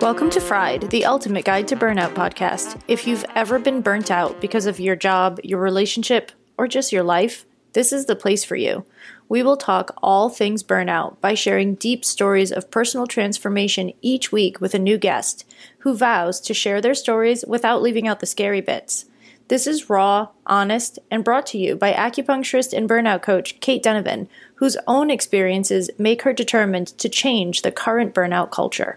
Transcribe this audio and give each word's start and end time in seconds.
Welcome 0.00 0.30
to 0.30 0.40
Fried, 0.40 0.88
the 0.88 1.04
ultimate 1.04 1.44
guide 1.44 1.68
to 1.68 1.76
burnout 1.76 2.14
podcast. 2.14 2.80
If 2.88 3.06
you've 3.06 3.26
ever 3.34 3.58
been 3.58 3.82
burnt 3.82 4.10
out 4.10 4.40
because 4.40 4.64
of 4.64 4.80
your 4.80 4.96
job, 4.96 5.38
your 5.44 5.60
relationship, 5.60 6.32
or 6.56 6.68
just 6.68 6.90
your 6.90 7.02
life, 7.02 7.44
this 7.74 7.92
is 7.92 8.06
the 8.06 8.16
place 8.16 8.44
for 8.44 8.56
you. 8.56 8.86
We 9.28 9.42
will 9.42 9.58
talk 9.58 9.94
all 10.02 10.30
things 10.30 10.62
burnout 10.62 11.20
by 11.20 11.34
sharing 11.34 11.74
deep 11.74 12.02
stories 12.02 12.50
of 12.50 12.70
personal 12.70 13.06
transformation 13.06 13.92
each 14.00 14.32
week 14.32 14.58
with 14.58 14.72
a 14.74 14.78
new 14.78 14.96
guest 14.96 15.44
who 15.80 15.94
vows 15.94 16.40
to 16.40 16.54
share 16.54 16.80
their 16.80 16.94
stories 16.94 17.44
without 17.46 17.82
leaving 17.82 18.08
out 18.08 18.20
the 18.20 18.26
scary 18.26 18.62
bits. 18.62 19.04
This 19.48 19.68
is 19.68 19.88
raw, 19.88 20.28
honest, 20.44 20.98
and 21.08 21.22
brought 21.22 21.46
to 21.48 21.58
you 21.58 21.76
by 21.76 21.92
acupuncturist 21.92 22.76
and 22.76 22.88
burnout 22.88 23.22
coach 23.22 23.60
Cait 23.60 23.80
Donovan, 23.80 24.28
whose 24.56 24.76
own 24.88 25.08
experiences 25.08 25.88
make 25.98 26.22
her 26.22 26.32
determined 26.32 26.88
to 26.98 27.08
change 27.08 27.62
the 27.62 27.70
current 27.70 28.12
burnout 28.12 28.50
culture. 28.50 28.96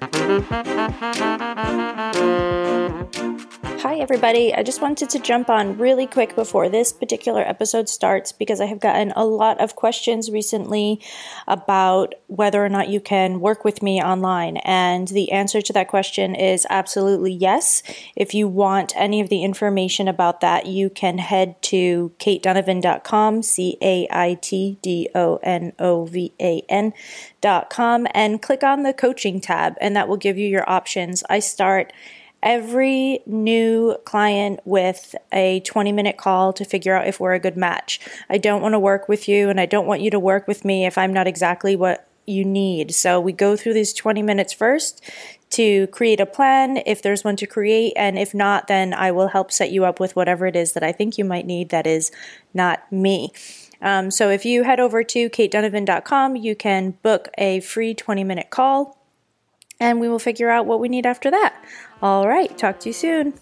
Hi, 3.81 3.95
everybody. 3.95 4.53
I 4.53 4.61
just 4.61 4.81
wanted 4.81 5.09
to 5.11 5.19
jump 5.19 5.49
on 5.49 5.77
really 5.77 6.05
quick 6.05 6.35
before 6.35 6.67
this 6.67 6.91
particular 6.91 7.47
episode 7.47 7.88
starts 7.88 8.33
because 8.33 8.59
I 8.59 8.66
have 8.66 8.81
gotten 8.81 9.13
a 9.16 9.23
lot 9.23 9.61
of 9.61 9.77
questions 9.77 10.30
recently 10.30 10.99
about 11.47 12.13
whether 12.27 12.63
or 12.63 12.67
not 12.67 12.89
you 12.89 13.00
can 13.00 13.39
work 13.39 13.63
with 13.63 13.81
me 13.81 14.03
online. 14.03 14.57
And 14.66 15.07
the 15.07 15.31
answer 15.31 15.61
to 15.61 15.72
that 15.72 15.88
question 15.88 16.35
is 16.35 16.67
absolutely 16.69 17.31
yes. 17.31 17.81
If 18.17 18.33
you 18.33 18.50
want 18.50 18.91
any 18.97 19.22
of 19.22 19.30
the 19.30 19.45
information 19.45 20.09
about 20.09 20.41
that, 20.41 20.66
you 20.66 20.89
can 20.89 21.17
head 21.17 21.61
to 21.61 22.11
caitdonovan.com, 22.19 23.44
C 23.44 23.77
A 23.81 24.09
I 24.11 24.33
T 24.41 24.77
D 24.81 25.07
O 25.16 25.38
N 25.38 25.72
O 25.80 26.03
V 26.03 26.33
A 26.41 26.63
N.com, 26.67 28.07
and 28.13 28.41
click 28.41 28.61
on 28.61 28.83
the 28.83 28.91
coaching 28.91 29.39
tab, 29.39 29.75
and 29.80 29.95
that 29.95 30.09
will 30.09 30.17
give 30.17 30.38
you 30.38 30.50
your 30.50 30.69
options. 30.69 31.23
I 31.30 31.39
start 31.39 31.94
every 32.41 33.19
new 33.25 33.97
client 34.05 34.59
with 34.65 35.15
a 35.31 35.59
20 35.61 35.91
minute 35.91 36.17
call 36.17 36.53
to 36.53 36.65
figure 36.65 36.95
out 36.95 37.07
if 37.07 37.19
we're 37.19 37.33
a 37.33 37.39
good 37.39 37.57
match. 37.57 37.99
I 38.29 38.37
don't 38.37 38.61
want 38.61 38.73
to 38.73 38.79
work 38.79 39.07
with 39.07 39.27
you 39.27 39.49
and 39.49 39.59
I 39.59 39.65
don't 39.65 39.87
want 39.87 40.01
you 40.01 40.11
to 40.11 40.19
work 40.19 40.47
with 40.47 40.63
me 40.63 40.85
if 40.85 40.97
I'm 40.97 41.13
not 41.13 41.27
exactly 41.27 41.75
what 41.75 42.07
you 42.25 42.45
need. 42.45 42.93
So 42.93 43.19
we 43.19 43.33
go 43.33 43.55
through 43.55 43.73
these 43.73 43.93
20 43.93 44.21
minutes 44.21 44.53
first 44.53 45.03
to 45.51 45.87
create 45.87 46.19
a 46.19 46.25
plan 46.25 46.81
if 46.85 47.01
there's 47.01 47.23
one 47.23 47.35
to 47.37 47.47
create 47.47 47.93
and 47.95 48.19
if 48.19 48.35
not 48.35 48.67
then 48.67 48.93
I 48.93 49.11
will 49.11 49.29
help 49.29 49.51
set 49.51 49.71
you 49.71 49.83
up 49.83 49.99
with 49.99 50.15
whatever 50.15 50.45
it 50.45 50.55
is 50.55 50.73
that 50.73 50.83
I 50.83 50.91
think 50.91 51.17
you 51.17 51.25
might 51.25 51.47
need 51.47 51.69
that 51.69 51.87
is 51.87 52.11
not 52.53 52.89
me. 52.91 53.31
Um, 53.81 54.11
so 54.11 54.29
if 54.29 54.45
you 54.45 54.63
head 54.63 54.79
over 54.79 55.03
to 55.03 55.29
caitdonovan.com, 55.29 56.35
you 56.35 56.55
can 56.55 56.91
book 57.01 57.29
a 57.37 57.61
free 57.61 57.93
20 57.93 58.23
minute 58.23 58.49
call 58.49 58.97
and 59.79 59.99
we 59.99 60.09
will 60.09 60.19
figure 60.19 60.49
out 60.49 60.65
what 60.65 60.79
we 60.79 60.89
need 60.89 61.05
after 61.05 61.31
that. 61.31 61.55
All 62.02 62.30
right, 62.30 62.58
talk 62.58 62.80
to 62.81 62.89
you 62.89 62.94
soon. 62.94 63.33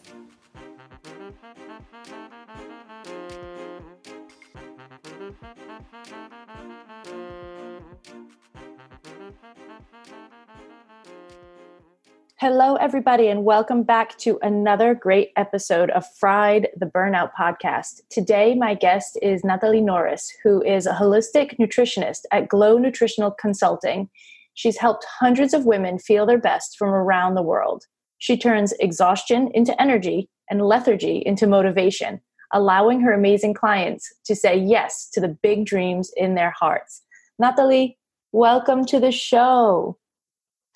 Hello, 12.39 12.75
everybody, 12.77 13.27
and 13.27 13.45
welcome 13.45 13.83
back 13.83 14.17
to 14.19 14.39
another 14.41 14.95
great 14.95 15.31
episode 15.35 15.91
of 15.91 16.03
Fried 16.15 16.69
the 16.75 16.87
Burnout 16.87 17.29
Podcast. 17.39 18.01
Today, 18.09 18.55
my 18.55 18.73
guest 18.73 19.19
is 19.21 19.43
Nathalie 19.43 19.81
Norris, 19.81 20.33
who 20.43 20.63
is 20.63 20.87
a 20.87 20.93
holistic 20.93 21.59
nutritionist 21.59 22.21
at 22.31 22.47
Glow 22.47 22.79
Nutritional 22.79 23.29
Consulting. 23.29 24.09
She's 24.55 24.77
helped 24.77 25.05
hundreds 25.19 25.53
of 25.53 25.67
women 25.67 25.99
feel 25.99 26.25
their 26.25 26.39
best 26.39 26.75
from 26.75 26.89
around 26.89 27.35
the 27.35 27.43
world. 27.43 27.85
She 28.19 28.37
turns 28.37 28.73
exhaustion 28.79 29.49
into 29.53 29.79
energy 29.81 30.29
and 30.49 30.61
lethargy 30.61 31.21
into 31.25 31.47
motivation, 31.47 32.21
allowing 32.53 33.01
her 33.01 33.13
amazing 33.13 33.53
clients 33.53 34.11
to 34.25 34.35
say 34.35 34.57
yes 34.57 35.09
to 35.13 35.21
the 35.21 35.27
big 35.27 35.65
dreams 35.65 36.11
in 36.15 36.35
their 36.35 36.53
hearts. 36.57 37.03
Nathalie, 37.39 37.97
welcome 38.31 38.85
to 38.85 38.99
the 38.99 39.11
show. 39.11 39.97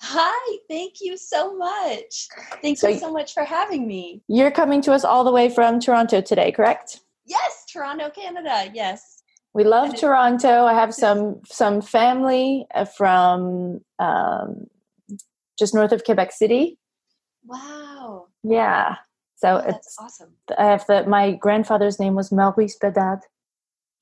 Hi, 0.02 0.56
thank 0.68 0.94
you 1.00 1.16
so 1.16 1.56
much. 1.56 2.28
Thank 2.60 2.78
so 2.78 2.88
you 2.88 2.98
so 2.98 3.12
much 3.12 3.32
for 3.32 3.44
having 3.44 3.86
me. 3.86 4.22
You're 4.28 4.50
coming 4.50 4.82
to 4.82 4.92
us 4.92 5.04
all 5.04 5.22
the 5.22 5.30
way 5.30 5.48
from 5.48 5.78
Toronto 5.78 6.20
today, 6.20 6.50
correct? 6.50 7.00
Yes, 7.24 7.64
Toronto, 7.72 8.10
Canada. 8.10 8.68
Yes. 8.74 9.22
We 9.54 9.64
love 9.64 9.94
Toronto. 9.94 10.64
I 10.64 10.72
have 10.72 10.94
some 10.94 11.40
some 11.44 11.82
family 11.82 12.66
uh, 12.74 12.84
from 12.84 13.80
um, 13.98 14.66
just 15.58 15.74
north 15.74 15.92
of 15.92 16.04
Quebec 16.04 16.32
City. 16.32 16.78
Wow. 17.44 18.28
Yeah. 18.42 18.96
So 19.36 19.60
oh, 19.64 19.68
it's 19.68 19.96
awesome. 19.98 20.34
I 20.56 20.66
have 20.66 20.86
the 20.86 21.04
my 21.06 21.32
grandfather's 21.32 21.98
name 21.98 22.14
was 22.14 22.30
Maurice 22.30 22.78
Bedad. 22.80 23.22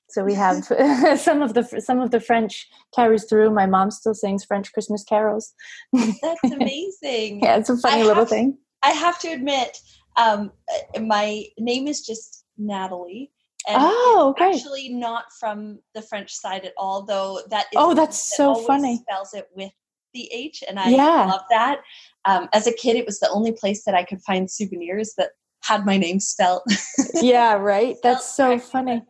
So 0.09 0.23
we 0.23 0.33
have 0.35 0.63
some 1.19 1.41
of 1.41 1.53
the 1.53 1.63
some 1.83 1.99
of 1.99 2.11
the 2.11 2.19
French 2.19 2.67
carries 2.93 3.25
through. 3.25 3.49
My 3.51 3.65
mom 3.65 3.91
still 3.91 4.13
sings 4.13 4.45
French 4.45 4.71
Christmas 4.73 5.03
carols. 5.03 5.53
That's 5.93 6.43
amazing. 6.51 7.41
yeah, 7.41 7.57
it's 7.57 7.69
a 7.69 7.77
funny 7.77 8.03
I 8.03 8.05
little 8.05 8.25
thing. 8.25 8.57
I 8.83 8.91
have 8.91 9.19
to 9.19 9.29
admit, 9.29 9.77
um, 10.17 10.51
uh, 10.95 11.01
my 11.01 11.43
name 11.59 11.87
is 11.87 12.05
just 12.05 12.45
Natalie. 12.57 13.31
And 13.67 13.77
oh, 13.79 14.33
okay. 14.35 14.53
Actually, 14.53 14.89
not 14.89 15.25
from 15.39 15.79
the 15.93 16.01
French 16.01 16.33
side 16.33 16.65
at 16.65 16.73
all, 16.77 17.03
though. 17.03 17.41
That 17.49 17.65
is 17.65 17.75
oh, 17.75 17.93
that's 17.93 18.35
so 18.35 18.55
funny. 18.55 18.97
Spells 19.07 19.35
it 19.35 19.47
with 19.55 19.71
the 20.13 20.27
H, 20.33 20.63
and 20.67 20.79
I 20.79 20.89
yeah. 20.89 21.25
love 21.25 21.43
that. 21.51 21.81
Um, 22.25 22.47
as 22.53 22.67
a 22.67 22.73
kid, 22.73 22.95
it 22.95 23.05
was 23.05 23.19
the 23.19 23.29
only 23.29 23.51
place 23.51 23.83
that 23.85 23.95
I 23.95 24.03
could 24.03 24.21
find 24.21 24.49
souvenirs 24.49 25.13
that 25.17 25.31
had 25.63 25.85
my 25.85 25.97
name 25.97 26.19
spelled. 26.19 26.63
yeah, 27.15 27.53
right. 27.53 27.95
That's 28.03 28.35
so 28.35 28.59
funny. 28.59 29.03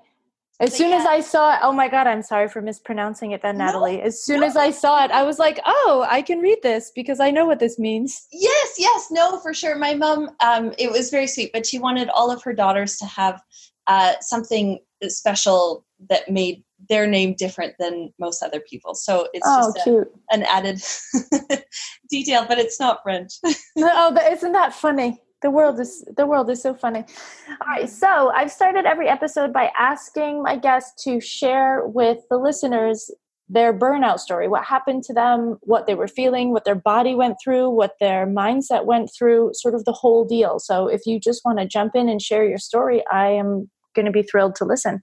As 0.59 0.75
soon 0.75 0.91
yeah. 0.91 0.97
as 0.97 1.05
I 1.07 1.21
saw 1.21 1.55
it, 1.55 1.59
oh 1.63 1.71
my 1.71 1.87
God, 1.87 2.05
I'm 2.05 2.21
sorry 2.21 2.47
for 2.47 2.61
mispronouncing 2.61 3.31
it 3.31 3.41
then, 3.41 3.57
Nathalie. 3.57 3.97
No, 3.97 4.03
as 4.03 4.23
soon 4.23 4.41
no. 4.41 4.45
as 4.45 4.55
I 4.55 4.69
saw 4.69 5.03
it, 5.03 5.09
I 5.09 5.23
was 5.23 5.39
like, 5.39 5.59
oh, 5.65 6.05
I 6.07 6.21
can 6.21 6.37
read 6.37 6.59
this 6.61 6.91
because 6.95 7.19
I 7.19 7.31
know 7.31 7.47
what 7.47 7.57
this 7.57 7.79
means. 7.79 8.27
Yes, 8.31 8.75
yes, 8.77 9.07
no, 9.09 9.39
for 9.39 9.55
sure. 9.55 9.75
My 9.75 9.95
mom, 9.95 10.29
um, 10.39 10.71
it 10.77 10.91
was 10.91 11.09
very 11.09 11.25
sweet, 11.25 11.51
but 11.51 11.65
she 11.65 11.79
wanted 11.79 12.09
all 12.09 12.29
of 12.29 12.43
her 12.43 12.53
daughters 12.53 12.97
to 12.97 13.07
have 13.07 13.41
uh, 13.87 14.13
something 14.21 14.77
special 15.07 15.83
that 16.09 16.29
made 16.29 16.63
their 16.89 17.07
name 17.07 17.33
different 17.33 17.73
than 17.79 18.13
most 18.19 18.43
other 18.43 18.59
people. 18.59 18.93
So 18.93 19.27
it's 19.33 19.47
oh, 19.47 19.73
just 19.73 19.87
a, 19.87 20.05
an 20.29 20.43
added 20.43 20.79
detail, 22.11 22.45
but 22.47 22.59
it's 22.59 22.79
not 22.79 23.01
French. 23.01 23.33
oh, 23.77 24.11
but 24.13 24.31
isn't 24.31 24.51
that 24.51 24.73
funny? 24.73 25.19
the 25.41 25.49
world 25.49 25.79
is 25.79 26.05
the 26.17 26.25
world 26.25 26.49
is 26.49 26.61
so 26.61 26.73
funny 26.73 27.03
all 27.49 27.67
right 27.67 27.89
so 27.89 28.31
i've 28.35 28.51
started 28.51 28.85
every 28.85 29.07
episode 29.07 29.51
by 29.51 29.71
asking 29.77 30.41
my 30.41 30.55
guests 30.55 31.03
to 31.03 31.19
share 31.19 31.85
with 31.85 32.19
the 32.29 32.37
listeners 32.37 33.09
their 33.49 33.77
burnout 33.77 34.19
story 34.19 34.47
what 34.47 34.63
happened 34.63 35.03
to 35.03 35.13
them 35.13 35.57
what 35.61 35.87
they 35.87 35.95
were 35.95 36.07
feeling 36.07 36.51
what 36.51 36.63
their 36.63 36.75
body 36.75 37.15
went 37.15 37.35
through 37.43 37.69
what 37.69 37.95
their 37.99 38.25
mindset 38.25 38.85
went 38.85 39.09
through 39.17 39.51
sort 39.53 39.75
of 39.75 39.83
the 39.85 39.91
whole 39.91 40.23
deal 40.25 40.59
so 40.59 40.87
if 40.87 41.01
you 41.05 41.19
just 41.19 41.41
want 41.43 41.59
to 41.59 41.65
jump 41.65 41.95
in 41.95 42.07
and 42.07 42.21
share 42.21 42.47
your 42.47 42.59
story 42.59 43.03
i 43.11 43.27
am 43.27 43.69
going 43.95 44.05
to 44.05 44.11
be 44.11 44.23
thrilled 44.23 44.55
to 44.55 44.63
listen 44.63 45.01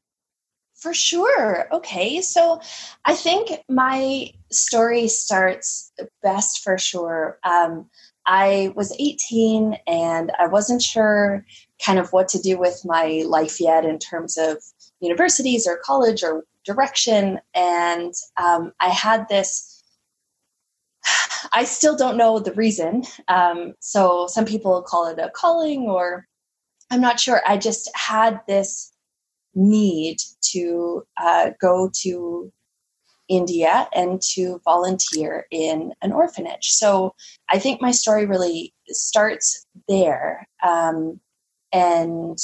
for 0.79 0.95
sure 0.95 1.67
okay 1.73 2.21
so 2.21 2.61
i 3.05 3.15
think 3.15 3.51
my 3.69 4.31
story 4.51 5.09
starts 5.09 5.93
best 6.23 6.63
for 6.63 6.79
sure 6.79 7.39
um, 7.45 7.89
I 8.29 8.75
was 8.77 8.95
18 8.99 9.79
and 9.87 10.33
I 10.39 10.47
wasn't 10.49 10.83
sure 10.83 11.47
kind 11.85 11.99
of 11.99 12.13
what 12.13 12.29
to 12.29 12.39
do 12.39 12.59
with 12.59 12.83
my 12.85 13.23
life 13.27 13.59
yet 13.59 13.87
in 13.87 13.99
terms 13.99 14.37
of 14.37 14.59
universities 15.01 15.67
or 15.67 15.79
college 15.79 16.23
or 16.23 16.45
direction. 16.63 17.41
And 17.55 18.13
um, 18.37 18.73
I 18.81 18.91
had 18.91 19.27
this, 19.31 19.83
I 21.55 21.65
still 21.65 21.97
don't 21.97 22.19
know 22.19 22.39
the 22.39 22.53
reason. 22.53 23.05
Um, 23.29 23.73
so 23.81 24.27
some 24.27 24.45
people 24.45 24.83
call 24.83 25.07
it 25.07 25.19
a 25.19 25.31
calling 25.31 25.89
or 25.89 26.29
I'm 26.91 27.01
not 27.01 27.19
sure. 27.19 27.41
I 27.47 27.57
just 27.57 27.91
had 27.95 28.41
this 28.47 28.93
need 29.59 30.19
to 30.53 31.05
uh, 31.21 31.51
go 31.61 31.91
to 32.03 32.53
India 33.29 33.89
and 33.95 34.23
to 34.23 34.61
volunteer 34.65 35.47
in 35.51 35.93
an 36.01 36.13
orphanage. 36.13 36.71
So 36.71 37.15
I 37.51 37.59
think 37.59 37.83
my 37.83 37.91
story 37.91 38.25
really 38.25 38.73
starts 38.87 39.67
there. 39.89 40.47
Um, 40.63 41.21
and 41.73 42.39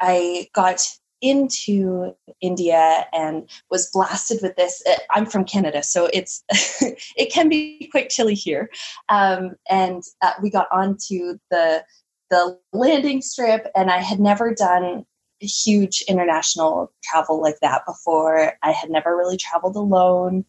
I 0.00 0.48
got 0.54 0.80
into 1.20 2.14
India 2.40 3.06
and 3.12 3.48
was 3.70 3.90
blasted 3.90 4.38
with 4.42 4.56
this. 4.56 4.82
Uh, 4.88 4.96
I'm 5.10 5.26
from 5.26 5.44
Canada, 5.44 5.82
so 5.82 6.08
it's 6.12 6.44
it 6.50 7.32
can 7.32 7.48
be 7.48 7.88
quite 7.90 8.08
chilly 8.10 8.34
here. 8.34 8.70
Um, 9.08 9.56
and 9.68 10.02
uh, 10.22 10.32
we 10.42 10.50
got 10.50 10.68
onto 10.72 11.38
the 11.50 11.84
the 12.30 12.58
landing 12.72 13.22
strip, 13.22 13.66
and 13.74 13.90
I 13.90 13.98
had 13.98 14.20
never 14.20 14.54
done 14.54 15.04
huge 15.40 16.02
international 16.08 16.92
travel 17.02 17.40
like 17.40 17.58
that 17.60 17.86
before. 17.86 18.54
I 18.62 18.72
had 18.72 18.90
never 18.90 19.16
really 19.16 19.36
traveled 19.36 19.76
alone. 19.76 20.44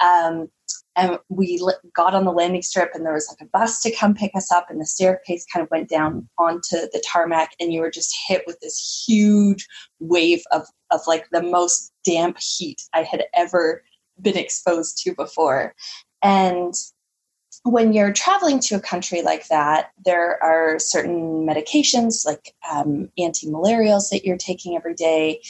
Um, 0.00 0.48
and 0.94 1.18
we 1.28 1.60
got 1.94 2.14
on 2.14 2.24
the 2.24 2.32
landing 2.32 2.62
strip 2.62 2.90
and 2.94 3.04
there 3.04 3.14
was 3.14 3.28
like 3.28 3.46
a 3.46 3.50
bus 3.50 3.80
to 3.82 3.94
come 3.94 4.14
pick 4.14 4.32
us 4.34 4.52
up 4.52 4.66
and 4.68 4.80
the 4.80 4.86
staircase 4.86 5.46
kind 5.52 5.62
of 5.64 5.70
went 5.70 5.88
down 5.88 6.28
onto 6.38 6.76
the 6.92 7.02
tarmac 7.06 7.52
and 7.58 7.72
you 7.72 7.80
were 7.80 7.90
just 7.90 8.14
hit 8.26 8.42
with 8.46 8.60
this 8.60 9.04
huge 9.06 9.66
wave 10.00 10.42
of, 10.52 10.66
of 10.90 11.00
like 11.06 11.28
the 11.30 11.42
most 11.42 11.92
damp 12.04 12.36
heat 12.38 12.82
i 12.92 13.02
had 13.02 13.24
ever 13.34 13.82
been 14.20 14.36
exposed 14.36 14.98
to 14.98 15.14
before 15.14 15.74
and 16.22 16.74
when 17.64 17.92
you're 17.92 18.12
traveling 18.12 18.58
to 18.60 18.74
a 18.74 18.80
country 18.80 19.22
like 19.22 19.48
that, 19.48 19.92
there 20.04 20.42
are 20.42 20.78
certain 20.78 21.46
medications 21.46 22.26
like 22.26 22.54
um, 22.70 23.08
anti 23.18 23.46
malarials 23.46 24.10
that 24.10 24.24
you're 24.24 24.36
taking 24.36 24.76
every 24.76 24.94
day. 24.94 25.40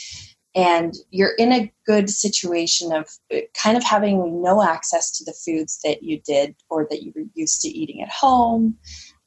And 0.55 0.93
you're 1.09 1.33
in 1.39 1.51
a 1.51 1.73
good 1.87 2.11
situation 2.11 2.93
of 2.93 3.09
uh, 3.33 3.39
kind 3.59 3.75
of 3.75 3.83
having 3.83 4.43
no 4.43 4.61
access 4.61 5.17
to 5.17 5.25
the 5.25 5.33
foods 5.33 5.79
that 5.83 6.03
you 6.03 6.21
did 6.21 6.55
or 6.69 6.85
that 6.91 7.01
you 7.01 7.11
were 7.15 7.23
used 7.33 7.61
to 7.61 7.69
eating 7.69 8.03
at 8.03 8.09
home. 8.09 8.77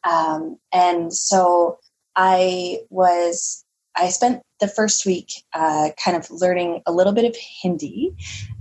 Um, 0.05 0.59
and 0.73 1.12
so 1.12 1.79
I 2.15 2.79
was, 2.91 3.65
I 3.96 4.10
spent 4.10 4.43
the 4.60 4.69
first 4.69 5.06
week 5.06 5.32
uh, 5.52 5.90
kind 6.02 6.16
of 6.16 6.31
learning 6.31 6.82
a 6.87 6.93
little 6.93 7.12
bit 7.12 7.25
of 7.25 7.37
Hindi 7.37 8.14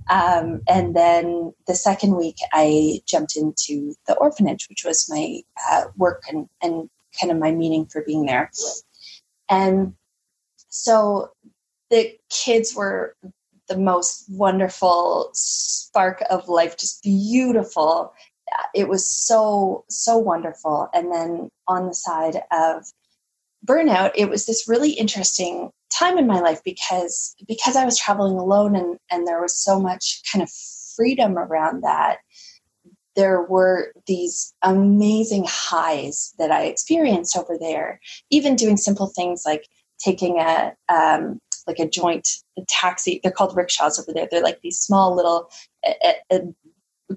um, 0.10 0.62
and 0.68 0.96
then 0.96 1.54
the 1.68 1.76
second 1.76 2.16
week, 2.16 2.36
I 2.54 3.02
jumped 3.08 3.36
into 3.36 3.96
the 4.08 4.16
orphanage, 4.16 4.68
which 4.70 4.84
was 4.86 5.10
my 5.10 5.42
uh, 5.70 5.86
work 5.98 6.24
and, 6.30 6.48
and 6.62 6.90
kind 7.20 7.32
of 7.32 7.40
my 7.40 7.52
meaning 7.52 7.86
for 7.86 8.04
being 8.06 8.26
there. 8.26 8.52
And 9.50 9.94
so 10.70 11.32
the 11.90 12.16
kids 12.30 12.76
were 12.76 13.16
the 13.68 13.78
most 13.78 14.26
wonderful 14.30 15.32
spark 15.34 16.22
of 16.30 16.48
life, 16.48 16.78
just 16.78 17.02
beautiful. 17.02 18.14
It 18.76 18.88
was 18.88 19.10
so, 19.10 19.86
so 19.90 20.18
wonderful. 20.18 20.88
And 20.94 21.12
then 21.12 21.50
on 21.68 21.88
the 21.88 21.96
side 21.96 22.44
of 22.52 22.86
burnout, 23.66 24.12
it 24.16 24.30
was 24.30 24.46
this 24.46 24.68
really 24.68 24.92
interesting 24.92 25.72
time 25.92 26.18
in 26.18 26.28
my 26.28 26.40
life 26.40 26.62
because 26.64 27.36
because 27.48 27.76
I 27.76 27.86
was 27.86 27.98
traveling 27.98 28.38
alone 28.38 28.76
and 28.76 29.00
and 29.12 29.28
there 29.28 29.42
was 29.42 29.56
so 29.56 29.80
much 29.80 30.22
kind 30.32 30.44
of 30.44 30.50
freedom 30.96 31.38
around 31.38 31.82
that 31.84 32.20
there 33.16 33.42
were 33.42 33.94
these 34.08 34.54
amazing 34.62 35.46
highs 35.48 36.34
that 36.38 36.52
I 36.52 36.64
experienced 36.64 37.38
over 37.38 37.58
there. 37.58 38.00
Even 38.30 38.56
doing 38.56 38.78
simple 38.78 39.08
things 39.08 39.44
like 39.46 39.68
taking 40.00 40.40
a 40.40 40.74
um, 40.90 41.40
like 41.68 41.80
a 41.80 41.88
joint 41.88 42.28
taxi 42.68 43.20
they're 43.24 43.32
called 43.32 43.56
rickshaws 43.56 44.00
over 44.00 44.14
there. 44.14 44.28
They're 44.30 44.44
like 44.44 44.62
these 44.62 44.78
small 44.78 45.16
little 45.16 45.50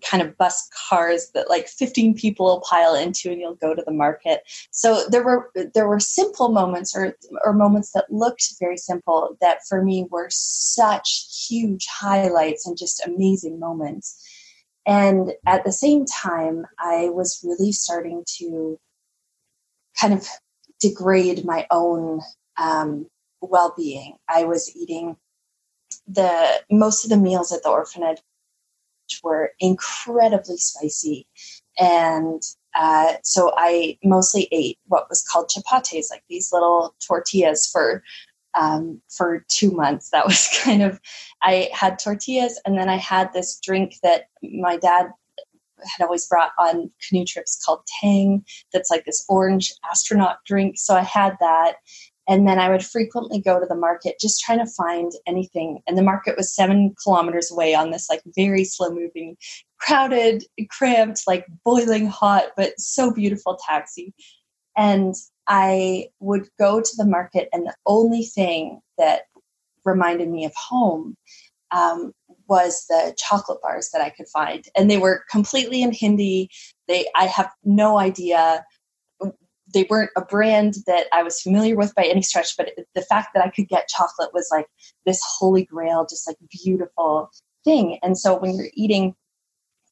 kind 0.04 0.22
of 0.22 0.36
bus 0.36 0.68
cars 0.88 1.30
that 1.34 1.48
like 1.48 1.66
15 1.66 2.14
people 2.14 2.46
will 2.46 2.60
pile 2.60 2.94
into 2.94 3.30
and 3.30 3.40
you'll 3.40 3.54
go 3.54 3.74
to 3.74 3.82
the 3.82 3.92
market. 3.92 4.42
So 4.70 5.04
there 5.08 5.24
were 5.24 5.50
there 5.74 5.88
were 5.88 6.00
simple 6.00 6.50
moments 6.50 6.96
or 6.96 7.16
or 7.44 7.52
moments 7.52 7.92
that 7.92 8.12
looked 8.12 8.54
very 8.60 8.76
simple 8.76 9.36
that 9.40 9.60
for 9.68 9.82
me 9.82 10.06
were 10.10 10.28
such 10.30 11.26
huge 11.48 11.86
highlights 11.86 12.66
and 12.66 12.76
just 12.76 13.06
amazing 13.06 13.58
moments. 13.58 14.22
And 14.86 15.32
at 15.46 15.64
the 15.64 15.72
same 15.72 16.06
time 16.06 16.66
i 16.78 17.08
was 17.10 17.40
really 17.44 17.72
starting 17.72 18.24
to 18.38 18.78
kind 20.00 20.14
of 20.14 20.26
degrade 20.80 21.44
my 21.44 21.66
own 21.70 22.20
um, 22.56 23.06
well-being. 23.40 24.16
I 24.28 24.44
was 24.44 24.74
eating 24.76 25.16
the 26.06 26.62
most 26.70 27.04
of 27.04 27.10
the 27.10 27.16
meals 27.16 27.52
at 27.52 27.62
the 27.62 27.68
orphanage 27.68 28.18
were 29.22 29.52
incredibly 29.60 30.56
spicy. 30.56 31.26
And 31.78 32.42
uh, 32.74 33.14
so 33.22 33.52
I 33.56 33.98
mostly 34.04 34.48
ate 34.52 34.78
what 34.86 35.08
was 35.08 35.22
called 35.22 35.50
chapatis, 35.50 36.10
like 36.10 36.22
these 36.28 36.52
little 36.52 36.94
tortillas 37.06 37.66
for 37.66 38.02
um, 38.54 39.00
for 39.08 39.44
two 39.48 39.70
months. 39.70 40.10
That 40.10 40.26
was 40.26 40.48
kind 40.62 40.82
of 40.82 41.00
I 41.42 41.68
had 41.72 41.98
tortillas, 41.98 42.60
and 42.64 42.78
then 42.78 42.88
I 42.88 42.96
had 42.96 43.32
this 43.32 43.58
drink 43.62 43.96
that 44.02 44.28
my 44.42 44.76
dad 44.76 45.10
had 45.84 46.04
always 46.04 46.26
brought 46.26 46.52
on 46.58 46.90
canoe 47.08 47.24
trips 47.24 47.62
called 47.64 47.82
Tang. 48.00 48.44
That's 48.72 48.90
like 48.90 49.04
this 49.04 49.24
orange 49.28 49.72
astronaut 49.90 50.38
drink. 50.44 50.76
So 50.78 50.94
I 50.94 51.02
had 51.02 51.36
that, 51.40 51.76
and 52.28 52.46
then 52.46 52.58
I 52.58 52.68
would 52.68 52.84
frequently 52.84 53.40
go 53.40 53.58
to 53.58 53.66
the 53.66 53.74
market 53.74 54.20
just 54.20 54.40
trying 54.40 54.58
to 54.58 54.70
find 54.70 55.10
anything. 55.26 55.80
And 55.86 55.96
the 55.96 56.02
market 56.02 56.36
was 56.36 56.54
seven 56.54 56.94
kilometers 57.02 57.50
away 57.50 57.74
on 57.74 57.90
this 57.90 58.08
like 58.10 58.22
very 58.36 58.64
slow 58.64 58.90
moving, 58.90 59.36
crowded, 59.80 60.44
cramped, 60.70 61.22
like 61.26 61.46
boiling 61.64 62.06
hot, 62.06 62.50
but 62.54 62.78
so 62.78 63.10
beautiful 63.10 63.58
taxi. 63.66 64.12
And 64.76 65.14
I 65.48 66.08
would 66.20 66.46
go 66.58 66.82
to 66.82 66.90
the 66.98 67.06
market, 67.06 67.48
and 67.52 67.66
the 67.66 67.74
only 67.86 68.24
thing 68.24 68.80
that 68.98 69.22
reminded 69.84 70.28
me 70.28 70.44
of 70.44 70.52
home 70.54 71.16
um, 71.70 72.12
was 72.48 72.84
the 72.88 73.14
chocolate 73.16 73.60
bars 73.62 73.88
that 73.92 74.02
I 74.02 74.10
could 74.10 74.28
find, 74.28 74.66
and 74.76 74.90
they 74.90 74.98
were 74.98 75.24
completely 75.30 75.82
in 75.82 75.92
Hindi. 75.92 76.50
They, 76.86 77.06
I 77.16 77.24
have 77.24 77.50
no 77.64 77.98
idea 77.98 78.64
they 79.72 79.86
weren't 79.88 80.10
a 80.16 80.22
brand 80.22 80.76
that 80.86 81.06
I 81.12 81.22
was 81.22 81.40
familiar 81.40 81.76
with 81.76 81.94
by 81.94 82.04
any 82.04 82.22
stretch, 82.22 82.56
but 82.56 82.70
the 82.94 83.02
fact 83.02 83.28
that 83.34 83.44
I 83.44 83.50
could 83.50 83.68
get 83.68 83.88
chocolate 83.88 84.30
was 84.32 84.48
like 84.50 84.66
this 85.04 85.20
holy 85.38 85.64
grail, 85.64 86.06
just 86.08 86.26
like 86.26 86.36
beautiful 86.64 87.30
thing. 87.64 87.98
And 88.02 88.16
so 88.16 88.38
when 88.38 88.56
you're 88.56 88.70
eating 88.74 89.14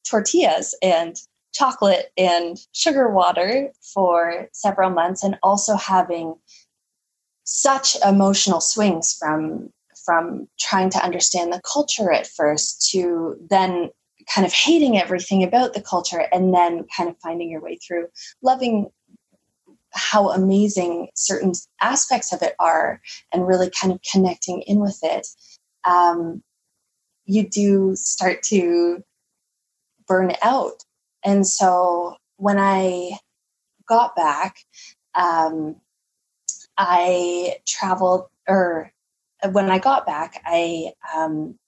tortillas 0.09 0.75
and 0.83 1.17
chocolate 1.53 2.13
and 2.17 2.59
sugar 2.73 3.09
water 3.11 3.71
for 3.95 4.49
several 4.53 4.91
months 4.91 5.23
and 5.23 5.39
also 5.43 5.77
having 5.77 6.35
such 7.45 7.97
emotional 8.05 8.61
swings 8.61 9.17
from 9.19 9.71
from 10.05 10.47
trying 10.61 10.89
to 10.89 10.99
understand 10.99 11.53
the 11.53 11.61
culture 11.61 12.13
at 12.13 12.29
first 12.29 12.89
to 12.91 13.37
then 13.51 13.91
kind 14.33 14.47
of 14.47 14.53
hating 14.53 14.99
everything 14.99 15.43
about 15.43 15.75
the 15.75 15.81
culture 15.81 16.27
and 16.33 16.55
then 16.55 16.85
kind 16.97 17.09
of 17.09 17.17
finding 17.19 17.51
your 17.51 17.61
way 17.61 17.77
through 17.77 18.07
loving 18.43 18.89
how 19.97 20.31
amazing 20.31 21.09
certain 21.15 21.53
aspects 21.81 22.33
of 22.33 22.43
it 22.43 22.55
are 22.59 23.01
and 23.33 23.47
really 23.47 23.71
kind 23.71 23.93
of 23.93 24.01
connecting 24.11 24.63
in 24.63 24.79
with 24.79 24.99
it, 25.03 25.27
um, 25.85 26.43
you 27.25 27.49
do 27.49 27.97
start 27.97 28.43
to 28.45 29.03
burn 30.07 30.33
out. 30.43 30.85
And 31.25 31.47
so 31.47 32.17
when 32.37 32.59
I 32.59 33.19
got 33.87 34.15
back, 34.15 34.59
um, 35.15 35.77
I 36.79 37.57
traveled, 37.67 38.27
or 38.47 38.93
when 39.51 39.71
I 39.71 39.79
got 39.79 40.07
back, 40.07 40.43
I 40.45 40.93
um, 41.17 41.59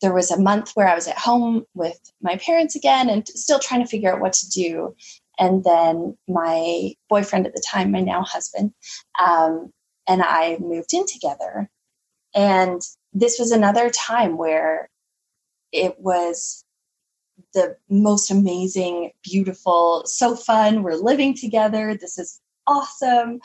there 0.00 0.14
was 0.14 0.30
a 0.30 0.40
month 0.40 0.72
where 0.74 0.88
I 0.88 0.94
was 0.94 1.08
at 1.08 1.18
home 1.18 1.64
with 1.74 1.98
my 2.22 2.36
parents 2.36 2.76
again 2.76 3.08
and 3.08 3.26
still 3.26 3.58
trying 3.58 3.82
to 3.82 3.88
figure 3.88 4.12
out 4.12 4.20
what 4.20 4.32
to 4.34 4.50
do 4.50 4.94
and 5.38 5.64
then 5.64 6.16
my 6.26 6.92
boyfriend 7.08 7.46
at 7.46 7.54
the 7.54 7.64
time, 7.66 7.90
my 7.90 8.00
now 8.00 8.22
husband, 8.22 8.72
um, 9.18 9.72
and 10.06 10.22
I 10.22 10.58
moved 10.58 10.92
in 10.92 11.06
together. 11.06 11.70
And 12.34 12.82
this 13.12 13.38
was 13.38 13.50
another 13.50 13.90
time 13.90 14.36
where 14.36 14.88
it 15.72 15.98
was 16.00 16.64
the 17.54 17.76
most 17.88 18.30
amazing, 18.30 19.12
beautiful, 19.22 20.02
so 20.06 20.34
fun. 20.34 20.82
We're 20.82 20.96
living 20.96 21.34
together. 21.34 21.96
This 21.98 22.18
is 22.18 22.40
awesome 22.66 23.40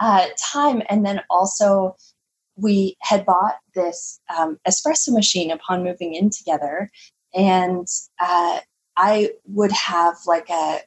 uh, 0.00 0.26
time. 0.52 0.82
And 0.88 1.04
then 1.04 1.20
also, 1.30 1.96
we 2.56 2.96
had 3.00 3.26
bought 3.26 3.56
this 3.74 4.20
um, 4.36 4.58
espresso 4.66 5.12
machine 5.12 5.50
upon 5.50 5.82
moving 5.82 6.14
in 6.14 6.30
together. 6.30 6.90
And 7.34 7.86
uh, 8.20 8.60
I 8.96 9.30
would 9.46 9.72
have 9.72 10.16
like 10.26 10.48
a 10.50 10.80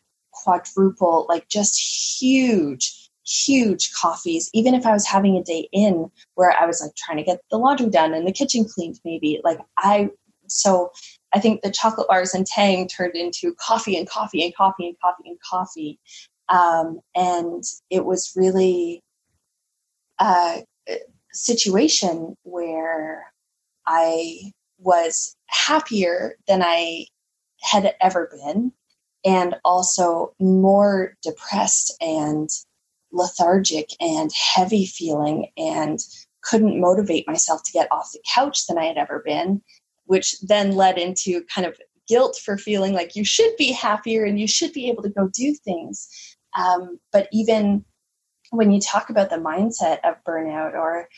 quadruple, 0.43 1.25
like 1.29 1.47
just 1.49 2.21
huge, 2.21 3.09
huge 3.25 3.91
coffees. 3.93 4.49
Even 4.53 4.73
if 4.73 4.85
I 4.85 4.93
was 4.93 5.05
having 5.05 5.37
a 5.37 5.43
day 5.43 5.67
in 5.71 6.09
where 6.35 6.51
I 6.51 6.65
was 6.65 6.81
like 6.81 6.95
trying 6.95 7.17
to 7.17 7.23
get 7.23 7.41
the 7.51 7.57
laundry 7.57 7.89
done 7.89 8.13
and 8.13 8.27
the 8.27 8.31
kitchen 8.31 8.65
cleaned, 8.65 8.99
maybe 9.03 9.41
like 9.43 9.59
I 9.77 10.09
so 10.47 10.91
I 11.33 11.39
think 11.39 11.61
the 11.61 11.71
chocolate 11.71 12.07
bars 12.07 12.33
and 12.33 12.45
Tang 12.45 12.87
turned 12.87 13.15
into 13.15 13.53
coffee 13.55 13.97
and 13.97 14.09
coffee 14.09 14.43
and 14.43 14.55
coffee 14.55 14.87
and 14.87 14.97
coffee 14.99 15.29
and 15.29 15.39
coffee. 15.41 15.99
Um, 16.49 17.01
and 17.15 17.63
it 17.89 18.05
was 18.05 18.31
really 18.35 19.03
a 20.19 20.63
situation 21.33 22.35
where 22.43 23.31
I 23.85 24.51
was 24.79 25.35
happier 25.47 26.35
than 26.47 26.61
I 26.63 27.07
had 27.61 27.93
ever 27.99 28.29
been, 28.31 28.71
and 29.27 29.55
also 29.65 30.33
more 30.39 31.15
depressed 31.21 31.93
and 31.99 32.49
lethargic 33.11 33.89
and 33.99 34.31
heavy 34.33 34.85
feeling, 34.85 35.51
and 35.57 35.99
couldn't 36.41 36.79
motivate 36.79 37.27
myself 37.27 37.61
to 37.63 37.73
get 37.73 37.91
off 37.91 38.11
the 38.13 38.21
couch 38.33 38.67
than 38.67 38.77
I 38.77 38.85
had 38.85 38.97
ever 38.97 39.21
been, 39.25 39.61
which 40.05 40.39
then 40.39 40.71
led 40.71 40.97
into 40.97 41.43
kind 41.53 41.67
of 41.67 41.77
guilt 42.07 42.39
for 42.43 42.57
feeling 42.57 42.93
like 42.93 43.17
you 43.17 43.25
should 43.25 43.53
be 43.57 43.73
happier 43.73 44.23
and 44.23 44.39
you 44.39 44.47
should 44.47 44.71
be 44.71 44.87
able 44.87 45.03
to 45.03 45.09
go 45.09 45.27
do 45.27 45.53
things. 45.53 46.07
Um, 46.57 46.99
but 47.11 47.27
even 47.33 47.83
when 48.51 48.71
you 48.71 48.79
talk 48.79 49.09
about 49.09 49.29
the 49.29 49.35
mindset 49.35 49.99
of 50.05 50.23
burnout 50.25 50.73
or 50.73 51.09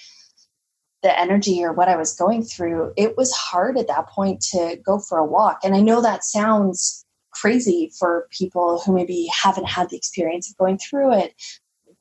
the 1.03 1.17
energy 1.17 1.63
or 1.63 1.73
what 1.73 1.89
I 1.89 1.95
was 1.95 2.15
going 2.15 2.43
through, 2.43 2.93
it 2.97 3.15
was 3.15 3.31
hard 3.33 3.77
at 3.77 3.87
that 3.87 4.09
point 4.09 4.41
to 4.51 4.77
go 4.83 4.97
for 4.97 5.19
a 5.19 5.25
walk. 5.25 5.59
And 5.63 5.75
I 5.75 5.81
know 5.81 6.01
that 6.01 6.23
sounds 6.23 7.05
crazy 7.31 7.91
for 7.97 8.27
people 8.31 8.81
who 8.85 8.93
maybe 8.93 9.29
haven't 9.43 9.67
had 9.67 9.89
the 9.89 9.97
experience 9.97 10.49
of 10.49 10.57
going 10.57 10.77
through 10.77 11.13
it. 11.19 11.33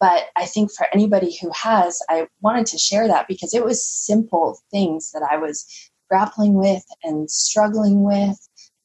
But 0.01 0.27
I 0.37 0.45
think 0.45 0.71
for 0.73 0.87
anybody 0.93 1.37
who 1.41 1.51
has, 1.53 2.01
I 2.09 2.29
wanted 2.41 2.67
to 2.67 2.79
share 2.79 3.09
that 3.09 3.27
because 3.27 3.53
it 3.53 3.65
was 3.65 3.85
simple 3.85 4.61
things 4.71 5.11
that 5.13 5.27
I 5.29 5.37
was 5.37 5.67
grappling 6.09 6.55
with 6.55 6.85
and 7.03 7.31
struggling 7.31 8.05
with. 8.05 8.39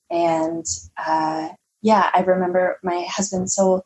And 0.10 0.66
uh, 0.98 1.50
yeah, 1.82 2.10
I 2.14 2.22
remember 2.22 2.80
my 2.84 3.06
husband 3.08 3.52
so 3.52 3.84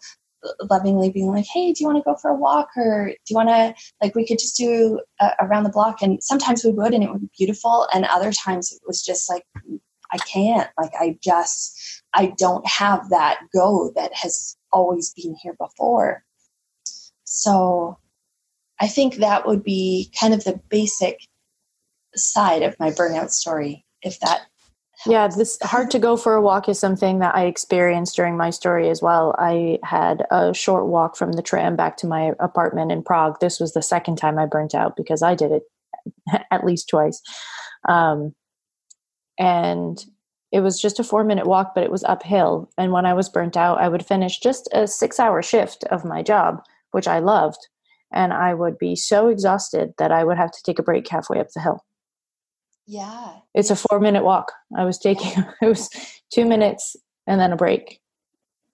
lovingly 0.69 1.09
being 1.09 1.31
like, 1.31 1.45
"Hey, 1.45 1.73
do 1.73 1.83
you 1.83 1.87
want 1.87 1.97
to 1.97 2.09
go 2.09 2.15
for 2.15 2.29
a 2.29 2.35
walk, 2.35 2.69
or 2.77 3.07
do 3.07 3.15
you 3.29 3.35
want 3.35 3.49
to 3.49 3.73
like 4.01 4.15
we 4.15 4.25
could 4.25 4.39
just 4.39 4.55
do 4.55 5.01
around 5.39 5.63
the 5.63 5.69
block?" 5.69 6.01
And 6.01 6.23
sometimes 6.23 6.63
we 6.63 6.71
would, 6.71 6.93
and 6.93 7.03
it 7.03 7.11
would 7.11 7.21
be 7.21 7.29
beautiful, 7.37 7.87
and 7.93 8.05
other 8.05 8.31
times 8.31 8.71
it 8.71 8.81
was 8.85 9.03
just 9.03 9.29
like, 9.29 9.43
"I 10.11 10.17
can't. 10.17 10.69
Like, 10.77 10.93
I 10.99 11.17
just 11.23 12.03
I 12.13 12.33
don't 12.37 12.65
have 12.67 13.09
that 13.09 13.39
go 13.53 13.91
that 13.95 14.13
has 14.13 14.55
always 14.71 15.13
been 15.13 15.35
here 15.41 15.55
before." 15.59 16.23
So, 17.23 17.97
I 18.79 18.87
think 18.87 19.15
that 19.15 19.45
would 19.47 19.63
be 19.63 20.11
kind 20.19 20.33
of 20.33 20.43
the 20.43 20.59
basic 20.69 21.19
side 22.15 22.63
of 22.63 22.79
my 22.79 22.91
burnout 22.91 23.31
story, 23.31 23.85
if 24.01 24.19
that 24.21 24.47
yeah, 25.05 25.27
this 25.27 25.59
hard 25.61 25.91
to 25.91 25.99
go 25.99 26.17
for 26.17 26.33
a 26.33 26.41
walk 26.41 26.67
is 26.67 26.79
something 26.79 27.19
that 27.19 27.35
I 27.35 27.45
experienced 27.45 28.15
during 28.15 28.35
my 28.35 28.49
story 28.49 28.89
as 28.89 29.01
well. 29.01 29.35
I 29.37 29.77
had 29.83 30.25
a 30.31 30.53
short 30.53 30.87
walk 30.87 31.15
from 31.15 31.33
the 31.33 31.43
tram 31.43 31.75
back 31.75 31.97
to 31.97 32.07
my 32.07 32.33
apartment 32.39 32.91
in 32.91 33.03
Prague. 33.03 33.39
This 33.39 33.59
was 33.59 33.73
the 33.73 33.83
second 33.83 34.17
time 34.17 34.39
I 34.39 34.47
burnt 34.47 34.73
out 34.73 34.95
because 34.95 35.21
I 35.21 35.35
did 35.35 35.51
it 35.51 35.63
at 36.51 36.65
least 36.65 36.89
twice. 36.89 37.21
Um, 37.87 38.33
and 39.38 40.03
it 40.51 40.62
was 40.62 40.79
just 40.79 41.00
a 41.00 41.03
four 41.03 41.24
minute 41.24 41.46
walk, 41.46 41.74
but 41.75 41.84
it 41.84 41.91
was 41.91 42.03
uphill. 42.06 42.70
And 42.77 42.91
when 42.91 43.06
I 43.06 43.13
was 43.13 43.29
burnt 43.29 43.58
out, 43.58 43.79
I 43.79 43.89
would 43.89 44.06
finish 44.06 44.39
just 44.39 44.70
a 44.74 44.88
six 44.88 45.20
hour 45.20 45.41
shift 45.41 45.84
of 45.86 46.06
my 46.06 46.24
job, 46.24 46.62
which 46.91 47.08
I 47.08 47.20
loved. 47.20 47.67
And 48.13 48.32
I 48.32 48.53
would 48.53 48.77
be 48.77 48.96
so 48.96 49.27
exhausted 49.27 49.94
that 49.98 50.12
I 50.12 50.24
would 50.24 50.38
have 50.38 50.51
to 50.51 50.63
take 50.63 50.79
a 50.79 50.84
break 50.84 51.08
halfway 51.10 51.39
up 51.39 51.50
the 51.53 51.62
hill. 51.62 51.84
Yeah. 52.86 53.34
It's 53.53 53.70
a 53.70 53.75
four 53.75 54.00
minute 54.00 54.24
walk. 54.24 54.53
I 54.77 54.86
was 54.86 54.98
taking, 54.98 55.44
it 55.62 55.67
was 55.67 55.89
two 56.32 56.46
minutes 56.46 56.96
and 57.25 57.39
then 57.39 57.51
a 57.51 57.58
break. 57.58 58.00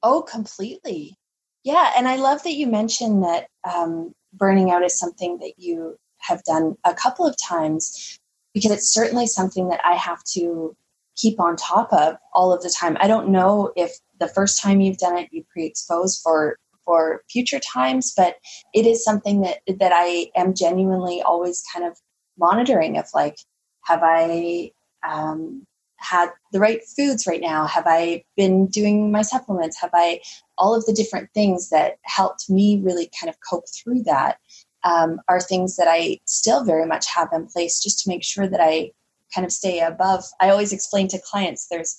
Oh, 0.03 0.22
completely. 0.22 1.17
Yeah. 1.63 1.93
And 1.98 2.08
I 2.08 2.17
love 2.17 2.43
that 2.43 2.53
you 2.53 2.67
mentioned 2.67 3.24
that 3.24 3.48
um, 3.63 4.13
burning 4.34 4.70
out 4.70 4.84
is 4.84 5.00
something 5.00 5.39
that 5.39 5.53
you 5.58 5.98
have 6.20 6.43
done 6.43 6.77
a 6.84 6.93
couple 6.93 7.25
of 7.25 7.36
times 7.41 8.20
because 8.53 8.72
it's 8.72 8.93
certainly 8.93 9.27
something 9.27 9.69
that 9.69 9.81
I 9.83 9.95
have 9.95 10.24
to 10.33 10.75
keep 11.15 11.39
on 11.39 11.55
top 11.55 11.91
of 11.93 12.17
all 12.33 12.51
of 12.53 12.62
the 12.63 12.74
time. 12.77 12.98
I 13.00 13.07
don't 13.07 13.29
know 13.29 13.72
if 13.75 13.91
the 14.19 14.27
first 14.27 14.62
time 14.62 14.81
you've 14.81 14.98
done 14.98 15.17
it, 15.17 15.29
you 15.31 15.43
pre-expose 15.51 16.19
for 16.19 16.57
for 16.86 17.24
future 17.29 17.60
times, 17.60 18.13
but 18.15 18.36
it 18.74 18.86
is 18.86 19.03
something 19.03 19.41
that 19.41 19.60
that 19.79 19.91
I 19.93 20.31
am 20.36 20.53
genuinely 20.53 21.22
always 21.22 21.63
kind 21.74 21.86
of 21.86 21.98
monitoring 22.38 22.98
of 22.98 23.05
like, 23.13 23.38
have 23.86 24.01
I 24.03 24.72
um, 25.07 25.65
had 25.98 26.29
the 26.51 26.60
right 26.60 26.81
foods 26.95 27.25
right 27.25 27.41
now? 27.41 27.65
Have 27.65 27.86
I 27.88 28.24
been 28.36 28.67
doing 28.67 29.12
my 29.12 29.22
supplements? 29.22 29.79
Have 29.79 29.91
I 29.93 30.19
all 30.57 30.75
of 30.75 30.86
the 30.86 30.93
different 30.93 31.29
things 31.33 31.69
that 31.69 31.98
helped 32.03 32.50
me 32.50 32.81
really 32.83 33.10
kind 33.19 33.29
of 33.29 33.38
cope 33.50 33.65
through 33.69 34.03
that 34.03 34.38
um, 34.83 35.19
are 35.29 35.39
things 35.39 35.75
that 35.77 35.87
I 35.89 36.19
still 36.25 36.63
very 36.63 36.85
much 36.85 37.09
have 37.09 37.29
in 37.33 37.47
place 37.47 37.81
just 37.81 37.99
to 38.03 38.09
make 38.09 38.23
sure 38.23 38.47
that 38.47 38.61
I 38.61 38.91
kind 39.33 39.45
of 39.45 39.51
stay 39.51 39.79
above. 39.79 40.23
I 40.39 40.49
always 40.49 40.73
explain 40.73 41.07
to 41.09 41.21
clients 41.29 41.67
there's 41.69 41.97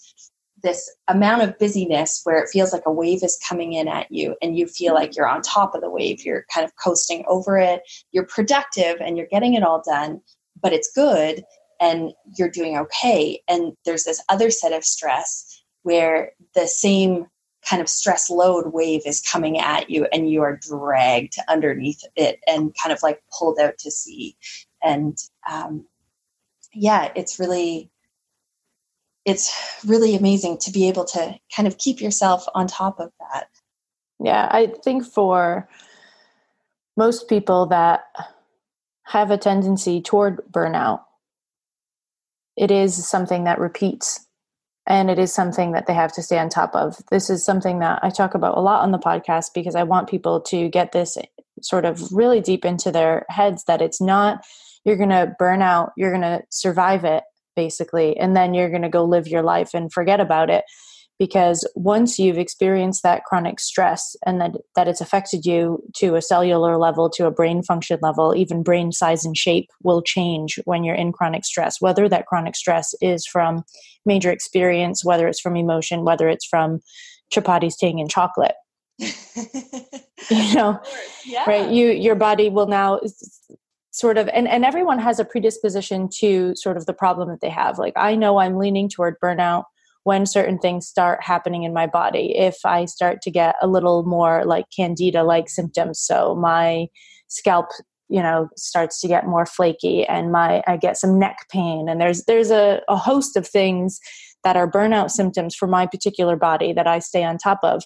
this 0.63 0.91
amount 1.09 1.43
of 1.43 1.59
busyness 1.59 2.21
where 2.25 2.39
it 2.39 2.49
feels 2.49 2.73
like 2.73 2.83
a 2.87 2.93
wave 2.93 3.23
is 3.23 3.39
coming 3.47 3.75
in 3.75 3.87
at 3.87 4.11
you 4.11 4.35
and 4.41 4.57
you 4.57 4.67
feel 4.67 4.95
like 4.95 5.15
you're 5.15 5.29
on 5.29 5.43
top 5.43 5.75
of 5.75 5.83
the 5.83 5.91
wave. 5.91 6.25
You're 6.25 6.47
kind 6.53 6.65
of 6.65 6.73
coasting 6.83 7.23
over 7.29 7.59
it. 7.59 7.83
You're 8.13 8.27
productive 8.27 8.97
and 9.01 9.17
you're 9.17 9.27
getting 9.27 9.55
it 9.55 9.63
all 9.63 9.83
done, 9.85 10.21
but 10.61 10.73
it's 10.73 10.91
good 10.95 11.45
and 11.81 12.13
you're 12.39 12.51
doing 12.51 12.79
okay. 12.79 13.43
And 13.47 13.75
there's 13.85 14.05
this 14.05 14.23
other 14.31 14.51
set 14.51 14.73
of 14.73 14.85
stress 14.85 15.63
where 15.83 16.33
the 16.55 16.67
same 16.67 17.27
kind 17.69 17.81
of 17.81 17.89
stress 17.89 18.31
load 18.31 18.73
wave 18.73 19.03
is 19.07 19.21
coming 19.21 19.59
at 19.59 19.91
you 19.91 20.07
and 20.13 20.31
you 20.31 20.43
are 20.43 20.57
dragged 20.57 21.37
underneath 21.49 22.03
it 22.17 22.41
and 22.47 22.75
kind 22.81 22.93
of 22.93 23.03
like 23.03 23.23
pulled 23.37 23.59
out 23.59 23.79
to 23.79 23.91
sea. 23.91 24.37
And 24.83 25.17
um, 25.51 25.87
yeah, 26.73 27.11
it's 27.15 27.39
really 27.39 27.91
it's 29.25 29.81
really 29.87 30.15
amazing 30.15 30.59
to 30.59 30.71
be 30.71 30.87
able 30.89 31.05
to 31.07 31.35
kind 31.55 31.67
of 31.67 31.79
keep 31.79 32.01
yourself 32.01 32.45
on 32.55 32.67
top 32.67 33.01
of 33.01 33.11
that. 33.19 33.49
Yeah, 34.21 34.49
I 34.51 34.67
think 34.67 35.05
for 35.05 35.67
most 36.97 37.29
people 37.29 37.67
that 37.67 38.05
have 39.05 39.31
a 39.31 39.39
tendency 39.39 40.03
toward 40.03 40.43
burnout, 40.51 41.01
it 42.57 42.71
is 42.71 43.09
something 43.09 43.45
that 43.45 43.59
repeats 43.59 44.24
and 44.87 45.11
it 45.11 45.19
is 45.19 45.33
something 45.33 45.73
that 45.73 45.87
they 45.87 45.95
have 45.95 46.13
to 46.13 46.23
stay 46.23 46.39
on 46.39 46.49
top 46.49 46.75
of. 46.75 46.97
This 47.11 47.31
is 47.31 47.45
something 47.45 47.79
that 47.79 48.01
I 48.03 48.11
talk 48.11 48.35
about 48.35 48.57
a 48.57 48.61
lot 48.61 48.83
on 48.83 48.93
the 48.93 48.99
podcast 48.99 49.51
because 49.55 49.75
I 49.75 49.83
want 49.83 50.09
people 50.09 50.41
to 50.43 50.69
get 50.69 50.93
this 50.93 51.17
sort 51.63 51.85
of 51.85 52.13
really 52.13 52.41
deep 52.41 52.65
into 52.65 52.91
their 52.91 53.25
heads 53.29 53.65
that 53.65 53.81
it's 53.81 54.01
not 54.01 54.45
you're 54.85 54.97
going 54.97 55.09
to 55.09 55.35
burn 55.39 55.63
out, 55.63 55.93
you're 55.97 56.11
going 56.11 56.21
to 56.21 56.43
survive 56.51 57.05
it 57.05 57.25
basically, 57.57 58.17
and 58.19 58.37
then 58.37 58.53
you're 58.53 58.69
going 58.69 58.83
to 58.83 58.89
go 58.89 59.05
live 59.05 59.29
your 59.29 59.43
life 59.43 59.71
and 59.73 59.93
forget 59.93 60.21
about 60.21 60.51
it 60.51 60.65
because 61.19 61.69
once 61.77 62.19
you've 62.19 62.39
experienced 62.39 63.03
that 63.03 63.25
chronic 63.25 63.61
stress 63.61 64.17
and 64.27 64.41
that, 64.41 64.53
that 64.75 64.89
it's 64.89 65.01
affected 65.01 65.47
you 65.47 65.83
to 65.95 66.17
a 66.17 66.23
cellular 66.23 66.77
level 66.77 67.09
to 67.09 67.27
a 67.27 67.31
brain 67.31 67.63
function 67.63 67.99
level 68.03 68.35
even 68.35 68.63
brain 68.63 68.91
size 68.91 69.25
and 69.25 69.37
shape 69.37 69.69
will 69.83 70.03
change 70.03 70.59
when 70.65 70.83
you're 70.83 70.95
in 70.95 71.13
chronic 71.13 71.45
stress. 71.45 71.81
Whether 71.81 72.09
that 72.09 72.27
chronic 72.27 72.57
stress 72.57 72.95
is 73.01 73.27
from 73.27 73.65
major 74.05 74.31
experience 74.31 75.05
whether 75.05 75.29
it's 75.29 75.41
from 75.41 75.57
emotion 75.57 76.05
whether 76.05 76.29
it's 76.29 76.45
from 76.45 76.81
chapatis 77.33 77.77
tang 77.79 78.01
and 78.01 78.11
chocolate. 78.11 78.55
You 80.31 80.55
know 80.55 80.81
yeah. 81.27 81.45
right? 81.47 81.71
You 81.71 81.91
your 81.91 82.15
body 82.15 82.49
will 82.49 82.67
now 82.67 82.99
sort 83.91 84.17
of 84.17 84.27
and, 84.29 84.49
and 84.49 84.65
everyone 84.65 84.99
has 84.99 85.19
a 85.19 85.25
predisposition 85.25 86.09
to 86.21 86.55
sort 86.57 86.79
of 86.79 86.87
the 86.87 86.95
problem 86.95 87.29
that 87.29 87.43
they 87.43 87.51
have. 87.51 87.79
Like 87.79 87.93
i 87.97 88.17
know 88.17 88.39
i'm 88.39 88.57
leaning 88.57 88.89
toward 88.89 89.21
burnout 89.21 89.65
when 90.05 90.27
certain 90.27 90.59
things 90.59 90.87
start 90.87 91.23
happening 91.23 91.65
in 91.65 91.73
my 91.73 91.87
body. 91.87 92.37
If 92.37 92.59
I 92.65 92.85
start 92.85 93.21
to 93.23 93.31
get 93.31 93.57
a 93.61 93.67
little 93.67 94.05
more 94.05 94.45
like 94.45 94.67
candida 94.75 95.25
like 95.25 95.49
symptoms, 95.49 96.01
so 96.01 96.35
my 96.35 96.87
scalp 97.29 97.67
you 98.11 98.23
know 98.23 98.49
starts 98.55 99.01
to 99.01 99.09
get 99.09 99.27
more 99.27 99.47
flaky 99.47 100.05
and 100.05 100.31
my 100.31 100.63
i 100.67 100.77
get 100.77 100.99
some 100.99 101.19
neck 101.19 101.39
pain 101.51 101.89
and 101.89 102.03
there's 102.03 102.25
there's 102.27 102.51
a, 102.51 102.83
a 102.87 102.97
host 102.97 103.35
of 103.35 103.49
things 103.49 103.99
that 104.45 104.57
are 104.57 104.71
burnout 104.71 105.11
symptoms 105.11 105.55
for 105.55 105.67
my 105.67 105.87
particular 105.87 106.37
body 106.37 106.75
that 106.75 106.87
i 106.87 106.99
stay 106.99 107.25
on 107.25 107.39
top 107.39 107.61
of 107.63 107.83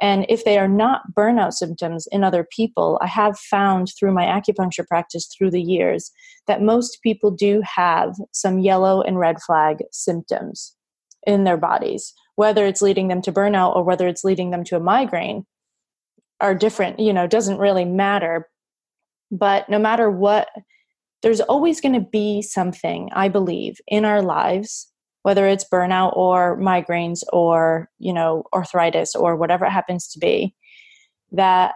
and 0.00 0.24
if 0.30 0.44
they 0.44 0.56
are 0.58 0.68
not 0.68 1.02
burnout 1.14 1.52
symptoms 1.52 2.08
in 2.10 2.24
other 2.24 2.46
people, 2.56 2.98
I 3.02 3.06
have 3.06 3.38
found 3.38 3.92
through 3.98 4.12
my 4.12 4.24
acupuncture 4.24 4.86
practice 4.86 5.26
through 5.26 5.50
the 5.50 5.60
years 5.60 6.10
that 6.46 6.62
most 6.62 7.00
people 7.02 7.30
do 7.30 7.62
have 7.62 8.14
some 8.32 8.60
yellow 8.60 9.02
and 9.02 9.18
red 9.18 9.42
flag 9.42 9.84
symptoms 9.92 10.74
in 11.26 11.44
their 11.44 11.56
bodies, 11.56 12.12
whether 12.36 12.66
it's 12.66 12.82
leading 12.82 13.08
them 13.08 13.22
to 13.22 13.32
burnout 13.32 13.76
or 13.76 13.84
whether 13.84 14.08
it's 14.08 14.24
leading 14.24 14.50
them 14.50 14.64
to 14.64 14.76
a 14.76 14.80
migraine, 14.80 15.46
are 16.40 16.54
different. 16.54 16.98
You 16.98 17.12
know, 17.12 17.26
doesn't 17.26 17.58
really 17.58 17.84
matter. 17.84 18.48
But 19.30 19.68
no 19.68 19.78
matter 19.78 20.10
what, 20.10 20.48
there's 21.22 21.40
always 21.40 21.80
going 21.80 21.94
to 21.94 22.00
be 22.00 22.42
something, 22.42 23.10
I 23.12 23.28
believe, 23.28 23.76
in 23.86 24.04
our 24.04 24.22
lives 24.22 24.90
whether 25.22 25.46
it's 25.46 25.68
burnout 25.70 26.16
or 26.16 26.58
migraines 26.58 27.22
or, 27.32 27.88
you 27.98 28.12
know, 28.12 28.44
arthritis 28.54 29.14
or 29.14 29.36
whatever 29.36 29.66
it 29.66 29.70
happens 29.70 30.08
to 30.08 30.18
be, 30.18 30.54
that 31.32 31.74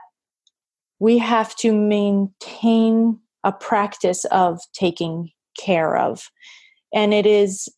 we 0.98 1.18
have 1.18 1.54
to 1.56 1.72
maintain 1.72 3.18
a 3.42 3.52
practice 3.52 4.24
of 4.26 4.60
taking 4.72 5.30
care 5.58 5.96
of. 5.96 6.30
And 6.94 7.12
it 7.12 7.26
is 7.26 7.68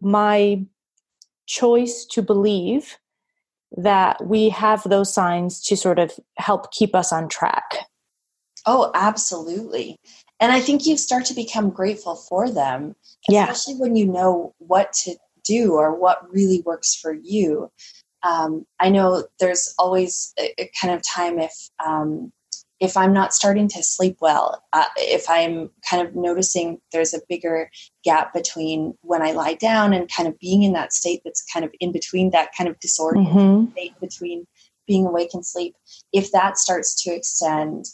my 0.00 0.64
choice 1.50 2.06
to 2.12 2.22
believe 2.22 2.96
that 3.76 4.24
we 4.24 4.48
have 4.48 4.82
those 4.84 5.12
signs 5.12 5.60
to 5.62 5.76
sort 5.76 5.98
of 5.98 6.12
help 6.38 6.72
keep 6.72 6.94
us 6.94 7.12
on 7.12 7.28
track. 7.28 7.76
Oh, 8.66 8.90
absolutely. 8.94 9.98
And 10.38 10.52
I 10.52 10.60
think 10.60 10.86
you 10.86 10.96
start 10.96 11.24
to 11.26 11.34
become 11.34 11.70
grateful 11.70 12.14
for 12.14 12.50
them, 12.50 12.94
especially 13.28 13.74
yeah. 13.74 13.80
when 13.80 13.96
you 13.96 14.06
know 14.06 14.54
what 14.58 14.92
to 15.04 15.16
do 15.44 15.74
or 15.74 15.94
what 15.94 16.32
really 16.32 16.62
works 16.64 16.94
for 16.94 17.12
you. 17.12 17.70
Um, 18.22 18.66
I 18.78 18.90
know 18.90 19.24
there's 19.38 19.74
always 19.78 20.32
a, 20.38 20.62
a, 20.62 20.70
kind 20.80 20.94
of 20.94 21.02
time 21.02 21.38
if 21.38 21.54
um, 21.84 22.32
if 22.80 22.96
I'm 22.96 23.12
not 23.12 23.34
starting 23.34 23.68
to 23.68 23.82
sleep 23.82 24.16
well, 24.20 24.62
uh, 24.72 24.86
if 24.96 25.28
I'm 25.28 25.70
kind 25.88 26.06
of 26.06 26.16
noticing 26.16 26.80
there's 26.92 27.12
a 27.12 27.20
bigger 27.28 27.70
gap 28.04 28.32
between 28.32 28.94
when 29.02 29.20
I 29.20 29.32
lie 29.32 29.54
down 29.54 29.92
and 29.92 30.10
kind 30.10 30.26
of 30.26 30.38
being 30.38 30.62
in 30.62 30.72
that 30.72 30.94
state 30.94 31.20
that's 31.22 31.44
kind 31.52 31.64
of 31.64 31.70
in 31.78 31.92
between 31.92 32.30
that 32.30 32.50
kind 32.56 32.68
of 32.68 32.80
disoriented 32.80 33.34
mm-hmm. 33.34 33.72
state 33.72 34.00
between 34.00 34.46
being 34.86 35.06
awake 35.06 35.30
and 35.34 35.44
sleep, 35.44 35.76
if 36.12 36.32
that 36.32 36.58
starts 36.58 37.00
to 37.04 37.14
extend, 37.14 37.84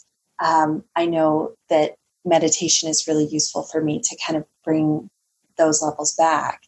um, 0.43 0.83
I 0.95 1.05
know 1.05 1.51
that 1.69 1.95
meditation 2.25 2.89
is 2.89 3.07
really 3.07 3.27
useful 3.27 3.63
for 3.63 3.83
me 3.83 4.01
to 4.03 4.17
kind 4.25 4.37
of 4.37 4.45
bring 4.63 5.09
those 5.57 5.81
levels 5.81 6.15
back. 6.15 6.61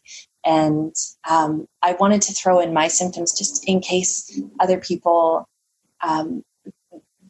And 0.44 0.94
um, 1.28 1.66
I 1.82 1.94
wanted 1.94 2.22
to 2.22 2.32
throw 2.32 2.60
in 2.60 2.72
my 2.72 2.88
symptoms 2.88 3.36
just 3.36 3.66
in 3.68 3.80
case 3.80 4.38
other 4.58 4.78
people 4.78 5.48
um, 6.02 6.44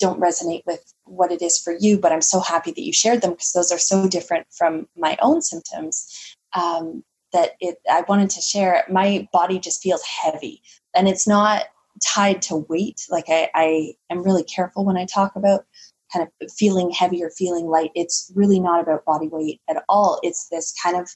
don't 0.01 0.21
resonate 0.21 0.63
with 0.67 0.93
what 1.05 1.31
it 1.31 1.43
is 1.43 1.59
for 1.59 1.77
you, 1.79 1.99
but 1.99 2.13
I'm 2.13 2.23
so 2.23 2.41
happy 2.41 2.73
that 2.73 2.83
you 2.83 2.93
shared 2.93 3.21
them 3.21 3.33
because 3.33 3.53
those 3.53 3.71
are 3.71 3.79
so 3.79 4.09
different 4.09 4.47
from 4.51 4.89
my 4.97 5.17
own 5.21 5.43
symptoms. 5.43 6.35
Um, 6.55 7.05
that 7.33 7.51
it, 7.61 7.77
I 7.89 8.05
wanted 8.09 8.31
to 8.31 8.41
share. 8.41 8.85
My 8.91 9.29
body 9.33 9.61
just 9.61 9.83
feels 9.83 10.03
heavy, 10.03 10.63
and 10.97 11.09
it's 11.09 11.29
not 11.29 11.67
tied 12.05 12.43
to 12.43 12.57
weight. 12.69 13.07
Like 13.09 13.27
I, 13.29 13.49
I 13.55 13.93
am 14.11 14.25
really 14.25 14.43
careful 14.43 14.85
when 14.85 14.97
I 14.97 15.05
talk 15.05 15.37
about 15.37 15.65
kind 16.13 16.27
of 16.27 16.51
feeling 16.51 16.91
heavy 16.91 17.23
or 17.23 17.31
feeling 17.31 17.67
light. 17.67 17.93
It's 17.95 18.33
really 18.35 18.59
not 18.59 18.83
about 18.83 19.05
body 19.05 19.29
weight 19.29 19.61
at 19.69 19.85
all. 19.89 20.19
It's 20.23 20.49
this 20.49 20.75
kind 20.83 20.97
of. 20.97 21.09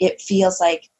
It 0.00 0.20
feels 0.20 0.60
like 0.60 0.90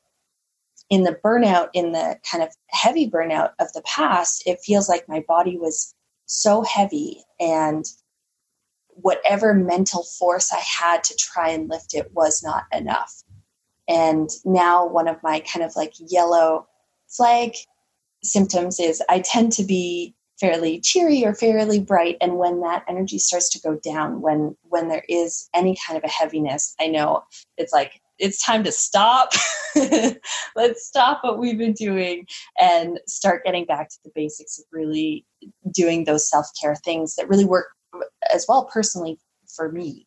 in 0.91 1.05
the 1.05 1.19
burnout, 1.25 1.71
in 1.73 1.93
the 1.93 2.19
kind 2.31 2.45
of 2.45 2.51
heavy 2.69 3.11
burnout 3.11 3.53
of 3.59 3.73
the 3.73 3.83
past, 3.83 4.43
it 4.47 4.61
feels 4.61 4.89
like 4.89 5.09
my 5.09 5.25
body 5.27 5.57
was 5.57 5.95
so 6.33 6.62
heavy 6.62 7.23
and 7.39 7.85
whatever 8.89 9.53
mental 9.53 10.03
force 10.03 10.53
I 10.53 10.61
had 10.61 11.05
to 11.05 11.17
try 11.17 11.51
and 11.51 11.69
lift 11.69 11.95
it 11.95 12.11
was 12.15 12.43
not 12.43 12.65
enough. 12.73 13.23
And 13.87 14.31
now, 14.45 14.87
one 14.87 15.09
of 15.09 15.23
my 15.23 15.41
kind 15.41 15.65
of 15.65 15.77
like 15.77 15.93
yellow 15.99 16.67
flag 17.09 17.53
symptoms 18.23 18.81
is 18.81 19.03
I 19.09 19.21
tend 19.21 19.53
to 19.53 19.65
be 19.65 20.15
fairly 20.41 20.81
cheery 20.81 21.25
or 21.25 21.35
fairly 21.35 21.79
bright 21.79 22.17
and 22.21 22.39
when 22.39 22.61
that 22.61 22.85
energy 22.89 23.19
starts 23.19 23.49
to 23.51 23.61
go 23.61 23.77
down 23.77 24.21
when 24.21 24.57
when 24.71 24.89
there 24.89 25.05
is 25.09 25.49
any 25.55 25.77
kind 25.87 25.97
of 25.97 26.03
a 26.03 26.12
heaviness 26.12 26.75
i 26.81 26.89
know 26.89 27.23
it's 27.57 27.73
like 27.73 28.02
it's 28.19 28.45
time 28.45 28.64
to 28.64 28.73
stop. 28.73 29.33
Let's 30.57 30.87
stop 30.87 31.21
what 31.23 31.38
we've 31.38 31.59
been 31.59 31.73
doing 31.73 32.26
and 32.61 33.00
start 33.07 33.45
getting 33.45 33.64
back 33.64 33.88
to 33.88 33.97
the 34.04 34.11
basics 34.14 34.59
of 34.59 34.64
really 34.73 35.25
doing 35.73 36.04
those 36.04 36.28
self 36.28 36.47
care 36.61 36.76
things 36.76 37.16
that 37.16 37.28
really 37.28 37.45
work 37.45 37.69
as 38.33 38.47
well 38.49 38.64
personally 38.66 39.18
for 39.55 39.70
me. 39.70 40.07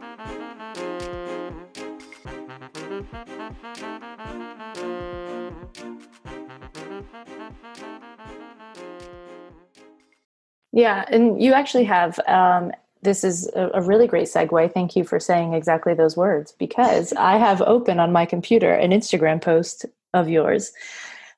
Yeah, 10.73 11.05
and 11.09 11.41
you 11.41 11.53
actually 11.53 11.85
have. 11.85 12.19
Um, 12.27 12.71
this 13.03 13.23
is 13.23 13.49
a, 13.55 13.71
a, 13.73 13.81
really 13.81 14.05
great 14.05 14.27
segue. 14.27 14.73
Thank 14.73 14.95
you 14.95 15.03
for 15.03 15.19
saying 15.19 15.53
exactly 15.53 15.95
those 15.95 16.15
words 16.15 16.53
because 16.59 17.13
I 17.17 17.37
have 17.37 17.61
open 17.63 17.99
on 17.99 18.11
my 18.11 18.25
computer 18.25 18.71
an 18.71 18.91
Instagram 18.91 19.41
post 19.41 19.85
of 20.13 20.29
yours 20.29 20.71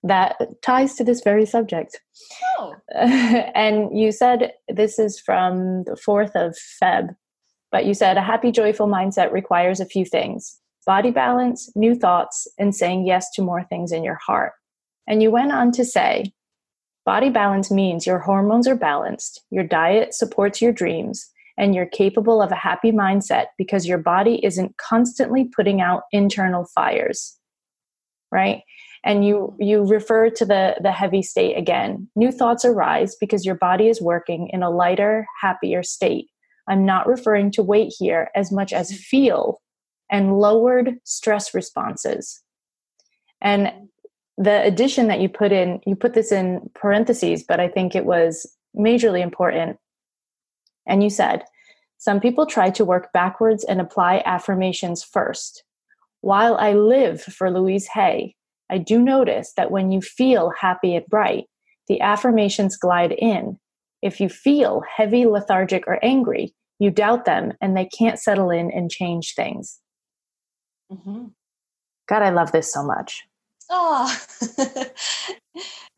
that 0.04 0.36
ties 0.62 0.96
to 0.96 1.04
this 1.04 1.22
very 1.22 1.46
subject. 1.46 2.02
Oh. 2.60 2.76
and 2.94 3.98
you 3.98 4.12
said 4.12 4.52
this 4.68 5.00
is 5.00 5.20
from 5.20 5.86
the 5.86 5.94
4th 5.94 6.36
of 6.36 6.58
Feb, 6.82 7.16
but 7.72 7.86
you 7.86 7.94
said 7.94 8.18
a 8.18 8.22
happy, 8.22 8.52
joyful 8.52 8.88
mindset 8.88 9.32
requires 9.32 9.80
a 9.80 9.86
few 9.86 10.04
things 10.04 10.60
body 10.86 11.12
balance, 11.12 11.72
new 11.76 11.96
thoughts, 11.96 12.48
and 12.58 12.76
saying 12.76 13.06
yes 13.06 13.32
to 13.32 13.42
more 13.42 13.64
things 13.64 13.92
in 13.92 14.04
your 14.04 14.20
heart. 14.26 14.54
And 15.08 15.22
you 15.22 15.32
went 15.32 15.52
on 15.52 15.72
to 15.74 15.86
say, 15.86 16.34
Body 17.06 17.30
balance 17.30 17.70
means 17.70 18.08
your 18.08 18.20
hormones 18.20 18.66
are 18.68 18.76
balanced, 18.76 19.42
your 19.50 19.66
diet 19.66 20.14
supports 20.14 20.62
your 20.62 20.72
dreams, 20.72 21.30
and 21.58 21.76
you're 21.76 21.86
capable 21.86 22.42
of 22.42 22.52
a 22.52 22.56
happy 22.56 22.92
mindset 22.92 23.48
because 23.58 23.86
your 23.86 23.98
body 23.98 24.44
isn't 24.44 24.78
constantly 24.78 25.44
putting 25.44 25.82
out 25.82 26.04
internal 26.14 26.66
fires. 26.74 27.38
Right? 28.32 28.62
And 29.04 29.26
you 29.26 29.54
you 29.60 29.86
refer 29.86 30.30
to 30.30 30.46
the 30.46 30.76
the 30.82 30.94
heavy 30.94 31.22
state 31.22 31.58
again. 31.58 32.08
New 32.16 32.32
thoughts 32.32 32.64
arise 32.64 33.18
because 33.20 33.46
your 33.46 33.56
body 33.56 33.90
is 33.90 34.02
working 34.02 34.50
in 34.54 34.64
a 34.64 34.70
lighter, 34.70 35.28
happier 35.42 35.84
state. 35.84 36.28
I'm 36.70 36.86
not 36.86 37.06
referring 37.06 37.52
to 37.52 37.64
weight 37.64 37.94
here 38.00 38.30
as 38.34 38.50
much 38.50 38.72
as 38.72 38.94
feel 38.94 39.60
and 40.12 40.38
lowered 40.40 40.98
stress 41.04 41.54
responses. 41.54 42.42
And 43.42 43.72
the 44.38 44.64
addition 44.64 45.08
that 45.08 45.20
you 45.20 45.30
put 45.30 45.52
in, 45.52 45.82
you 45.86 45.96
put 45.96 46.14
this 46.14 46.32
in 46.32 46.70
parentheses, 46.74 47.44
but 47.44 47.60
I 47.60 47.68
think 47.68 47.96
it 47.96 48.06
was 48.06 48.48
majorly 48.76 49.22
important. 49.22 49.78
And 50.88 51.04
you 51.04 51.10
said, 51.10 51.44
some 51.98 52.20
people 52.20 52.46
try 52.46 52.70
to 52.72 52.84
work 52.84 53.14
backwards 53.14 53.64
and 53.64 53.80
apply 53.80 54.24
affirmations 54.26 55.04
first. 55.04 55.64
While 56.22 56.58
I 56.58 56.74
live 56.74 57.22
for 57.22 57.52
Louise 57.52 57.88
Hay, 57.94 58.36
I 58.70 58.78
do 58.78 59.00
notice 59.00 59.54
that 59.56 59.72
when 59.72 59.92
you 59.92 60.02
feel 60.02 60.52
happy 60.60 60.96
and 60.96 61.06
bright, 61.08 61.46
the 61.88 62.02
affirmations 62.02 62.78
glide 62.78 63.12
in. 63.12 63.60
If 64.02 64.20
you 64.20 64.30
feel 64.30 64.84
heavy, 64.98 65.26
lethargic, 65.26 65.84
or 65.88 66.00
angry, 66.04 66.54
you 66.80 66.92
doubt 66.92 67.26
them 67.26 67.54
and 67.62 67.78
they 67.78 67.86
can't 67.86 68.20
settle 68.20 68.50
in 68.50 68.72
and 68.72 68.90
change 68.90 69.34
things. 69.36 69.80
Mm-hmm. 70.94 71.26
God, 72.08 72.22
I 72.22 72.30
love 72.30 72.52
this 72.52 72.72
so 72.72 72.84
much. 72.84 73.26
Oh, 73.70 74.16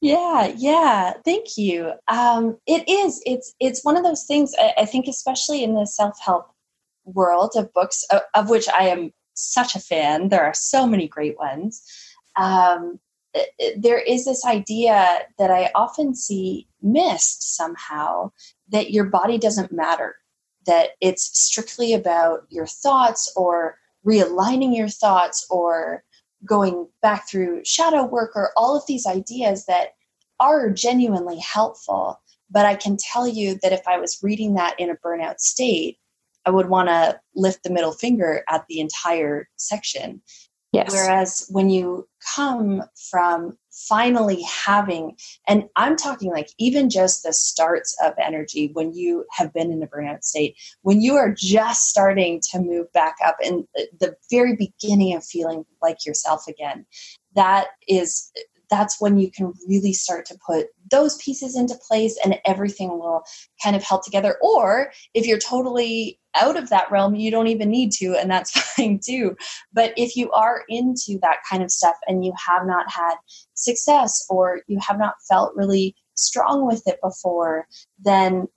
Yeah, 0.01 0.53
yeah. 0.55 1.13
Thank 1.23 1.57
you. 1.57 1.93
Um, 2.07 2.57
it 2.67 2.87
is. 2.87 3.23
It's 3.25 3.55
it's 3.59 3.83
one 3.83 3.97
of 3.97 4.03
those 4.03 4.23
things. 4.23 4.53
I, 4.59 4.73
I 4.81 4.85
think, 4.85 5.07
especially 5.07 5.63
in 5.63 5.73
the 5.73 5.87
self 5.87 6.19
help 6.23 6.51
world 7.05 7.53
of 7.55 7.73
books, 7.73 8.03
of, 8.11 8.21
of, 8.35 8.49
which 8.49 8.67
I 8.69 8.87
am 8.89 9.13
such 9.33 9.75
a 9.75 9.79
fan. 9.79 10.29
There 10.29 10.43
are 10.43 10.53
so 10.53 10.85
many 10.85 11.07
great 11.07 11.39
ones. 11.39 11.81
Um, 12.35 12.99
it, 13.33 13.49
it, 13.57 13.81
there 13.81 13.99
is 13.99 14.25
this 14.25 14.45
idea 14.45 15.21
that 15.39 15.49
I 15.49 15.71
often 15.73 16.13
see 16.13 16.67
missed 16.83 17.55
somehow 17.55 18.31
that 18.69 18.91
your 18.91 19.05
body 19.05 19.39
doesn't 19.39 19.71
matter. 19.71 20.17
That 20.67 20.89
it's 21.01 21.23
strictly 21.39 21.93
about 21.93 22.45
your 22.49 22.67
thoughts 22.67 23.33
or 23.35 23.79
realigning 24.05 24.75
your 24.75 24.87
thoughts 24.87 25.45
or 25.49 26.03
going 26.45 26.87
back 27.01 27.27
through 27.27 27.63
shadow 27.65 28.05
work 28.05 28.31
or 28.35 28.51
all 28.55 28.77
of 28.77 28.85
these 28.87 29.05
ideas 29.05 29.65
that 29.65 29.95
are 30.39 30.69
genuinely 30.69 31.39
helpful. 31.39 32.21
But 32.51 32.65
I 32.65 32.75
can 32.75 32.97
tell 32.97 33.27
you 33.27 33.57
that 33.63 33.73
if 33.73 33.81
I 33.87 33.97
was 33.97 34.19
reading 34.21 34.53
that 34.55 34.79
in 34.79 34.89
a 34.89 34.95
burnout 34.95 35.39
state, 35.39 35.97
I 36.45 36.51
would 36.51 36.69
want 36.69 36.89
to 36.89 37.19
lift 37.35 37.63
the 37.63 37.71
middle 37.71 37.91
finger 37.91 38.43
at 38.49 38.65
the 38.67 38.79
entire 38.79 39.49
section. 39.57 40.21
Yes. 40.71 40.91
Whereas 40.91 41.47
when 41.49 41.69
you 41.69 42.07
come 42.35 42.83
from 43.09 43.57
finally 43.75 44.41
having, 44.43 45.15
and 45.47 45.65
I'm 45.75 45.95
talking 45.95 46.31
like 46.31 46.49
even 46.57 46.89
just 46.89 47.23
the 47.23 47.33
starts 47.33 47.95
of 48.03 48.13
energy 48.21 48.71
when 48.73 48.93
you 48.93 49.25
have 49.31 49.53
been 49.53 49.71
in 49.71 49.83
a 49.83 49.87
burnout 49.87 50.23
state, 50.23 50.55
when 50.81 51.01
you 51.01 51.15
are 51.15 51.33
just 51.33 51.89
starting 51.89 52.41
to 52.51 52.59
move 52.59 52.91
back 52.93 53.15
up 53.23 53.37
and 53.43 53.65
uh, 53.77 53.83
the 53.99 54.15
very 54.31 54.55
beginning 54.55 55.15
of 55.15 55.23
feeling 55.23 55.65
like 55.81 56.05
yourself 56.05 56.47
again, 56.47 56.85
that 57.35 57.67
is 57.87 58.31
that's 58.69 58.99
when 58.99 59.17
you 59.17 59.31
can 59.31 59.53
really 59.67 59.93
start 59.93 60.25
to 60.27 60.37
put 60.45 60.67
those 60.91 61.15
pieces 61.17 61.57
into 61.57 61.75
place 61.87 62.17
and 62.23 62.39
everything 62.45 62.89
will 62.89 63.23
kind 63.63 63.75
of 63.75 63.83
help 63.83 64.03
together. 64.03 64.37
Or 64.41 64.91
if 65.13 65.25
you're 65.25 65.39
totally 65.39 66.19
out 66.35 66.57
of 66.57 66.69
that 66.69 66.91
realm, 66.91 67.15
you 67.15 67.31
don't 67.31 67.47
even 67.47 67.69
need 67.69 67.91
to, 67.93 68.15
and 68.15 68.29
that's 68.29 68.51
fine 68.75 68.99
too. 69.03 69.35
But 69.73 69.93
if 69.97 70.15
you 70.15 70.31
are 70.31 70.63
into 70.69 71.19
that 71.21 71.37
kind 71.49 71.63
of 71.63 71.71
stuff 71.71 71.95
and 72.07 72.25
you 72.25 72.33
have 72.47 72.65
not 72.65 72.91
had 72.91 73.15
success 73.53 74.25
or 74.29 74.61
you 74.67 74.79
have 74.85 74.97
not 74.97 75.15
felt 75.29 75.55
really 75.55 75.95
strong 76.15 76.65
with 76.65 76.83
it 76.87 76.99
before, 77.01 77.67
then 77.99 78.47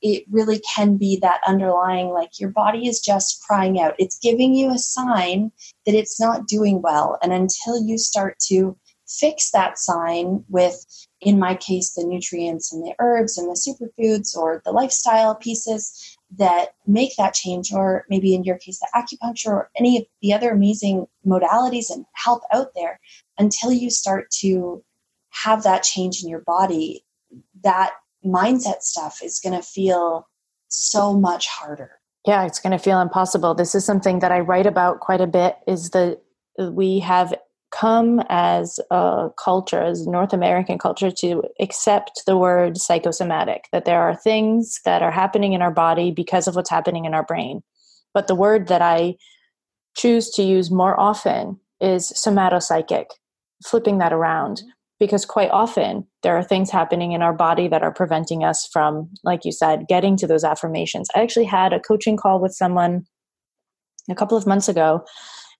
it 0.00 0.24
really 0.30 0.60
can 0.74 0.96
be 0.96 1.18
that 1.20 1.40
underlying 1.46 2.10
like 2.10 2.38
your 2.38 2.50
body 2.50 2.86
is 2.86 3.00
just 3.00 3.42
crying 3.46 3.80
out. 3.80 3.94
It's 3.98 4.18
giving 4.18 4.54
you 4.54 4.70
a 4.70 4.78
sign 4.78 5.50
that 5.86 5.94
it's 5.94 6.20
not 6.20 6.46
doing 6.46 6.82
well. 6.82 7.18
And 7.22 7.32
until 7.32 7.82
you 7.82 7.98
start 7.98 8.38
to 8.48 8.76
fix 9.08 9.50
that 9.50 9.78
sign 9.78 10.44
with, 10.48 10.84
in 11.20 11.38
my 11.38 11.54
case, 11.54 11.94
the 11.94 12.04
nutrients 12.04 12.72
and 12.72 12.84
the 12.84 12.94
herbs 12.98 13.38
and 13.38 13.48
the 13.48 13.54
superfoods 13.54 14.36
or 14.36 14.62
the 14.64 14.72
lifestyle 14.72 15.34
pieces 15.34 16.16
that 16.36 16.74
make 16.86 17.16
that 17.16 17.32
change, 17.32 17.72
or 17.72 18.04
maybe 18.10 18.34
in 18.34 18.44
your 18.44 18.58
case, 18.58 18.78
the 18.80 18.88
acupuncture 18.94 19.48
or 19.48 19.70
any 19.78 19.98
of 19.98 20.04
the 20.20 20.32
other 20.32 20.50
amazing 20.50 21.06
modalities 21.26 21.90
and 21.90 22.04
help 22.12 22.42
out 22.52 22.74
there 22.74 23.00
until 23.38 23.72
you 23.72 23.88
start 23.88 24.30
to 24.30 24.82
have 25.30 25.62
that 25.62 25.82
change 25.82 26.22
in 26.22 26.28
your 26.28 26.40
body, 26.40 27.02
that 27.62 27.92
mindset 28.24 28.82
stuff 28.82 29.20
is 29.22 29.40
going 29.40 29.56
to 29.56 29.62
feel 29.62 30.28
so 30.68 31.14
much 31.14 31.48
harder. 31.48 31.92
Yeah, 32.26 32.44
it's 32.44 32.60
going 32.60 32.72
to 32.72 32.78
feel 32.78 33.00
impossible. 33.00 33.54
This 33.54 33.74
is 33.74 33.86
something 33.86 34.18
that 34.18 34.32
I 34.32 34.40
write 34.40 34.66
about 34.66 35.00
quite 35.00 35.22
a 35.22 35.26
bit 35.26 35.56
is 35.66 35.90
that 35.90 36.20
we 36.58 36.98
have 36.98 37.32
come 37.70 38.22
as 38.28 38.80
a 38.90 39.28
culture, 39.42 39.82
as 39.82 40.06
North 40.06 40.32
American 40.32 40.78
culture, 40.78 41.10
to 41.10 41.42
accept 41.60 42.22
the 42.26 42.36
word 42.36 42.78
psychosomatic, 42.78 43.64
that 43.72 43.84
there 43.84 44.00
are 44.00 44.16
things 44.16 44.80
that 44.84 45.02
are 45.02 45.10
happening 45.10 45.52
in 45.52 45.62
our 45.62 45.70
body 45.70 46.10
because 46.10 46.48
of 46.48 46.56
what's 46.56 46.70
happening 46.70 47.04
in 47.04 47.14
our 47.14 47.24
brain. 47.24 47.62
But 48.14 48.26
the 48.26 48.34
word 48.34 48.68
that 48.68 48.82
I 48.82 49.16
choose 49.96 50.30
to 50.30 50.42
use 50.42 50.70
more 50.70 50.98
often 50.98 51.60
is 51.80 52.12
somatopsychic, 52.12 53.06
flipping 53.64 53.98
that 53.98 54.12
around. 54.12 54.58
Mm-hmm. 54.58 54.70
Because 55.00 55.24
quite 55.24 55.50
often 55.50 56.04
there 56.24 56.36
are 56.36 56.42
things 56.42 56.72
happening 56.72 57.12
in 57.12 57.22
our 57.22 57.32
body 57.32 57.68
that 57.68 57.84
are 57.84 57.94
preventing 57.94 58.42
us 58.42 58.68
from, 58.72 59.08
like 59.22 59.44
you 59.44 59.52
said, 59.52 59.86
getting 59.88 60.16
to 60.16 60.26
those 60.26 60.42
affirmations. 60.42 61.08
I 61.14 61.22
actually 61.22 61.44
had 61.44 61.72
a 61.72 61.78
coaching 61.78 62.16
call 62.16 62.40
with 62.40 62.52
someone 62.52 63.04
a 64.10 64.16
couple 64.16 64.36
of 64.36 64.44
months 64.44 64.68
ago, 64.68 65.04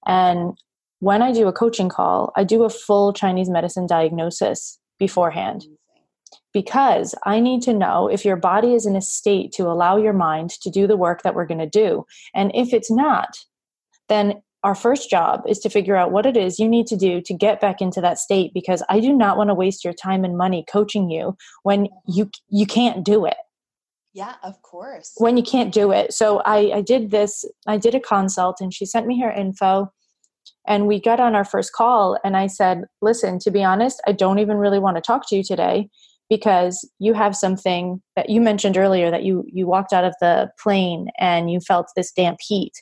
and 0.06 0.58
when 1.00 1.22
I 1.22 1.32
do 1.32 1.46
a 1.48 1.52
coaching 1.52 1.88
call, 1.88 2.32
I 2.36 2.44
do 2.44 2.64
a 2.64 2.70
full 2.70 3.12
Chinese 3.12 3.48
medicine 3.48 3.86
diagnosis 3.86 4.78
beforehand 4.98 5.64
because 6.52 7.14
I 7.24 7.40
need 7.40 7.62
to 7.62 7.72
know 7.72 8.08
if 8.08 8.24
your 8.24 8.36
body 8.36 8.74
is 8.74 8.86
in 8.86 8.96
a 8.96 9.00
state 9.00 9.52
to 9.52 9.64
allow 9.64 9.96
your 9.96 10.12
mind 10.12 10.50
to 10.62 10.70
do 10.70 10.86
the 10.86 10.96
work 10.96 11.22
that 11.22 11.34
we're 11.34 11.46
going 11.46 11.60
to 11.60 11.66
do. 11.68 12.04
And 12.34 12.50
if 12.54 12.72
it's 12.72 12.90
not, 12.90 13.28
then 14.08 14.42
our 14.64 14.74
first 14.74 15.08
job 15.08 15.42
is 15.46 15.60
to 15.60 15.70
figure 15.70 15.94
out 15.94 16.10
what 16.10 16.26
it 16.26 16.36
is 16.36 16.58
you 16.58 16.68
need 16.68 16.86
to 16.88 16.96
do 16.96 17.20
to 17.20 17.32
get 17.32 17.60
back 17.60 17.80
into 17.80 18.00
that 18.00 18.18
state 18.18 18.52
because 18.52 18.82
I 18.88 18.98
do 18.98 19.12
not 19.12 19.36
want 19.36 19.50
to 19.50 19.54
waste 19.54 19.84
your 19.84 19.92
time 19.92 20.24
and 20.24 20.36
money 20.36 20.64
coaching 20.70 21.10
you 21.10 21.36
when 21.62 21.88
you 22.08 22.30
you 22.48 22.66
can't 22.66 23.04
do 23.04 23.24
it. 23.24 23.36
Yeah, 24.14 24.34
of 24.42 24.60
course. 24.62 25.12
When 25.18 25.36
you 25.36 25.44
can't 25.44 25.72
do 25.72 25.92
it. 25.92 26.12
So 26.12 26.40
I, 26.44 26.72
I 26.74 26.80
did 26.80 27.12
this, 27.12 27.44
I 27.68 27.76
did 27.76 27.94
a 27.94 28.00
consult 28.00 28.60
and 28.60 28.74
she 28.74 28.84
sent 28.84 29.06
me 29.06 29.20
her 29.20 29.30
info 29.30 29.92
and 30.68 30.86
we 30.86 31.00
got 31.00 31.18
on 31.18 31.34
our 31.34 31.44
first 31.44 31.72
call, 31.72 32.18
and 32.22 32.36
I 32.36 32.46
said, 32.46 32.84
Listen, 33.02 33.38
to 33.40 33.50
be 33.50 33.64
honest, 33.64 34.00
I 34.06 34.12
don't 34.12 34.38
even 34.38 34.58
really 34.58 34.78
want 34.78 34.96
to 34.96 35.00
talk 35.00 35.28
to 35.28 35.36
you 35.36 35.42
today 35.42 35.88
because 36.28 36.88
you 36.98 37.14
have 37.14 37.34
something 37.34 38.02
that 38.16 38.28
you 38.28 38.40
mentioned 38.40 38.76
earlier 38.76 39.10
that 39.10 39.24
you 39.24 39.44
you 39.48 39.66
walked 39.66 39.92
out 39.92 40.04
of 40.04 40.14
the 40.20 40.50
plane 40.62 41.08
and 41.18 41.50
you 41.50 41.60
felt 41.60 41.90
this 41.96 42.12
damp 42.12 42.38
heat 42.40 42.72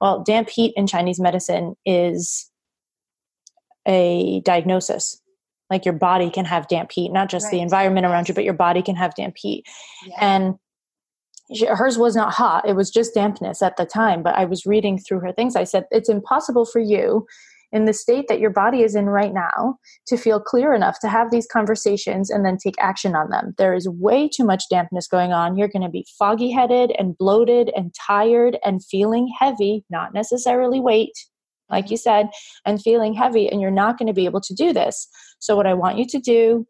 well 0.00 0.22
damp 0.22 0.48
heat 0.48 0.72
in 0.76 0.86
chinese 0.86 1.20
medicine 1.20 1.74
is 1.84 2.50
a 3.86 4.40
diagnosis 4.44 5.20
like 5.70 5.84
your 5.84 5.94
body 5.94 6.30
can 6.30 6.44
have 6.44 6.68
damp 6.68 6.90
heat 6.92 7.12
not 7.12 7.28
just 7.28 7.44
right. 7.44 7.52
the 7.52 7.60
environment 7.60 8.06
around 8.06 8.28
you 8.28 8.34
but 8.34 8.44
your 8.44 8.54
body 8.54 8.82
can 8.82 8.96
have 8.96 9.14
damp 9.14 9.36
heat 9.36 9.64
yeah. 10.06 10.16
and 10.20 10.54
hers 11.68 11.98
was 11.98 12.16
not 12.16 12.32
hot. 12.32 12.68
It 12.68 12.74
was 12.74 12.90
just 12.90 13.14
dampness 13.14 13.62
at 13.62 13.76
the 13.76 13.86
time 13.86 14.22
but 14.22 14.34
i 14.34 14.44
was 14.44 14.66
reading 14.66 14.98
through 14.98 15.20
her 15.20 15.32
things. 15.32 15.56
I 15.56 15.64
said 15.64 15.84
it's 15.90 16.08
impossible 16.08 16.66
for 16.66 16.80
you 16.80 17.26
in 17.72 17.84
the 17.84 17.92
state 17.92 18.26
that 18.28 18.40
your 18.40 18.50
body 18.50 18.82
is 18.82 18.94
in 18.94 19.06
right 19.06 19.34
now 19.34 19.76
to 20.06 20.16
feel 20.16 20.40
clear 20.40 20.72
enough 20.72 20.98
to 21.00 21.08
have 21.08 21.30
these 21.30 21.46
conversations 21.46 22.30
and 22.30 22.44
then 22.44 22.56
take 22.56 22.76
action 22.78 23.14
on 23.14 23.28
them. 23.30 23.54
There 23.58 23.74
is 23.74 23.88
way 23.88 24.28
too 24.28 24.44
much 24.44 24.64
dampness 24.70 25.08
going 25.08 25.32
on. 25.32 25.56
You're 25.56 25.68
going 25.68 25.82
to 25.82 25.88
be 25.88 26.06
foggy 26.18 26.50
headed 26.50 26.92
and 26.98 27.18
bloated 27.18 27.70
and 27.74 27.92
tired 28.06 28.58
and 28.64 28.84
feeling 28.84 29.32
heavy 29.38 29.84
not 29.90 30.14
necessarily 30.14 30.80
weight 30.80 31.12
like 31.68 31.86
mm-hmm. 31.86 31.92
you 31.92 31.96
said 31.96 32.28
and 32.64 32.80
feeling 32.80 33.14
heavy 33.14 33.48
and 33.48 33.60
you're 33.60 33.70
not 33.70 33.98
going 33.98 34.06
to 34.06 34.14
be 34.14 34.26
able 34.26 34.40
to 34.40 34.54
do 34.54 34.72
this. 34.72 35.08
So 35.38 35.56
what 35.56 35.66
i 35.66 35.74
want 35.74 35.98
you 35.98 36.06
to 36.06 36.18
do 36.18 36.66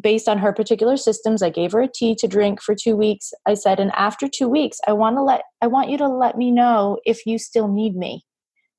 based 0.00 0.28
on 0.28 0.38
her 0.38 0.52
particular 0.52 0.96
systems 0.96 1.42
i 1.42 1.50
gave 1.50 1.72
her 1.72 1.82
a 1.82 1.88
tea 1.88 2.14
to 2.14 2.26
drink 2.26 2.60
for 2.60 2.74
2 2.74 2.96
weeks. 2.96 3.32
I 3.46 3.54
said 3.54 3.78
and 3.80 3.92
after 3.92 4.28
2 4.28 4.48
weeks 4.48 4.78
i 4.86 4.92
want 4.92 5.16
to 5.16 5.22
let 5.22 5.42
i 5.62 5.66
want 5.66 5.90
you 5.90 5.98
to 5.98 6.08
let 6.08 6.36
me 6.36 6.50
know 6.50 6.98
if 7.04 7.26
you 7.26 7.38
still 7.38 7.68
need 7.68 7.96
me. 7.96 8.24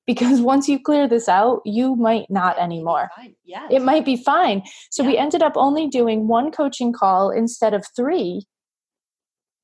Because 0.07 0.39
once 0.39 0.69
you 0.69 0.79
clear 0.79 1.07
this 1.07 1.27
out 1.27 1.61
you 1.65 1.95
might 1.95 2.27
not 2.29 2.59
anymore. 2.59 3.09
Yeah 3.43 3.67
it 3.71 3.81
might 3.81 4.05
be 4.05 4.17
fine. 4.17 4.61
So 4.91 5.01
yeah. 5.01 5.09
we 5.09 5.17
ended 5.17 5.41
up 5.41 5.53
only 5.55 5.87
doing 5.87 6.27
one 6.27 6.51
coaching 6.51 6.93
call 6.93 7.31
instead 7.31 7.73
of 7.73 7.85
3 7.95 8.45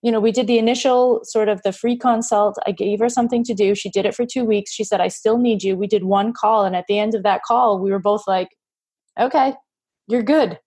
you 0.03 0.11
know 0.11 0.19
we 0.19 0.31
did 0.31 0.47
the 0.47 0.57
initial 0.57 1.19
sort 1.23 1.49
of 1.49 1.61
the 1.61 1.71
free 1.71 1.97
consult. 1.97 2.57
I 2.65 2.71
gave 2.71 2.99
her 2.99 3.09
something 3.09 3.43
to 3.43 3.53
do. 3.53 3.75
She 3.75 3.89
did 3.91 4.05
it 4.05 4.15
for 4.15 4.25
2 4.25 4.43
weeks. 4.45 4.71
She 4.73 4.83
said 4.83 5.01
i 5.01 5.09
still 5.09 5.37
need 5.37 5.63
you. 5.63 5.75
We 5.75 5.87
did 5.87 6.03
one 6.05 6.33
call 6.33 6.65
and 6.65 6.75
at 6.75 6.85
the 6.87 6.97
end 6.97 7.13
of 7.13 7.23
that 7.23 7.43
call 7.43 7.79
we 7.79 7.91
were 7.91 8.05
both 8.11 8.23
like 8.27 8.49
okay 9.19 9.53
you're 10.07 10.23
good 10.23 10.57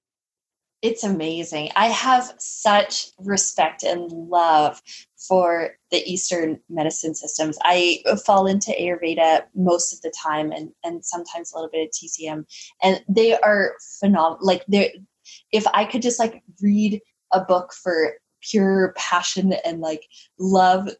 it's 0.83 1.05
amazing. 1.05 1.71
I 1.77 1.87
have 1.87 2.35
such 2.39 3.09
respect 3.19 3.83
and 3.83 4.11
love 4.11 4.83
for 5.17 5.77
the 5.91 6.03
Eastern 6.11 6.61
medicine 6.69 7.15
systems. 7.15 7.57
I 7.63 8.03
fall 8.27 8.47
into 8.47 8.73
Ayurveda 8.73 9.45
most 9.55 9.93
of 9.93 10.03
the 10.03 10.13
time 10.23 10.53
and, 10.53 10.73
and 10.85 11.05
sometimes 11.05 11.53
a 11.53 11.57
little 11.57 11.71
bit 11.71 11.89
of 11.89 11.93
TCM. 11.93 12.45
And 12.83 13.03
they 13.09 13.39
are 13.39 13.77
phenomenal. 14.01 14.39
Like 14.43 14.65
they 14.69 15.01
if 15.53 15.67
I 15.73 15.85
could 15.85 16.03
just 16.03 16.19
like 16.19 16.43
read 16.61 17.01
a 17.33 17.41
book 17.41 17.73
for 17.73 18.15
pure 18.43 18.93
passion 18.97 19.55
and 19.65 19.81
like 19.81 20.07
love 20.39 20.91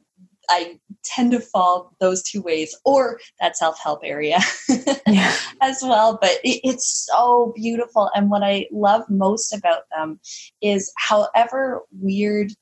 I 0.49 0.79
tend 1.05 1.33
to 1.33 1.41
fall 1.41 1.95
those 2.01 2.23
two 2.23 2.41
ways, 2.41 2.77
or 2.85 3.21
that 3.41 3.57
self 3.57 3.79
help 3.83 4.01
area 4.03 4.39
yeah. 5.07 5.35
as 5.61 5.81
well. 5.83 6.19
But 6.21 6.39
it, 6.45 6.61
it's 6.65 7.09
so 7.11 7.53
beautiful. 7.55 8.11
And 8.15 8.31
what 8.31 8.43
I 8.43 8.67
love 8.73 9.03
most 9.09 9.53
about 9.55 9.83
them 9.97 10.21
is 10.61 10.93
however 10.97 11.83
weird 11.93 12.53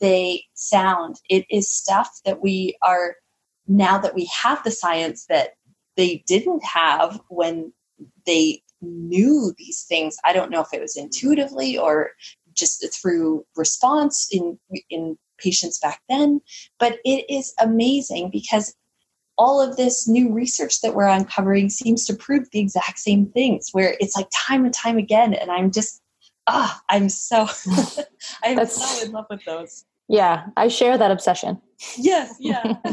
they 0.00 0.44
sound, 0.54 1.16
it 1.30 1.46
is 1.50 1.72
stuff 1.72 2.20
that 2.24 2.42
we 2.42 2.76
are 2.82 3.16
now 3.66 3.98
that 3.98 4.14
we 4.14 4.26
have 4.26 4.62
the 4.62 4.70
science 4.70 5.26
that 5.28 5.50
they 5.96 6.22
didn't 6.26 6.62
have 6.64 7.20
when 7.28 7.72
they 8.26 8.62
knew 8.82 9.54
these 9.58 9.84
things. 9.88 10.16
I 10.24 10.32
don't 10.32 10.50
know 10.50 10.60
if 10.60 10.72
it 10.72 10.80
was 10.80 10.96
intuitively 10.96 11.78
or 11.78 12.10
just 12.54 12.84
through 12.94 13.44
response 13.56 14.28
in 14.30 14.58
in 14.90 15.18
patients 15.38 15.78
back 15.78 16.00
then, 16.08 16.40
but 16.78 16.98
it 17.04 17.24
is 17.28 17.54
amazing 17.60 18.30
because 18.30 18.74
all 19.38 19.60
of 19.60 19.76
this 19.76 20.08
new 20.08 20.32
research 20.32 20.80
that 20.80 20.94
we're 20.94 21.06
uncovering 21.06 21.68
seems 21.68 22.06
to 22.06 22.14
prove 22.14 22.50
the 22.50 22.60
exact 22.60 22.98
same 22.98 23.26
things 23.26 23.68
where 23.72 23.94
it's 24.00 24.16
like 24.16 24.28
time 24.32 24.64
and 24.64 24.72
time 24.72 24.96
again 24.96 25.34
and 25.34 25.50
i'm 25.50 25.70
just 25.70 26.02
ah 26.46 26.80
i'm 26.88 27.08
so 27.08 27.46
i'm 28.42 28.56
That's, 28.56 28.98
so 28.98 29.06
in 29.06 29.12
love 29.12 29.26
with 29.28 29.44
those. 29.44 29.84
Yeah 30.08 30.46
i 30.56 30.68
share 30.68 30.96
that 30.96 31.10
obsession. 31.10 31.60
Yes 31.98 32.34
yeah. 32.40 32.76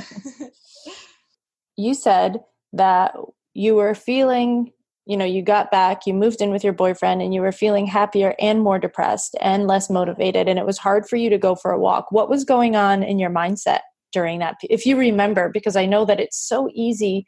You 1.76 1.96
said 1.96 2.44
that 2.74 3.16
you 3.56 3.74
were 3.74 3.96
feeling 3.96 4.72
you 5.06 5.18
know 5.18 5.26
you 5.26 5.42
got 5.42 5.70
back 5.72 6.06
you 6.06 6.14
moved 6.14 6.42
in 6.42 6.52
with 6.52 6.64
your 6.64 6.74
boyfriend 6.74 7.22
and 7.22 7.34
you 7.34 7.42
were 7.42 7.52
feeling 7.52 7.86
happier 7.86 8.36
and 8.40 8.62
more 8.62 8.80
depressed 8.80 9.36
and 9.42 9.68
less 9.68 9.90
motivated 9.90 10.48
and 10.48 10.58
it 10.58 10.66
was 10.66 10.78
hard 10.78 11.08
for 11.08 11.18
you 11.18 11.30
to 11.30 11.38
go 11.38 11.56
for 11.56 11.72
a 11.72 11.80
walk. 11.80 12.12
What 12.12 12.30
was 12.30 12.44
going 12.44 12.76
on 12.76 13.04
in 13.04 13.20
your 13.20 13.30
mindset 13.30 13.80
during 14.14 14.40
that 14.40 14.56
if 14.70 14.86
you 14.86 14.96
remember 14.96 15.50
because 15.50 15.76
i 15.76 15.86
know 15.86 16.06
that 16.06 16.20
it's 16.20 16.38
so 16.38 16.70
easy 16.74 17.26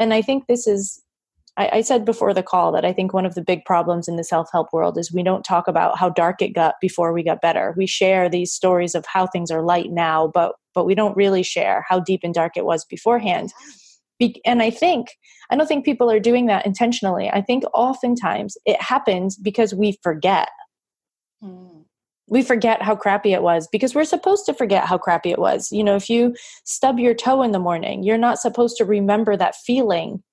and 0.00 0.12
i 0.12 0.22
think 0.22 0.46
this 0.46 0.66
is 0.66 1.02
I, 1.58 1.70
I 1.74 1.80
said 1.82 2.04
before 2.04 2.32
the 2.34 2.42
call 2.42 2.72
that 2.72 2.84
i 2.84 2.92
think 2.92 3.12
one 3.12 3.26
of 3.26 3.34
the 3.34 3.42
big 3.42 3.64
problems 3.64 4.08
in 4.08 4.16
the 4.16 4.24
self-help 4.24 4.72
world 4.72 4.98
is 4.98 5.12
we 5.12 5.22
don't 5.22 5.44
talk 5.44 5.68
about 5.68 5.98
how 5.98 6.08
dark 6.08 6.40
it 6.42 6.54
got 6.54 6.76
before 6.80 7.12
we 7.12 7.22
got 7.22 7.40
better. 7.40 7.74
We 7.76 7.86
share 7.86 8.28
these 8.28 8.52
stories 8.52 8.94
of 8.94 9.04
how 9.06 9.26
things 9.26 9.50
are 9.50 9.62
light 9.62 9.90
now 9.90 10.30
but 10.32 10.54
but 10.74 10.86
we 10.86 10.94
don't 10.94 11.16
really 11.16 11.42
share 11.42 11.84
how 11.88 12.00
deep 12.00 12.20
and 12.24 12.34
dark 12.34 12.56
it 12.56 12.64
was 12.64 12.84
beforehand 12.84 13.52
be- 14.18 14.40
and 14.44 14.62
I 14.62 14.70
think, 14.70 15.08
I 15.50 15.56
don't 15.56 15.66
think 15.66 15.84
people 15.84 16.10
are 16.10 16.20
doing 16.20 16.46
that 16.46 16.66
intentionally. 16.66 17.28
I 17.28 17.42
think 17.42 17.64
oftentimes 17.74 18.56
it 18.64 18.80
happens 18.80 19.36
because 19.36 19.74
we 19.74 19.98
forget. 20.02 20.48
Mm. 21.42 21.84
We 22.28 22.42
forget 22.42 22.82
how 22.82 22.96
crappy 22.96 23.32
it 23.32 23.42
was 23.42 23.68
because 23.70 23.94
we're 23.94 24.04
supposed 24.04 24.46
to 24.46 24.54
forget 24.54 24.86
how 24.86 24.98
crappy 24.98 25.30
it 25.30 25.38
was. 25.38 25.70
You 25.70 25.84
know, 25.84 25.94
if 25.94 26.10
you 26.10 26.34
stub 26.64 26.98
your 26.98 27.14
toe 27.14 27.42
in 27.42 27.52
the 27.52 27.60
morning, 27.60 28.02
you're 28.02 28.18
not 28.18 28.40
supposed 28.40 28.76
to 28.78 28.84
remember 28.84 29.36
that 29.36 29.54
feeling 29.54 30.24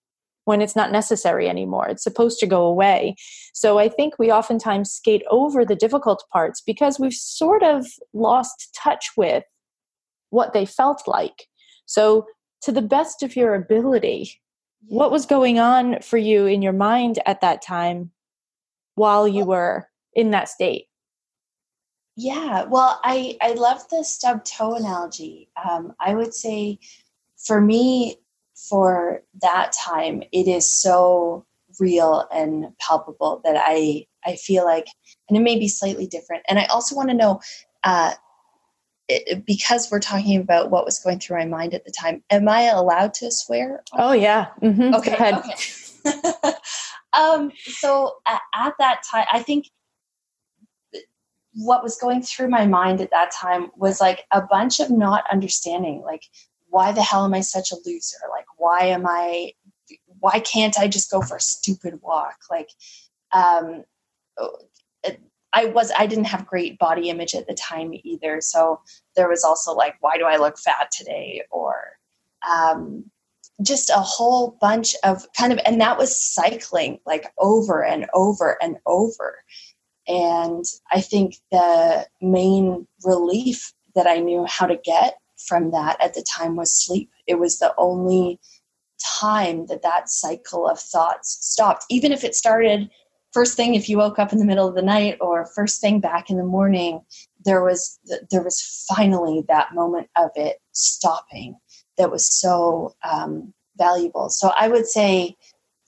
when 0.46 0.62
it's 0.62 0.76
not 0.76 0.92
necessary 0.92 1.48
anymore. 1.48 1.88
It's 1.88 2.04
supposed 2.04 2.40
to 2.40 2.48
go 2.48 2.66
away. 2.66 3.16
So 3.54 3.78
I 3.78 3.90
think 3.90 4.18
we 4.18 4.32
oftentimes 4.32 4.92
skate 4.92 5.24
over 5.30 5.64
the 5.64 5.76
difficult 5.76 6.24
parts 6.32 6.62
because 6.62 7.00
we've 7.00 7.14
sort 7.14 7.64
of 7.64 7.86
lost 8.14 8.76
touch 8.76 9.12
with 9.16 9.44
what 10.32 10.54
they 10.54 10.66
felt 10.66 11.04
like. 11.08 11.48
So 11.86 12.26
to 12.64 12.72
the 12.72 12.82
best 12.82 13.24
of 13.24 13.36
your 13.36 13.56
ability 13.56 14.42
what 14.88 15.12
was 15.12 15.26
going 15.26 15.60
on 15.60 16.02
for 16.02 16.18
you 16.18 16.46
in 16.46 16.62
your 16.62 16.74
mind 16.74 17.20
at 17.26 17.42
that 17.42 17.62
time 17.62 18.12
while 18.96 19.28
you 19.28 19.46
were 19.46 19.88
in 20.14 20.32
that 20.32 20.50
state? 20.50 20.88
Yeah 22.16 22.66
well 22.66 23.00
i 23.04 23.38
i 23.42 23.54
love 23.54 23.88
the 23.90 24.04
stub 24.04 24.46
toe 24.46 24.76
analogy. 24.76 25.50
Um, 25.68 25.94
i 26.00 26.14
would 26.14 26.34
say 26.34 26.80
for 27.38 27.60
me 27.60 28.18
for 28.70 29.24
that 29.42 29.72
time 29.74 30.22
it 30.32 30.48
is 30.48 30.72
so 30.72 31.46
real 31.80 32.28
and 32.32 32.68
palpable 32.78 33.42
that 33.44 33.56
i 33.58 34.06
i 34.26 34.36
feel 34.36 34.64
like 34.64 34.86
and 35.28 35.36
it 35.36 35.42
may 35.42 35.58
be 35.58 35.68
slightly 35.68 36.06
different 36.06 36.44
and 36.48 36.60
i 36.60 36.66
also 36.66 36.96
want 36.96 37.10
to 37.10 37.16
know 37.16 37.42
uh, 37.84 38.14
it, 39.08 39.46
because 39.46 39.90
we're 39.92 40.00
talking 40.00 40.40
about 40.40 40.70
what 40.70 40.86
was 40.86 41.00
going 41.00 41.20
through 41.20 41.38
my 41.38 41.46
mind 41.46 41.74
at 41.74 41.86
the 41.86 41.92
time, 41.92 42.24
am 42.30 42.48
I 42.48 42.64
allowed 42.64 43.14
to 43.16 43.32
swear? 43.32 43.84
Oh 43.94 44.14
yeah. 44.14 44.48
Mm-hmm. 44.62 44.94
Okay. 44.96 45.36
okay. 45.36 46.54
um, 47.14 47.52
so 47.64 48.16
at, 48.28 48.42
at 48.56 48.74
that 48.80 49.02
time, 49.10 49.26
I 49.32 49.42
think 49.42 49.70
what 51.56 51.84
was 51.84 51.98
going 51.98 52.22
through 52.22 52.50
my 52.50 52.66
mind 52.66 53.00
at 53.00 53.12
that 53.12 53.32
time 53.32 53.70
was 53.76 54.02
like 54.02 54.24
a 54.32 54.42
bunch 54.42 54.80
of 54.80 54.90
not 54.90 55.24
understanding, 55.32 56.02
like 56.04 56.24
why 56.70 56.92
the 56.92 57.04
hell 57.04 57.26
am 57.26 57.34
I 57.34 57.42
such 57.42 57.72
a 57.72 57.78
loser? 57.86 58.18
Like 58.32 58.46
why 58.58 58.86
am 58.86 59.06
I? 59.08 59.52
Why 60.20 60.40
can't 60.40 60.80
I 60.80 60.88
just 60.88 61.12
go 61.12 61.22
for 61.22 61.38
a 61.38 61.42
stupid 61.42 62.00
walk? 62.02 62.38
Like 62.50 62.70
um, 63.32 63.84
I 65.54 65.66
was 65.66 65.92
I 65.98 66.08
didn't 66.08 66.26
have 66.26 66.48
great 66.48 66.80
body 66.80 67.10
image 67.10 67.36
at 67.36 67.48
the 67.48 67.54
time 67.54 67.94
either. 68.04 68.42
So 68.42 68.82
there 69.16 69.30
was 69.30 69.44
also 69.44 69.74
like, 69.74 69.96
why 70.02 70.18
do 70.18 70.26
I 70.26 70.38
look 70.38 70.58
fat 70.58 70.92
today? 70.92 71.44
Or 71.52 71.98
um, 72.52 73.06
just 73.62 73.90
a 73.90 74.00
whole 74.00 74.58
bunch 74.60 74.96
of 75.04 75.26
kind 75.38 75.54
of, 75.54 75.60
and 75.66 75.80
that 75.80 75.98
was 75.98 76.20
cycling 76.20 77.00
like 77.06 77.32
over 77.38 77.84
and 77.84 78.08
over 78.14 78.58
and 78.62 78.78
over. 78.86 79.44
And 80.08 80.66
I 80.92 81.02
think 81.02 81.36
the 81.52 82.08
main 82.22 82.88
relief 83.04 83.72
that 83.96 84.08
I 84.08 84.18
knew 84.20 84.46
how 84.46 84.66
to 84.66 84.76
get 84.76 85.18
from 85.48 85.72
that 85.72 86.02
at 86.02 86.14
the 86.14 86.24
time 86.24 86.56
was 86.56 86.74
sleep. 86.74 87.10
It 87.28 87.36
was 87.36 87.60
the 87.60 87.74
only 87.78 88.40
time 89.22 89.68
that 89.68 89.84
that 89.84 90.10
cycle 90.10 90.68
of 90.68 90.80
thoughts 90.80 91.38
stopped, 91.42 91.86
even 91.90 92.12
if 92.12 92.24
it 92.24 92.36
started 92.36 92.90
first 93.34 93.58
thing 93.58 93.76
if 93.76 93.90
you 93.90 93.98
woke 93.98 94.20
up 94.20 94.32
in 94.32 94.40
the 94.40 94.46
middle 94.46 94.68
of 94.68 94.76
the 94.76 94.82
night 94.82 95.18
or 95.20 95.46
first 95.48 95.82
thing 95.82 96.00
back 96.00 96.30
in 96.30 96.38
the 96.38 96.44
morning 96.44 97.02
there 97.46 97.64
was 97.64 98.00
there 98.32 98.44
was 98.44 98.86
finally 98.88 99.44
that 99.48 99.74
moment 99.74 100.08
of 100.16 100.30
it 100.36 100.62
stopping 100.72 101.58
that 101.98 102.12
was 102.12 102.28
so 102.28 102.96
um, 103.04 103.54
valuable. 103.78 104.30
So 104.30 104.52
i 104.58 104.68
would 104.68 104.88
say 104.88 105.36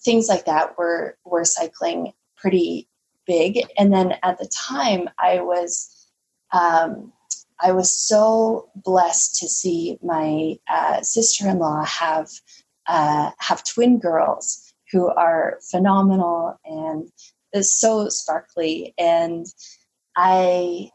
things 0.03 0.27
like 0.27 0.45
that 0.45 0.77
were 0.77 1.17
were 1.25 1.45
cycling 1.45 2.13
pretty 2.35 2.87
big. 3.25 3.59
And 3.77 3.91
then 3.93 4.15
at 4.23 4.37
the 4.37 4.47
time 4.47 5.09
i 5.19 5.41
was 5.41 6.07
um, 6.51 7.11
i 7.59 7.71
was 7.71 7.91
so 7.91 8.69
blessed 8.75 9.39
to 9.39 9.47
see 9.47 9.97
my 10.03 10.55
uh, 10.69 11.01
sister-in-law 11.01 11.85
have 11.85 12.29
uh, 12.87 13.31
have 13.39 13.63
twin 13.63 13.99
girls 13.99 14.64
who 14.91 15.09
are 15.09 15.59
phenomenal 15.71 16.59
and 16.65 17.11
is 17.53 17.73
so 17.73 18.09
sparkly. 18.09 18.93
And 18.97 19.45
I 20.15 20.89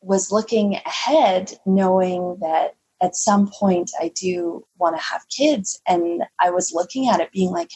was 0.00 0.32
looking 0.32 0.76
ahead 0.86 1.52
knowing 1.66 2.38
that 2.40 2.74
at 3.02 3.16
some 3.16 3.50
point 3.50 3.90
I 4.00 4.12
do 4.14 4.64
want 4.78 4.96
to 4.96 5.02
have 5.02 5.28
kids. 5.28 5.80
And 5.86 6.22
I 6.40 6.50
was 6.50 6.72
looking 6.72 7.08
at 7.08 7.20
it 7.20 7.32
being 7.32 7.50
like, 7.50 7.70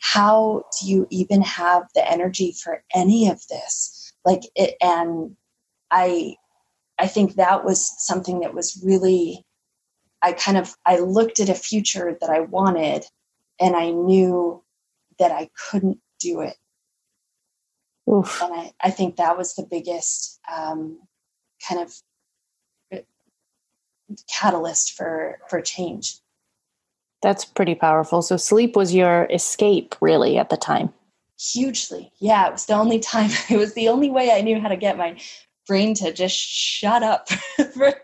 how 0.00 0.64
do 0.80 0.88
you 0.88 1.06
even 1.10 1.42
have 1.42 1.84
the 1.94 2.08
energy 2.10 2.52
for 2.52 2.82
any 2.94 3.28
of 3.28 3.46
this? 3.48 4.12
Like 4.24 4.42
it, 4.56 4.74
and 4.80 5.36
I, 5.90 6.36
I 6.98 7.06
think 7.06 7.34
that 7.34 7.64
was 7.64 7.94
something 8.04 8.40
that 8.40 8.54
was 8.54 8.80
really, 8.84 9.44
I 10.20 10.32
kind 10.32 10.58
of, 10.58 10.74
I 10.86 10.98
looked 10.98 11.40
at 11.40 11.48
a 11.48 11.54
future 11.54 12.16
that 12.20 12.30
I 12.30 12.40
wanted 12.40 13.04
and 13.60 13.76
I 13.76 13.90
knew 13.90 14.61
that 15.22 15.30
I 15.32 15.50
couldn't 15.70 15.98
do 16.20 16.40
it 16.40 16.56
Oof. 18.10 18.42
And 18.42 18.52
I, 18.52 18.72
I 18.80 18.90
think 18.90 19.16
that 19.16 19.36
was 19.38 19.54
the 19.54 19.62
biggest 19.62 20.40
um, 20.52 20.98
kind 21.66 21.80
of 21.80 21.94
uh, 22.92 23.02
catalyst 24.28 24.92
for 24.92 25.38
for 25.48 25.60
change. 25.60 26.16
That's 27.22 27.44
pretty 27.44 27.76
powerful. 27.76 28.20
So 28.22 28.36
sleep 28.36 28.74
was 28.74 28.94
your 28.94 29.28
escape 29.30 29.94
really 30.00 30.38
at 30.38 30.50
the 30.50 30.56
time. 30.56 30.92
Hugely. 31.38 32.12
Yeah, 32.18 32.48
it 32.48 32.52
was 32.52 32.66
the 32.66 32.74
only 32.74 32.98
time 33.14 33.30
it 33.48 33.56
was 33.56 33.74
the 33.74 33.88
only 33.88 34.10
way 34.10 34.32
I 34.32 34.40
knew 34.40 34.60
how 34.60 34.68
to 34.68 34.76
get 34.76 34.98
my 34.98 35.16
brain 35.66 35.94
to 35.94 36.12
just 36.12 36.36
shut 36.36 37.02
up 37.02 37.28
for, 37.56 37.64
for 37.72 37.94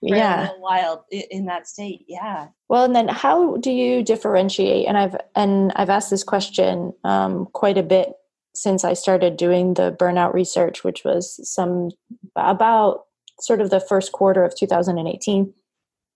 yeah. 0.00 0.50
a 0.50 0.60
while 0.60 1.06
in 1.10 1.46
that 1.46 1.66
state. 1.66 2.04
Yeah. 2.08 2.48
Well, 2.68 2.84
and 2.84 2.94
then 2.94 3.08
how 3.08 3.56
do 3.56 3.70
you 3.70 4.02
differentiate? 4.02 4.86
And 4.86 4.96
I've 4.96 5.16
and 5.34 5.72
I've 5.76 5.90
asked 5.90 6.10
this 6.10 6.24
question 6.24 6.92
um, 7.04 7.46
quite 7.52 7.78
a 7.78 7.82
bit 7.82 8.14
since 8.54 8.84
I 8.84 8.94
started 8.94 9.36
doing 9.36 9.74
the 9.74 9.92
burnout 9.92 10.34
research, 10.34 10.84
which 10.84 11.04
was 11.04 11.40
some 11.48 11.90
about 12.36 13.04
sort 13.40 13.60
of 13.60 13.70
the 13.70 13.80
first 13.80 14.12
quarter 14.12 14.44
of 14.44 14.54
2018. 14.56 15.52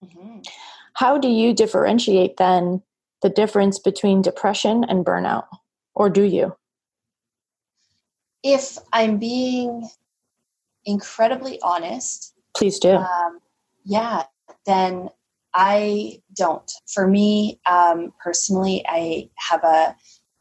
Mm-hmm. 0.05 0.41
How 0.95 1.19
do 1.19 1.29
you 1.29 1.55
differentiate 1.55 2.37
then 2.37 2.83
the 3.23 3.31
difference 3.31 3.79
between 3.79 4.23
depression 4.23 4.85
and 4.85 5.05
burnout? 5.05 5.47
Or 5.95 6.11
do 6.11 6.23
you? 6.23 6.57
If 8.43 8.79
I'm 8.93 9.19
being 9.19 9.89
incredibly 10.87 11.61
honest, 11.63 12.35
please 12.57 12.79
do. 12.79 12.97
Um, 12.97 13.41
yeah, 13.85 14.25
then 14.67 15.11
I 15.55 16.21
don't. 16.37 16.71
For 16.87 17.07
me 17.07 17.61
um, 17.67 18.13
personally, 18.23 18.85
I 18.89 19.29
have 19.37 19.63
a 19.65 19.95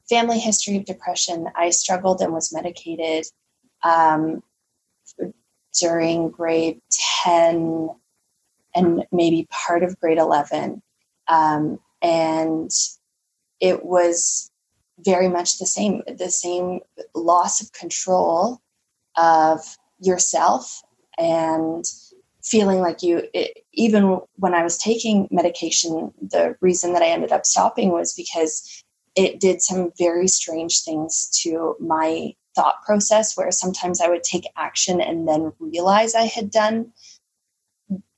family 0.09 0.39
history 0.39 0.77
of 0.77 0.85
depression. 0.85 1.47
I 1.55 1.69
struggled 1.69 2.21
and 2.21 2.33
was 2.33 2.53
medicated 2.53 3.25
um, 3.83 4.43
during 5.79 6.29
grade 6.29 6.81
10 7.23 7.89
and 8.75 9.05
maybe 9.11 9.47
part 9.51 9.83
of 9.83 9.99
grade 9.99 10.17
11. 10.17 10.81
Um, 11.27 11.79
and 12.01 12.71
it 13.59 13.85
was 13.85 14.51
very 14.99 15.27
much 15.27 15.57
the 15.57 15.65
same 15.65 16.03
the 16.07 16.29
same 16.29 16.79
loss 17.15 17.61
of 17.61 17.71
control 17.71 18.61
of 19.17 19.77
yourself 20.05 20.81
and 21.17 21.85
feeling 22.43 22.79
like 22.79 23.01
you 23.01 23.23
it, 23.33 23.59
even 23.73 24.19
when 24.35 24.53
i 24.53 24.63
was 24.63 24.77
taking 24.77 25.27
medication 25.31 26.13
the 26.21 26.55
reason 26.61 26.93
that 26.93 27.01
i 27.01 27.07
ended 27.07 27.31
up 27.31 27.45
stopping 27.45 27.91
was 27.91 28.13
because 28.13 28.83
it 29.15 29.39
did 29.39 29.61
some 29.61 29.91
very 29.97 30.27
strange 30.27 30.81
things 30.81 31.29
to 31.41 31.75
my 31.79 32.33
thought 32.55 32.75
process 32.85 33.37
where 33.37 33.51
sometimes 33.51 34.01
i 34.01 34.09
would 34.09 34.23
take 34.23 34.45
action 34.57 34.99
and 34.99 35.27
then 35.27 35.53
realize 35.59 36.15
i 36.15 36.25
had 36.25 36.51
done 36.51 36.91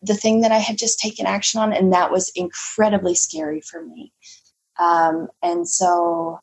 the 0.01 0.15
thing 0.15 0.41
that 0.41 0.51
i 0.51 0.57
had 0.57 0.77
just 0.77 0.99
taken 0.99 1.25
action 1.25 1.59
on 1.59 1.73
and 1.73 1.93
that 1.93 2.11
was 2.11 2.31
incredibly 2.35 3.15
scary 3.15 3.61
for 3.61 3.83
me. 3.83 4.11
Um, 4.77 5.29
and 5.41 5.67
so 5.67 6.39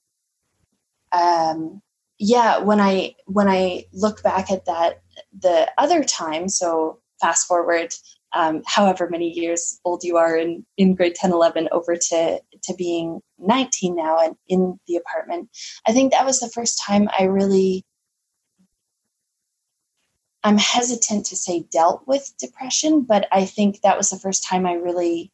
um, 1.13 1.83
yeah 2.19 2.59
when 2.59 2.81
i 2.81 3.15
when 3.27 3.49
i 3.49 3.85
look 3.93 4.23
back 4.23 4.51
at 4.51 4.65
that 4.67 5.02
the 5.39 5.71
other 5.79 6.03
time 6.05 6.49
so 6.49 6.99
fast 7.21 7.47
forward 7.47 7.93
um, 8.35 8.63
however 8.67 9.09
many 9.11 9.31
years 9.31 9.79
old 9.85 10.03
you 10.03 10.17
are 10.17 10.37
in, 10.37 10.65
in 10.77 10.95
grade 10.95 11.15
10 11.15 11.33
11 11.33 11.69
over 11.73 11.97
to 11.97 12.41
to 12.63 12.75
being 12.75 13.21
19 13.39 13.97
now 13.97 14.19
and 14.19 14.37
in 14.49 14.79
the 14.87 14.97
apartment 14.97 15.49
i 15.87 15.93
think 15.93 16.13
that 16.13 16.27
was 16.27 16.41
the 16.41 16.49
first 16.49 16.81
time 16.85 17.09
i 17.19 17.25
really 17.25 17.85
i'm 20.45 20.59
hesitant 20.59 21.27
to 21.27 21.37
say 21.37 21.65
dealt 21.71 22.07
with 22.07 22.33
depression 22.39 23.03
but 23.03 23.27
i 23.33 23.45
think 23.45 23.81
that 23.81 23.97
was 23.97 24.11
the 24.11 24.19
first 24.19 24.47
time 24.47 24.67
i 24.67 24.75
really 24.75 25.31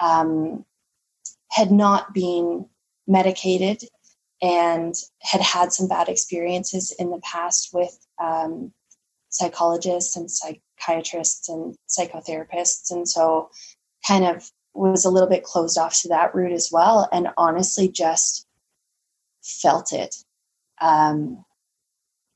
um, 0.00 0.64
had 1.50 1.70
not 1.70 2.12
been 2.12 2.66
medicated 3.06 3.82
and 4.42 4.94
had 5.22 5.40
had 5.40 5.72
some 5.72 5.88
bad 5.88 6.08
experiences 6.08 6.92
in 6.98 7.10
the 7.10 7.20
past 7.20 7.70
with 7.72 8.06
um, 8.18 8.72
psychologists 9.36 10.16
and 10.16 10.30
psychiatrists 10.30 11.48
and 11.48 11.76
psychotherapists. 11.88 12.90
And 12.90 13.08
so, 13.08 13.50
kind 14.06 14.24
of 14.24 14.50
was 14.74 15.04
a 15.04 15.10
little 15.10 15.28
bit 15.28 15.44
closed 15.44 15.78
off 15.78 16.00
to 16.00 16.08
that 16.08 16.34
route 16.34 16.52
as 16.52 16.70
well. 16.70 17.08
And 17.12 17.28
honestly, 17.36 17.88
just 17.88 18.46
felt 19.42 19.92
it. 19.92 20.14
Um, 20.80 21.44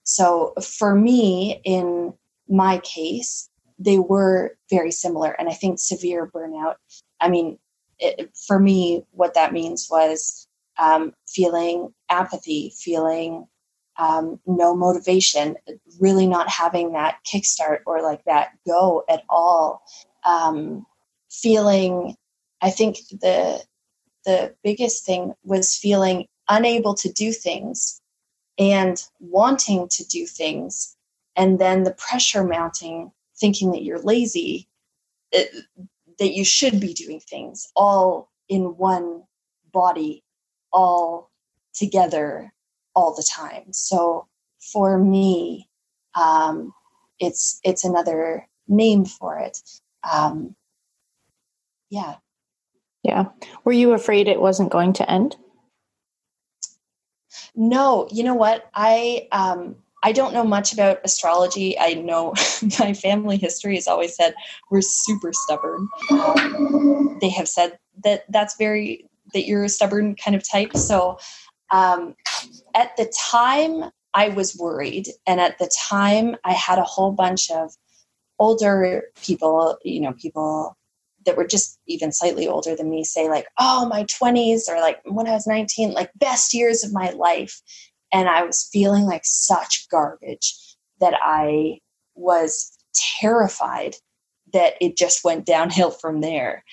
so, 0.04 0.54
for 0.62 0.94
me, 0.94 1.60
in 1.64 2.14
my 2.48 2.78
case, 2.78 3.48
they 3.78 3.98
were 3.98 4.56
very 4.68 4.92
similar. 4.92 5.32
And 5.32 5.48
I 5.48 5.52
think 5.52 5.78
severe 5.78 6.26
burnout, 6.26 6.74
I 7.20 7.28
mean, 7.28 7.58
it, 7.98 8.30
for 8.46 8.58
me, 8.58 9.04
what 9.12 9.34
that 9.34 9.52
means 9.52 9.88
was 9.90 10.46
um, 10.78 11.14
feeling 11.28 11.92
apathy, 12.08 12.72
feeling 12.78 13.46
um, 14.00 14.40
no 14.46 14.74
motivation, 14.74 15.56
really 16.00 16.26
not 16.26 16.48
having 16.48 16.92
that 16.92 17.18
kickstart 17.24 17.80
or 17.84 18.02
like 18.02 18.24
that 18.24 18.52
go 18.66 19.04
at 19.10 19.24
all. 19.28 19.82
Um, 20.24 20.86
feeling, 21.30 22.16
I 22.62 22.70
think 22.70 22.98
the 23.10 23.62
the 24.24 24.54
biggest 24.64 25.04
thing 25.04 25.34
was 25.44 25.76
feeling 25.76 26.26
unable 26.48 26.94
to 26.94 27.12
do 27.12 27.32
things 27.32 28.00
and 28.58 29.02
wanting 29.18 29.88
to 29.88 30.04
do 30.06 30.26
things, 30.26 30.96
and 31.36 31.58
then 31.58 31.84
the 31.84 31.92
pressure 31.92 32.42
mounting, 32.42 33.12
thinking 33.38 33.70
that 33.72 33.82
you're 33.82 34.00
lazy, 34.00 34.66
it, 35.30 35.50
that 36.18 36.32
you 36.32 36.44
should 36.44 36.80
be 36.80 36.94
doing 36.94 37.20
things 37.20 37.70
all 37.76 38.30
in 38.48 38.76
one 38.78 39.24
body, 39.72 40.24
all 40.72 41.30
together 41.74 42.50
all 42.94 43.14
the 43.14 43.26
time. 43.28 43.72
So 43.72 44.26
for 44.72 44.98
me, 44.98 45.68
um, 46.14 46.72
it's 47.18 47.60
it's 47.64 47.84
another 47.84 48.46
name 48.68 49.04
for 49.04 49.38
it. 49.38 49.58
Um, 50.10 50.54
yeah. 51.90 52.16
Yeah. 53.02 53.26
Were 53.64 53.72
you 53.72 53.92
afraid 53.92 54.28
it 54.28 54.40
wasn't 54.40 54.70
going 54.70 54.92
to 54.94 55.10
end? 55.10 55.36
No. 57.54 58.08
You 58.10 58.24
know 58.24 58.34
what? 58.34 58.68
I 58.74 59.28
um, 59.32 59.76
I 60.02 60.12
don't 60.12 60.32
know 60.32 60.44
much 60.44 60.72
about 60.72 61.00
astrology. 61.04 61.78
I 61.78 61.94
know 61.94 62.34
my 62.78 62.94
family 62.94 63.36
history 63.36 63.74
has 63.74 63.86
always 63.86 64.16
said 64.16 64.34
we're 64.70 64.80
super 64.82 65.32
stubborn. 65.32 65.88
Um, 66.10 67.18
they 67.20 67.28
have 67.30 67.48
said 67.48 67.78
that 68.04 68.24
that's 68.30 68.56
very 68.56 69.06
that 69.32 69.46
you're 69.46 69.64
a 69.64 69.68
stubborn 69.68 70.16
kind 70.16 70.34
of 70.34 70.48
type. 70.48 70.76
So 70.76 71.18
um, 71.70 72.14
at 72.74 72.96
the 72.96 73.12
time, 73.30 73.90
I 74.14 74.28
was 74.28 74.56
worried. 74.56 75.08
And 75.26 75.40
at 75.40 75.58
the 75.58 75.70
time, 75.88 76.36
I 76.44 76.52
had 76.52 76.78
a 76.78 76.84
whole 76.84 77.12
bunch 77.12 77.50
of 77.50 77.72
older 78.38 79.04
people, 79.22 79.78
you 79.84 80.00
know, 80.00 80.12
people 80.12 80.76
that 81.26 81.36
were 81.36 81.46
just 81.46 81.78
even 81.86 82.12
slightly 82.12 82.48
older 82.48 82.74
than 82.74 82.90
me 82.90 83.04
say, 83.04 83.28
like, 83.28 83.46
oh, 83.58 83.86
my 83.86 84.04
20s, 84.04 84.68
or 84.68 84.80
like 84.80 85.00
when 85.04 85.28
I 85.28 85.32
was 85.32 85.46
19, 85.46 85.92
like 85.92 86.10
best 86.16 86.54
years 86.54 86.82
of 86.82 86.92
my 86.92 87.10
life. 87.10 87.60
And 88.12 88.28
I 88.28 88.42
was 88.42 88.68
feeling 88.72 89.04
like 89.04 89.22
such 89.24 89.86
garbage 89.90 90.56
that 91.00 91.14
I 91.22 91.78
was 92.14 92.76
terrified 93.20 93.96
that 94.52 94.74
it 94.80 94.96
just 94.96 95.24
went 95.24 95.46
downhill 95.46 95.90
from 95.90 96.20
there. 96.20 96.64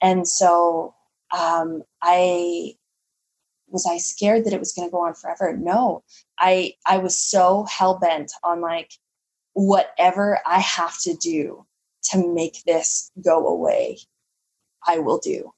And 0.00 0.26
so 0.26 0.94
um, 1.36 1.82
I 2.02 2.76
was 3.76 3.86
I 3.86 3.98
scared 3.98 4.46
that 4.46 4.54
it 4.54 4.58
was 4.58 4.72
going 4.72 4.88
to 4.88 4.92
go 4.92 5.04
on 5.04 5.12
forever? 5.12 5.54
No, 5.54 6.02
I 6.38 6.74
I 6.86 6.96
was 6.96 7.18
so 7.18 7.64
hell 7.64 7.98
bent 7.98 8.32
on 8.42 8.62
like 8.62 8.90
whatever 9.52 10.40
I 10.46 10.60
have 10.60 10.98
to 11.02 11.14
do 11.14 11.66
to 12.10 12.34
make 12.34 12.62
this 12.64 13.10
go 13.22 13.46
away, 13.46 13.98
I 14.86 14.98
will 14.98 15.18
do. 15.18 15.52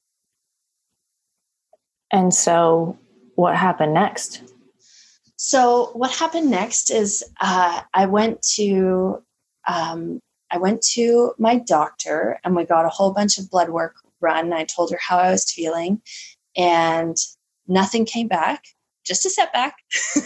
And 2.11 2.33
so, 2.33 2.97
what 3.35 3.55
happened 3.55 3.93
next? 3.93 4.43
So, 5.37 5.91
what 5.93 6.11
happened 6.11 6.51
next 6.51 6.91
is 6.91 7.23
uh, 7.39 7.81
I 7.93 8.05
went 8.05 8.41
to 8.55 9.23
um, 9.65 10.19
I 10.51 10.57
went 10.57 10.81
to 10.95 11.33
my 11.37 11.57
doctor 11.57 12.37
and 12.43 12.53
we 12.53 12.65
got 12.65 12.85
a 12.85 12.89
whole 12.89 13.13
bunch 13.13 13.37
of 13.37 13.49
blood 13.49 13.69
work 13.69 13.95
run. 14.19 14.51
I 14.51 14.65
told 14.65 14.91
her 14.91 14.99
how 14.99 15.19
I 15.19 15.31
was 15.31 15.49
feeling, 15.49 16.01
and 16.57 17.15
Nothing 17.69 18.05
came 18.05 18.27
back, 18.27 18.65
just 19.05 19.25
a 19.25 19.29
setback. 19.29 19.75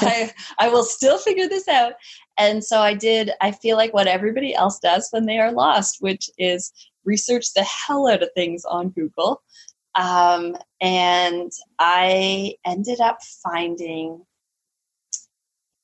I, 0.00 0.32
I 0.58 0.68
will 0.68 0.84
still 0.84 1.18
figure 1.18 1.48
this 1.48 1.68
out. 1.68 1.94
And 2.38 2.64
so 2.64 2.80
I 2.80 2.94
did, 2.94 3.32
I 3.40 3.52
feel 3.52 3.76
like 3.76 3.92
what 3.92 4.06
everybody 4.06 4.54
else 4.54 4.78
does 4.78 5.08
when 5.10 5.26
they 5.26 5.38
are 5.38 5.52
lost, 5.52 5.98
which 6.00 6.30
is 6.38 6.72
research 7.04 7.52
the 7.54 7.64
hell 7.64 8.08
out 8.08 8.22
of 8.22 8.30
things 8.34 8.64
on 8.64 8.88
Google. 8.88 9.42
Um, 9.94 10.56
and 10.80 11.52
I 11.78 12.54
ended 12.66 13.00
up 13.00 13.18
finding 13.42 14.24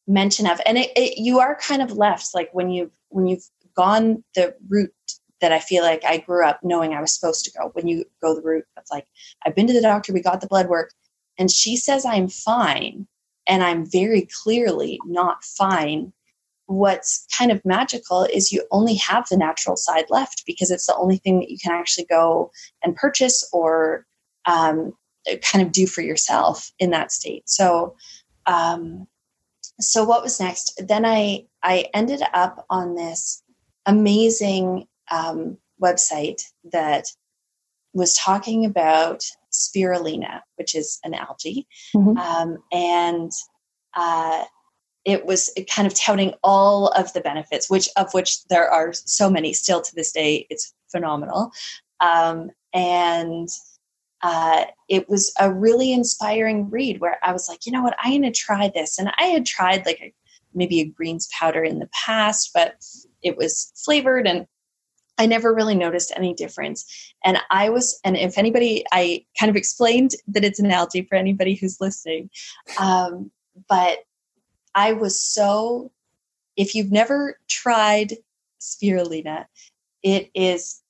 mention 0.07 0.47
of, 0.47 0.61
and 0.67 0.79
it, 0.79 0.91
it, 0.97 1.19
you 1.19 1.39
are 1.39 1.57
kind 1.57 1.83
of 1.83 1.93
left 1.93 2.35
like 2.35 2.51
when 2.53 2.71
you've 2.71 2.93
when 3.11 3.27
you've 3.27 3.45
gone 3.77 4.25
the 4.35 4.55
route 4.69 4.93
that 5.41 5.53
I 5.53 5.59
feel 5.59 5.83
like 5.83 6.05
I 6.05 6.19
grew 6.19 6.45
up 6.45 6.61
knowing 6.63 6.93
I 6.93 7.01
was 7.01 7.15
supposed 7.15 7.45
to 7.45 7.53
go. 7.53 7.71
When 7.73 7.87
you 7.87 8.05
go 8.23 8.35
the 8.35 8.43
route 8.43 8.67
of 8.77 8.85
like, 8.91 9.07
I've 9.45 9.55
been 9.55 9.67
to 9.67 9.73
the 9.73 9.81
doctor, 9.81 10.13
we 10.13 10.21
got 10.21 10.41
the 10.41 10.47
blood 10.47 10.69
work, 10.69 10.93
and 11.39 11.51
she 11.51 11.77
says 11.77 12.05
I'm 12.05 12.29
fine, 12.29 13.07
and 13.47 13.63
I'm 13.63 13.91
very 13.91 14.29
clearly 14.43 14.99
not 15.07 15.45
fine. 15.45 16.13
What's 16.67 17.27
kind 17.37 17.51
of 17.51 17.65
magical 17.65 18.25
is 18.25 18.53
you 18.53 18.65
only 18.71 18.95
have 18.97 19.27
the 19.29 19.37
natural 19.37 19.77
side 19.77 20.05
left 20.09 20.45
because 20.47 20.71
it's 20.71 20.87
the 20.87 20.97
only 20.97 21.17
thing 21.17 21.41
that 21.41 21.51
you 21.51 21.59
can 21.59 21.73
actually 21.73 22.05
go 22.05 22.53
and 22.83 22.95
purchase 22.95 23.49
or 23.53 24.07
um, 24.47 24.93
kind 25.43 25.67
of 25.67 25.73
do 25.73 25.87
for 25.87 26.03
yourself 26.03 26.71
in 26.79 26.91
that 26.91 27.13
state. 27.13 27.49
So, 27.49 27.97
um, 28.47 29.07
so 29.81 30.05
what 30.05 30.23
was 30.23 30.41
next? 30.41 30.81
Then 30.87 31.05
I 31.05 31.47
I 31.63 31.87
ended 31.95 32.23
up 32.33 32.67
on 32.71 32.95
this 32.95 33.43
amazing 33.87 34.87
um, 35.11 35.59
website 35.83 36.43
that 36.73 37.07
was 37.93 38.15
talking 38.15 38.65
about 38.65 39.25
spirulina, 39.53 40.41
which 40.57 40.75
is 40.75 40.99
an 41.05 41.15
algae, 41.15 41.67
mm-hmm. 41.95 42.17
um, 42.19 42.59
and 42.73 43.33
uh, 43.97 44.45
it 45.05 45.27
was 45.27 45.53
kind 45.69 45.87
of 45.87 45.95
touting 45.95 46.35
all 46.45 46.89
of 46.89 47.13
the 47.15 47.21
benefits, 47.21 47.69
which 47.69 47.89
of 47.97 48.13
which 48.15 48.45
there 48.45 48.71
are 48.71 48.93
so 48.93 49.29
many 49.29 49.53
still 49.53 49.81
to 49.81 49.95
this 49.95 50.13
day. 50.13 50.47
It's 50.51 50.73
phenomenal, 50.93 51.51
um, 52.01 52.51
and 52.73 53.49
uh, 54.23 54.67
it 54.89 55.09
was 55.09 55.33
a 55.41 55.53
really 55.53 55.93
inspiring 55.93 56.71
read 56.71 57.01
where 57.01 57.19
I 57.23 57.33
was 57.33 57.49
like, 57.49 57.65
you 57.65 57.73
know 57.73 57.83
what, 57.83 57.97
I'm 58.01 58.21
going 58.21 58.33
to 58.33 58.39
try 58.39 58.71
this, 58.73 58.99
and 58.99 59.11
I 59.19 59.25
had 59.25 59.47
tried 59.47 59.85
like 59.87 60.01
a, 60.01 60.15
maybe 60.55 60.81
a 60.81 60.85
greens 60.85 61.29
powder 61.37 61.65
in 61.65 61.79
the 61.79 61.89
past, 62.07 62.51
but 62.55 62.77
it 63.23 63.37
was 63.37 63.73
flavored 63.85 64.27
and 64.27 64.47
I 65.21 65.27
never 65.27 65.53
really 65.53 65.75
noticed 65.75 66.15
any 66.17 66.33
difference. 66.33 66.87
And 67.23 67.37
I 67.51 67.69
was, 67.69 68.01
and 68.05 68.17
if 68.17 68.39
anybody, 68.39 68.87
I 68.91 69.27
kind 69.39 69.51
of 69.51 69.57
explained 69.57 70.13
that 70.29 70.45
it's 70.45 70.59
an 70.59 70.71
algae 70.71 71.03
for 71.03 71.15
anybody 71.15 71.55
who's 71.55 71.79
listening. 71.79 72.31
Um, 72.79 73.31
but 73.69 73.99
I 74.75 74.95
was 74.95 75.21
so, 75.21 75.93
if 76.57 76.75
you've 76.75 76.91
never 76.91 77.39
tried 77.49 78.15
spirulina, 78.63 79.45
it 80.03 80.31
is 80.35 80.81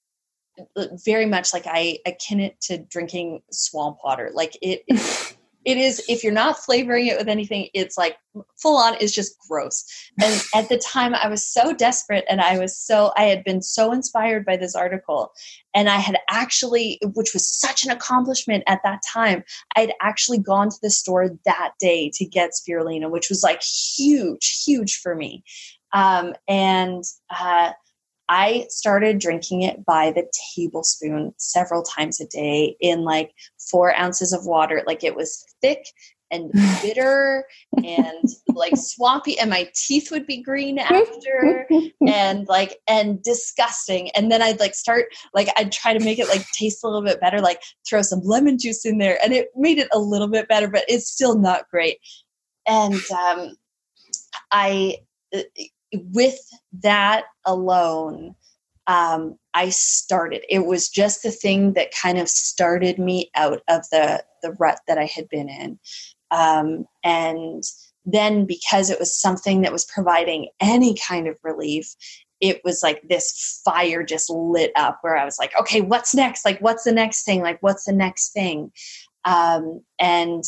very 1.04 1.26
much 1.26 1.52
like 1.52 1.64
I 1.66 1.98
akin 2.06 2.38
it 2.38 2.60
to 2.62 2.78
drinking 2.78 3.42
swamp 3.50 3.98
water. 4.04 4.30
Like 4.32 4.56
it 4.62 4.84
it 5.64 5.76
is 5.76 6.02
if 6.08 6.24
you're 6.24 6.32
not 6.32 6.58
flavoring 6.58 7.06
it 7.06 7.18
with 7.18 7.28
anything 7.28 7.68
it's 7.74 7.98
like 7.98 8.16
full 8.62 8.76
on 8.76 8.94
is 9.00 9.12
just 9.12 9.36
gross. 9.48 9.84
And 10.22 10.42
at 10.54 10.68
the 10.68 10.78
time 10.78 11.14
i 11.14 11.28
was 11.28 11.44
so 11.44 11.72
desperate 11.74 12.24
and 12.28 12.40
i 12.40 12.58
was 12.58 12.76
so 12.76 13.12
i 13.16 13.24
had 13.24 13.44
been 13.44 13.62
so 13.62 13.92
inspired 13.92 14.44
by 14.44 14.56
this 14.56 14.74
article 14.74 15.32
and 15.74 15.88
i 15.88 15.96
had 15.96 16.16
actually 16.30 16.98
which 17.14 17.32
was 17.32 17.46
such 17.46 17.84
an 17.84 17.90
accomplishment 17.90 18.64
at 18.66 18.80
that 18.84 19.00
time 19.12 19.42
i 19.76 19.80
had 19.80 19.92
actually 20.00 20.38
gone 20.38 20.70
to 20.70 20.78
the 20.82 20.90
store 20.90 21.30
that 21.44 21.72
day 21.80 22.10
to 22.14 22.24
get 22.24 22.52
spirulina 22.52 23.10
which 23.10 23.28
was 23.28 23.42
like 23.42 23.62
huge 23.62 24.60
huge 24.64 24.96
for 24.96 25.14
me. 25.14 25.44
Um, 25.92 26.34
and 26.48 27.04
uh, 27.30 27.72
I 28.32 28.66
started 28.68 29.18
drinking 29.18 29.62
it 29.62 29.84
by 29.84 30.12
the 30.12 30.30
tablespoon 30.54 31.34
several 31.36 31.82
times 31.82 32.20
a 32.20 32.28
day 32.28 32.76
in 32.80 33.02
like 33.02 33.32
four 33.58 33.92
ounces 33.98 34.32
of 34.32 34.46
water. 34.46 34.84
Like 34.86 35.02
it 35.02 35.16
was 35.16 35.44
thick 35.60 35.84
and 36.30 36.52
bitter 36.82 37.44
and 37.84 38.28
like 38.54 38.76
swampy 38.76 39.36
and 39.36 39.50
my 39.50 39.68
teeth 39.74 40.12
would 40.12 40.28
be 40.28 40.40
green 40.40 40.78
after 40.78 41.66
and 42.06 42.46
like 42.46 42.78
and 42.86 43.20
disgusting 43.24 44.10
and 44.12 44.30
then 44.30 44.40
i'd 44.40 44.60
like 44.60 44.76
start 44.76 45.06
like 45.34 45.48
i'd 45.56 45.72
try 45.72 45.92
to 45.92 46.04
make 46.04 46.20
it 46.20 46.28
like 46.28 46.46
taste 46.52 46.84
a 46.84 46.86
little 46.86 47.02
bit 47.02 47.20
better 47.20 47.40
like 47.40 47.60
throw 47.88 48.00
some 48.00 48.20
lemon 48.22 48.56
juice 48.58 48.86
in 48.86 48.98
there 48.98 49.18
and 49.24 49.32
it 49.32 49.48
made 49.56 49.78
it 49.78 49.88
a 49.92 49.98
little 49.98 50.28
bit 50.28 50.46
better 50.46 50.68
but 50.68 50.84
it's 50.86 51.10
still 51.10 51.36
not 51.36 51.68
great 51.68 51.98
and 52.68 52.94
um 53.10 53.56
i 54.52 54.96
uh, 55.34 55.40
with 55.92 56.38
that 56.82 57.24
alone, 57.44 58.34
um, 58.86 59.38
I 59.54 59.70
started. 59.70 60.42
It 60.48 60.66
was 60.66 60.88
just 60.88 61.22
the 61.22 61.30
thing 61.30 61.74
that 61.74 61.94
kind 61.94 62.18
of 62.18 62.28
started 62.28 62.98
me 62.98 63.30
out 63.34 63.60
of 63.68 63.82
the 63.90 64.24
the 64.42 64.52
rut 64.52 64.80
that 64.88 64.98
I 64.98 65.04
had 65.04 65.28
been 65.28 65.48
in, 65.48 65.78
um, 66.30 66.86
and 67.04 67.62
then 68.04 68.46
because 68.46 68.90
it 68.90 68.98
was 68.98 69.14
something 69.14 69.62
that 69.62 69.72
was 69.72 69.84
providing 69.84 70.48
any 70.60 70.96
kind 70.96 71.28
of 71.28 71.36
relief, 71.42 71.94
it 72.40 72.60
was 72.64 72.82
like 72.82 73.02
this 73.08 73.60
fire 73.64 74.02
just 74.02 74.30
lit 74.30 74.72
up 74.74 74.98
where 75.02 75.16
I 75.16 75.24
was 75.24 75.38
like, 75.38 75.52
okay, 75.58 75.80
what's 75.82 76.14
next? 76.14 76.44
Like, 76.44 76.58
what's 76.60 76.84
the 76.84 76.92
next 76.92 77.24
thing? 77.24 77.42
Like, 77.42 77.58
what's 77.60 77.84
the 77.84 77.92
next 77.92 78.32
thing? 78.32 78.72
Um, 79.24 79.82
and 80.00 80.42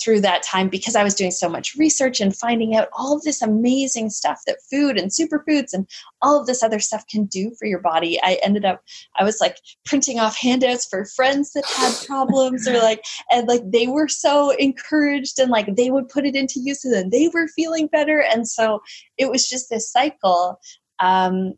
through 0.00 0.20
that 0.20 0.42
time 0.42 0.68
because 0.68 0.94
I 0.96 1.02
was 1.02 1.14
doing 1.14 1.30
so 1.30 1.48
much 1.48 1.74
research 1.76 2.20
and 2.20 2.34
finding 2.34 2.76
out 2.76 2.88
all 2.92 3.16
of 3.16 3.22
this 3.22 3.42
amazing 3.42 4.10
stuff 4.10 4.40
that 4.46 4.58
food 4.70 4.96
and 4.96 5.10
superfoods 5.10 5.72
and 5.72 5.88
all 6.22 6.40
of 6.40 6.46
this 6.46 6.62
other 6.62 6.78
stuff 6.78 7.04
can 7.08 7.24
do 7.24 7.52
for 7.58 7.66
your 7.66 7.80
body. 7.80 8.18
I 8.22 8.38
ended 8.42 8.64
up, 8.64 8.82
I 9.16 9.24
was 9.24 9.40
like 9.40 9.58
printing 9.84 10.18
off 10.18 10.36
handouts 10.36 10.86
for 10.86 11.04
friends 11.04 11.52
that 11.52 11.66
had 11.66 11.94
problems 12.06 12.68
or 12.68 12.78
like, 12.78 13.04
and 13.30 13.48
like 13.48 13.62
they 13.70 13.86
were 13.86 14.08
so 14.08 14.50
encouraged 14.50 15.38
and 15.38 15.50
like 15.50 15.74
they 15.76 15.90
would 15.90 16.08
put 16.08 16.26
it 16.26 16.36
into 16.36 16.60
use 16.60 16.84
and 16.84 16.94
then 16.94 17.10
they 17.10 17.28
were 17.28 17.48
feeling 17.48 17.88
better. 17.88 18.22
And 18.22 18.48
so 18.48 18.80
it 19.16 19.30
was 19.30 19.48
just 19.48 19.68
this 19.70 19.90
cycle. 19.90 20.60
Um, 21.00 21.54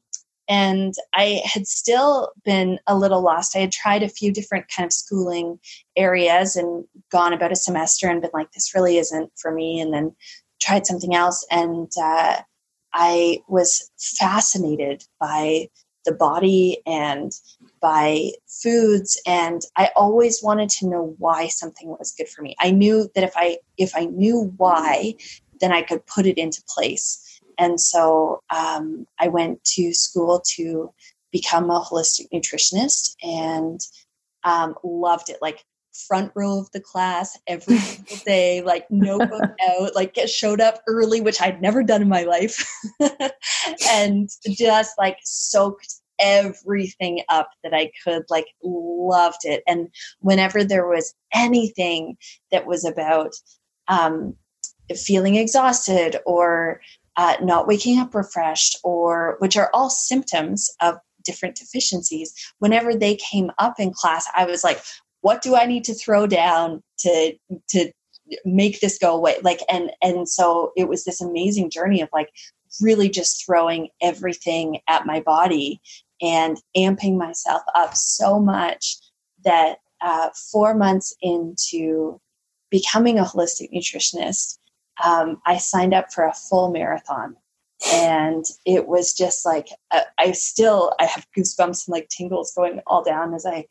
and 0.51 0.95
i 1.15 1.41
had 1.45 1.67
still 1.67 2.33
been 2.45 2.79
a 2.87 2.99
little 2.99 3.23
lost. 3.23 3.57
I 3.57 3.61
had 3.61 3.73
tried 3.73 4.03
a 4.03 4.09
few 4.09 4.33
different 4.33 4.67
kind 4.75 4.85
of 4.85 4.93
schooling 4.93 5.59
areas 5.97 6.57
and 6.57 6.85
gone 7.11 7.33
about 7.33 7.53
a 7.53 7.57
semester 7.57 8.09
and 8.09 8.21
been 8.21 8.31
like 8.35 8.53
this 8.53 8.75
really 8.75 8.99
isn't 8.99 9.31
for 9.41 9.53
me 9.53 9.81
and 9.81 9.95
then 9.95 10.15
tried 10.61 10.87
something 10.87 11.15
else. 11.15 11.47
And 11.51 11.91
uh, 11.99 12.43
i 12.93 13.39
was 13.49 13.91
fascinated 14.19 15.05
by 15.21 15.69
the 16.05 16.13
body 16.13 16.79
and 16.87 17.31
by 17.81 18.31
foods. 18.63 19.21
And 19.27 19.63
i 19.77 19.91
always 19.95 20.43
wanted 20.43 20.69
to 20.71 20.89
know 20.89 21.15
why 21.19 21.49
something 21.49 21.89
was 21.89 22.13
good 22.17 22.29
for 22.29 22.43
me. 22.43 22.57
I 22.59 22.73
knew 22.73 23.09
that 23.15 23.25
if 23.25 23.33
i 23.37 23.59
if 23.79 23.93
i 23.95 24.07
knew 24.07 24.53
why 24.57 25.15
then 25.61 25.73
i 25.73 25.83
could 25.83 26.05
put 26.07 26.27
it 26.27 26.39
into 26.39 26.63
place 26.75 27.30
and 27.61 27.79
so 27.79 28.41
um, 28.49 29.07
I 29.21 29.29
went 29.29 29.63
to 29.77 29.93
school 29.93 30.43
to 30.57 30.91
become 31.31 31.71
a 31.71 31.81
holistic 31.81 32.27
nutritionist 32.33 33.15
and 33.23 33.79
um, 34.45 34.75
loved 34.83 35.29
it. 35.29 35.37
Like 35.43 35.63
front 36.09 36.33
row 36.35 36.59
of 36.59 36.71
the 36.73 36.81
class 36.81 37.39
every 37.47 37.77
single 37.77 38.17
day, 38.25 38.63
like 38.63 38.91
notebook 38.91 39.51
out, 39.69 39.95
like 39.95 40.17
showed 40.27 40.63
up 40.63 40.81
early, 40.89 41.21
which 41.21 41.43
I'd 41.43 41.61
never 41.61 41.83
done 41.83 42.01
in 42.01 42.09
my 42.09 42.23
life, 42.23 42.67
and 43.91 44.31
just 44.49 44.97
like 44.97 45.19
soaked 45.23 45.97
everything 46.19 47.23
up 47.29 47.51
that 47.63 47.75
I 47.75 47.91
could, 48.03 48.25
like 48.31 48.47
loved 48.63 49.41
it. 49.45 49.63
And 49.67 49.89
whenever 50.21 50.65
there 50.65 50.87
was 50.87 51.15
anything 51.35 52.17
that 52.53 52.67
was 52.67 52.87
about 52.87 53.33
um, 53.89 54.35
feeling 54.97 55.37
exhausted 55.37 56.17
or 56.25 56.81
uh, 57.21 57.37
not 57.43 57.67
waking 57.67 57.99
up 57.99 58.15
refreshed, 58.15 58.79
or 58.83 59.37
which 59.41 59.55
are 59.55 59.69
all 59.75 59.91
symptoms 59.91 60.71
of 60.81 60.95
different 61.23 61.55
deficiencies. 61.55 62.33
Whenever 62.61 62.95
they 62.95 63.15
came 63.17 63.51
up 63.59 63.79
in 63.79 63.93
class, 63.93 64.27
I 64.35 64.47
was 64.47 64.65
like, 64.65 64.81
what 65.21 65.43
do 65.43 65.55
I 65.55 65.67
need 65.67 65.85
to 65.85 65.95
throw 65.95 66.27
down 66.27 66.83
to 67.01 67.35
to 67.69 67.93
make 68.47 68.81
this 68.81 68.97
go 68.97 69.15
away? 69.15 69.37
Like 69.43 69.61
and 69.69 69.91
and 70.01 70.27
so 70.27 70.73
it 70.79 70.89
was 70.89 71.05
this 71.05 71.21
amazing 71.21 71.69
journey 71.69 72.01
of 72.01 72.09
like 72.11 72.31
really 72.81 73.11
just 73.11 73.45
throwing 73.45 73.91
everything 74.01 74.81
at 74.89 75.05
my 75.05 75.21
body 75.21 75.79
and 76.23 76.57
amping 76.75 77.19
myself 77.19 77.61
up 77.75 77.95
so 77.95 78.41
much 78.41 78.97
that 79.45 79.81
uh, 80.01 80.31
four 80.51 80.73
months 80.75 81.15
into 81.21 82.19
becoming 82.71 83.19
a 83.19 83.25
holistic 83.25 83.71
nutritionist, 83.75 84.57
um, 85.05 85.41
I 85.47 85.59
signed 85.59 85.95
up 85.95 86.13
for 86.13 86.25
a 86.25 86.35
full 86.35 86.71
marathon. 86.71 87.37
And 87.93 88.45
it 88.67 88.87
was 88.87 89.15
just 89.15 89.47
like 89.47 89.69
I, 89.91 90.05
I 90.19 90.33
still 90.33 90.93
I 91.01 91.07
have 91.07 91.27
goosebumps 91.37 91.87
and 91.87 91.93
like 91.93 92.11
tingles 92.11 92.53
going 92.55 92.81
all 92.87 93.03
down 93.03 93.33
as 93.33 93.47
I 93.47 93.65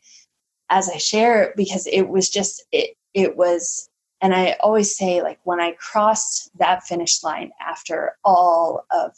as 0.68 0.90
I 0.90 0.96
share 0.96 1.44
it 1.44 1.56
because 1.56 1.86
it 1.86 2.08
was 2.08 2.28
just 2.28 2.64
it 2.72 2.96
it 3.14 3.36
was 3.36 3.88
and 4.20 4.34
I 4.34 4.56
always 4.60 4.96
say 4.96 5.22
like 5.22 5.38
when 5.44 5.60
I 5.60 5.76
crossed 5.78 6.50
that 6.58 6.82
finish 6.82 7.22
line 7.22 7.52
after 7.60 8.16
all 8.24 8.84
of 8.90 9.12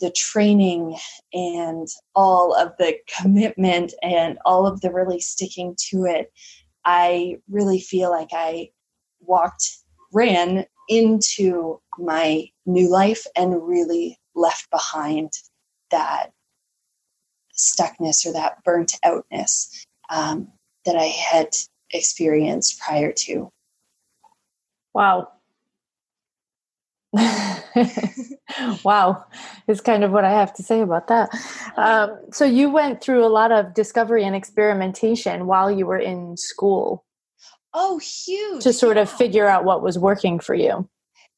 the 0.00 0.10
training 0.10 0.96
and 1.32 1.88
all 2.14 2.54
of 2.54 2.72
the 2.78 2.96
commitment 3.20 3.94
and 4.02 4.38
all 4.44 4.66
of 4.66 4.80
the 4.80 4.92
really 4.92 5.20
sticking 5.20 5.76
to 5.90 6.04
it, 6.04 6.32
I 6.84 7.38
really 7.50 7.80
feel 7.80 8.10
like 8.10 8.30
I 8.32 8.70
walked, 9.20 9.78
ran 10.12 10.66
into 10.88 11.80
my 11.98 12.48
new 12.66 12.90
life 12.90 13.26
and 13.36 13.66
really 13.66 14.18
left 14.34 14.70
behind 14.70 15.32
that 15.90 16.32
stuckness 17.56 18.24
or 18.26 18.32
that 18.32 18.62
burnt 18.64 18.94
outness 19.04 19.84
um, 20.10 20.48
that 20.86 20.96
I 20.96 21.06
had 21.06 21.48
experienced 21.92 22.80
prior 22.80 23.12
to. 23.12 23.50
Wow. 24.94 25.28
wow, 28.84 29.24
is 29.66 29.80
kind 29.80 30.04
of 30.04 30.10
what 30.10 30.24
I 30.24 30.30
have 30.30 30.52
to 30.54 30.62
say 30.62 30.80
about 30.80 31.08
that. 31.08 31.30
Um, 31.76 32.18
so, 32.32 32.44
you 32.44 32.68
went 32.68 33.00
through 33.00 33.24
a 33.24 33.28
lot 33.28 33.50
of 33.50 33.72
discovery 33.72 34.24
and 34.24 34.36
experimentation 34.36 35.46
while 35.46 35.70
you 35.70 35.86
were 35.86 35.98
in 35.98 36.36
school. 36.36 37.04
Oh, 37.74 37.98
huge. 37.98 38.62
To 38.62 38.72
sort 38.72 38.96
of 38.96 39.10
figure 39.10 39.46
out 39.46 39.64
what 39.64 39.82
was 39.82 39.98
working 39.98 40.38
for 40.38 40.54
you. 40.54 40.88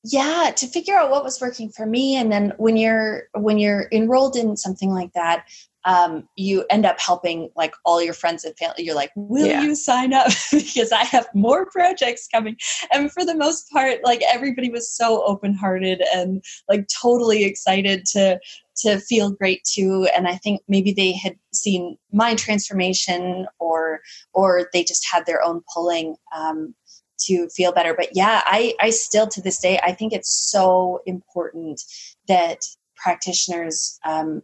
Yeah, 0.02 0.52
to 0.56 0.66
figure 0.66 0.96
out 0.96 1.10
what 1.10 1.24
was 1.24 1.40
working 1.40 1.68
for 1.68 1.84
me 1.84 2.16
and 2.16 2.32
then 2.32 2.54
when 2.56 2.78
you're 2.78 3.24
when 3.34 3.58
you're 3.58 3.86
enrolled 3.92 4.34
in 4.34 4.56
something 4.56 4.90
like 4.90 5.12
that, 5.12 5.44
um, 5.84 6.28
you 6.36 6.64
end 6.70 6.84
up 6.84 7.00
helping 7.00 7.50
like 7.56 7.74
all 7.84 8.02
your 8.02 8.14
friends 8.14 8.44
and 8.44 8.56
family. 8.56 8.84
You're 8.84 8.94
like, 8.94 9.10
will 9.14 9.46
yeah. 9.46 9.62
you 9.62 9.74
sign 9.74 10.12
up? 10.12 10.28
because 10.52 10.92
I 10.92 11.04
have 11.04 11.28
more 11.34 11.66
projects 11.66 12.28
coming. 12.28 12.56
And 12.92 13.10
for 13.12 13.24
the 13.24 13.34
most 13.34 13.70
part, 13.70 13.98
like 14.04 14.22
everybody 14.22 14.70
was 14.70 14.90
so 14.90 15.24
open 15.24 15.54
hearted 15.54 16.02
and 16.14 16.42
like 16.68 16.86
totally 17.00 17.44
excited 17.44 18.04
to 18.12 18.38
to 18.80 18.98
feel 19.00 19.30
great 19.30 19.62
too. 19.64 20.08
And 20.16 20.28
i 20.28 20.36
think 20.36 20.60
maybe 20.68 20.92
they 20.92 21.12
had 21.12 21.36
seen 21.52 21.96
my 22.12 22.34
transformation 22.34 23.46
or 23.58 24.00
or 24.32 24.68
they 24.72 24.84
just 24.84 25.06
had 25.10 25.26
their 25.26 25.42
own 25.42 25.62
pulling 25.72 26.16
um, 26.36 26.74
to 27.20 27.48
feel 27.50 27.72
better. 27.72 27.94
But 27.94 28.10
yeah 28.12 28.42
i 28.46 28.74
i 28.80 28.90
still 28.90 29.26
to 29.28 29.42
this 29.42 29.60
day 29.60 29.78
i 29.82 29.92
think 29.92 30.12
it's 30.12 30.32
so 30.50 31.00
important 31.06 31.82
that 32.28 32.58
practitioners 32.96 33.98
um, 34.04 34.42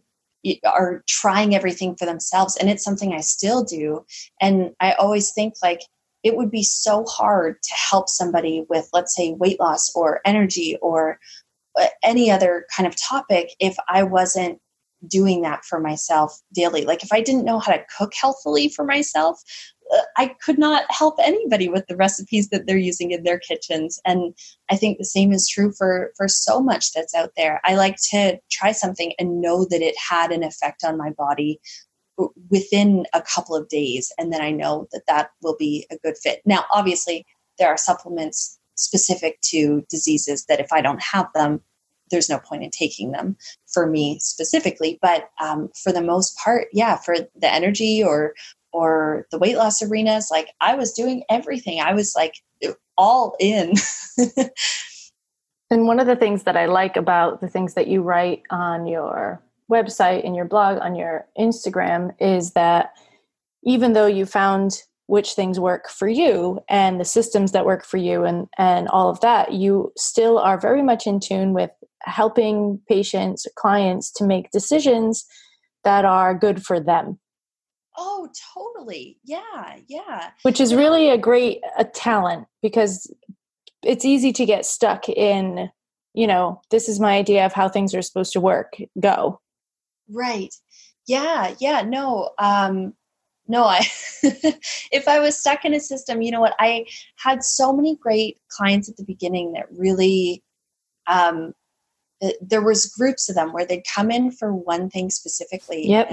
are 0.65 1.03
trying 1.07 1.53
everything 1.53 1.95
for 1.95 2.05
themselves. 2.05 2.55
And 2.55 2.69
it's 2.69 2.83
something 2.83 3.13
i 3.13 3.21
still 3.21 3.63
do. 3.63 4.05
And 4.41 4.71
i 4.79 4.93
always 4.93 5.31
think 5.31 5.55
like 5.61 5.81
it 6.23 6.35
would 6.35 6.51
be 6.51 6.63
so 6.63 7.05
hard 7.05 7.61
to 7.63 7.73
help 7.73 8.09
somebody 8.09 8.65
with 8.69 8.89
let's 8.93 9.15
say 9.15 9.33
weight 9.33 9.59
loss 9.59 9.95
or 9.95 10.21
energy 10.25 10.77
or 10.81 11.19
Uh, 11.77 11.87
any 12.03 12.31
other 12.31 12.65
kind 12.75 12.87
of 12.87 12.95
topic 12.95 13.49
if 13.59 13.75
i 13.87 14.03
wasn't 14.03 14.59
doing 15.07 15.41
that 15.43 15.63
for 15.63 15.79
myself 15.79 16.41
daily 16.53 16.83
like 16.85 17.03
if 17.03 17.11
i 17.11 17.21
didn't 17.21 17.45
know 17.45 17.59
how 17.59 17.71
to 17.71 17.85
cook 17.97 18.13
healthily 18.19 18.67
for 18.67 18.83
myself 18.83 19.41
uh, 19.93 20.01
I 20.17 20.27
could 20.41 20.57
not 20.57 20.83
help 20.89 21.15
anybody 21.19 21.69
with 21.69 21.87
the 21.87 21.95
recipes 21.95 22.49
that 22.49 22.65
they're 22.65 22.77
using 22.77 23.11
in 23.11 23.23
their 23.23 23.39
kitchens. 23.39 23.99
And 24.05 24.33
I 24.69 24.75
think 24.75 24.97
the 24.97 25.05
same 25.05 25.31
is 25.31 25.47
true 25.47 25.71
for, 25.71 26.11
for 26.17 26.27
so 26.27 26.61
much 26.61 26.91
that's 26.93 27.15
out 27.15 27.31
there. 27.37 27.61
I 27.63 27.75
like 27.75 27.95
to 28.11 28.39
try 28.51 28.71
something 28.71 29.13
and 29.19 29.41
know 29.41 29.65
that 29.69 29.81
it 29.81 29.95
had 29.97 30.31
an 30.31 30.43
effect 30.43 30.83
on 30.83 30.97
my 30.97 31.11
body 31.11 31.59
within 32.49 33.05
a 33.13 33.21
couple 33.21 33.55
of 33.55 33.69
days. 33.69 34.11
And 34.17 34.33
then 34.33 34.41
I 34.41 34.51
know 34.51 34.87
that 34.91 35.03
that 35.07 35.29
will 35.41 35.55
be 35.57 35.85
a 35.91 35.97
good 35.97 36.17
fit. 36.17 36.41
Now, 36.45 36.65
obviously, 36.71 37.25
there 37.59 37.69
are 37.69 37.77
supplements 37.77 38.56
specific 38.77 39.39
to 39.41 39.83
diseases 39.89 40.45
that 40.45 40.59
if 40.59 40.71
I 40.71 40.81
don't 40.81 41.01
have 41.01 41.27
them, 41.33 41.61
there's 42.09 42.29
no 42.29 42.39
point 42.39 42.63
in 42.63 42.71
taking 42.71 43.11
them 43.11 43.35
for 43.65 43.85
me 43.85 44.19
specifically. 44.19 44.97
But 45.01 45.29
um, 45.41 45.69
for 45.83 45.91
the 45.91 46.01
most 46.01 46.37
part 46.37 46.67
yeah 46.73 46.97
for 46.97 47.15
the 47.35 47.53
energy 47.53 48.03
or 48.03 48.33
or 48.73 49.25
the 49.31 49.39
weight 49.39 49.55
loss 49.55 49.81
arenas 49.81 50.27
like 50.29 50.49
i 50.61 50.75
was 50.75 50.93
doing 50.93 51.23
everything. 51.29 51.79
I 51.81 51.93
was 51.93 52.13
like 52.15 52.35
all 52.97 53.35
in. 53.39 53.73
And 55.69 55.85
one 55.85 55.99
of 55.99 56.07
the 56.07 56.15
things 56.15 56.43
that 56.43 56.55
i 56.55 56.65
like 56.65 56.95
about 56.95 57.41
the 57.41 57.49
things 57.49 57.73
that 57.73 57.87
you 57.87 58.01
write 58.01 58.43
on 58.49 58.87
your 58.87 59.43
website 59.69 60.23
in 60.23 60.33
your 60.33 60.45
blog 60.45 60.79
on 60.79 60.95
your 60.95 61.27
instagram 61.37 62.15
is 62.21 62.53
that 62.53 62.93
even 63.63 63.91
though 63.91 64.05
you 64.05 64.25
found 64.25 64.83
which 65.07 65.33
things 65.33 65.59
work 65.59 65.89
for 65.89 66.07
you 66.07 66.59
and 66.69 66.99
the 66.99 67.05
systems 67.05 67.51
that 67.51 67.65
work 67.65 67.85
for 67.85 67.97
you 67.97 68.23
and 68.23 68.47
and 68.57 68.87
all 68.89 69.09
of 69.09 69.19
that 69.21 69.53
you 69.53 69.91
still 69.97 70.37
are 70.37 70.59
very 70.59 70.83
much 70.83 71.07
in 71.07 71.19
tune 71.19 71.53
with 71.53 71.71
helping 72.01 72.79
patients 72.87 73.47
clients 73.55 74.11
to 74.11 74.25
make 74.25 74.51
decisions 74.51 75.25
that 75.83 76.05
are 76.05 76.37
good 76.37 76.63
for 76.63 76.79
them 76.79 77.17
Oh, 77.97 78.29
totally. 78.53 79.17
Yeah, 79.23 79.77
yeah. 79.87 80.29
Which 80.43 80.61
is 80.61 80.75
really 80.75 81.09
a 81.09 81.17
great 81.17 81.61
a 81.77 81.83
talent 81.83 82.45
because 82.61 83.11
it's 83.83 84.05
easy 84.05 84.31
to 84.33 84.45
get 84.45 84.65
stuck 84.65 85.09
in, 85.09 85.69
you 86.13 86.27
know, 86.27 86.61
this 86.69 86.87
is 86.87 86.99
my 86.99 87.17
idea 87.17 87.45
of 87.45 87.53
how 87.53 87.67
things 87.67 87.95
are 87.95 88.01
supposed 88.03 88.33
to 88.33 88.39
work. 88.39 88.73
Go. 88.99 89.41
Right. 90.09 90.53
Yeah, 91.07 91.55
yeah. 91.59 91.81
No, 91.81 92.31
um 92.37 92.93
no, 93.47 93.63
I 93.63 93.79
if 94.91 95.07
I 95.07 95.19
was 95.19 95.37
stuck 95.37 95.65
in 95.65 95.73
a 95.73 95.79
system, 95.79 96.21
you 96.21 96.31
know 96.31 96.41
what? 96.41 96.55
I 96.59 96.85
had 97.17 97.43
so 97.43 97.73
many 97.73 97.95
great 97.95 98.39
clients 98.49 98.89
at 98.89 98.97
the 98.97 99.03
beginning 99.03 99.53
that 99.53 99.65
really 99.71 100.43
um 101.07 101.53
there 102.41 102.63
was 102.63 102.87
groups 102.87 103.29
of 103.29 103.35
them 103.35 103.53
where 103.53 103.65
they'd 103.65 103.85
come 103.93 104.09
in 104.09 104.31
for 104.31 104.53
one 104.53 104.89
thing 104.89 105.09
specifically. 105.09 105.87
Yep. 105.87 106.09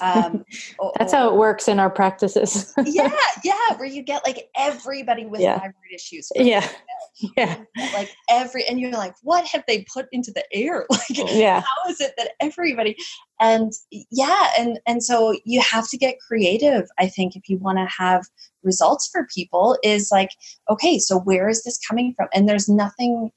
Um, 0.00 0.44
That's 0.98 1.12
how 1.12 1.28
it 1.28 1.36
works 1.36 1.68
in 1.68 1.78
our 1.78 1.90
practices. 1.90 2.72
yeah, 2.84 3.10
yeah, 3.44 3.76
where 3.76 3.88
you 3.88 4.02
get 4.02 4.24
like 4.24 4.48
everybody 4.56 5.26
with 5.26 5.40
yeah. 5.40 5.58
thyroid 5.58 5.74
issues. 5.94 6.30
Yeah, 6.34 6.68
yeah, 7.36 7.62
like 7.76 8.14
every, 8.30 8.64
and 8.64 8.80
you're 8.80 8.92
like, 8.92 9.14
what 9.22 9.46
have 9.46 9.64
they 9.66 9.84
put 9.92 10.06
into 10.12 10.30
the 10.32 10.44
air? 10.52 10.86
Like, 10.90 11.32
yeah, 11.32 11.60
how 11.60 11.90
is 11.90 12.00
it 12.00 12.14
that 12.16 12.32
everybody? 12.40 12.96
And 13.40 13.72
yeah, 14.10 14.50
and 14.58 14.80
and 14.86 15.02
so 15.02 15.38
you 15.44 15.60
have 15.60 15.88
to 15.90 15.96
get 15.96 16.16
creative. 16.26 16.88
I 16.98 17.08
think 17.08 17.36
if 17.36 17.48
you 17.48 17.58
want 17.58 17.78
to 17.78 17.86
have 17.86 18.24
results 18.62 19.08
for 19.10 19.26
people, 19.34 19.78
is 19.82 20.10
like, 20.10 20.30
okay, 20.68 20.98
so 20.98 21.18
where 21.18 21.48
is 21.48 21.64
this 21.64 21.78
coming 21.78 22.14
from? 22.14 22.28
And 22.34 22.48
there's 22.48 22.68
nothing 22.68 23.30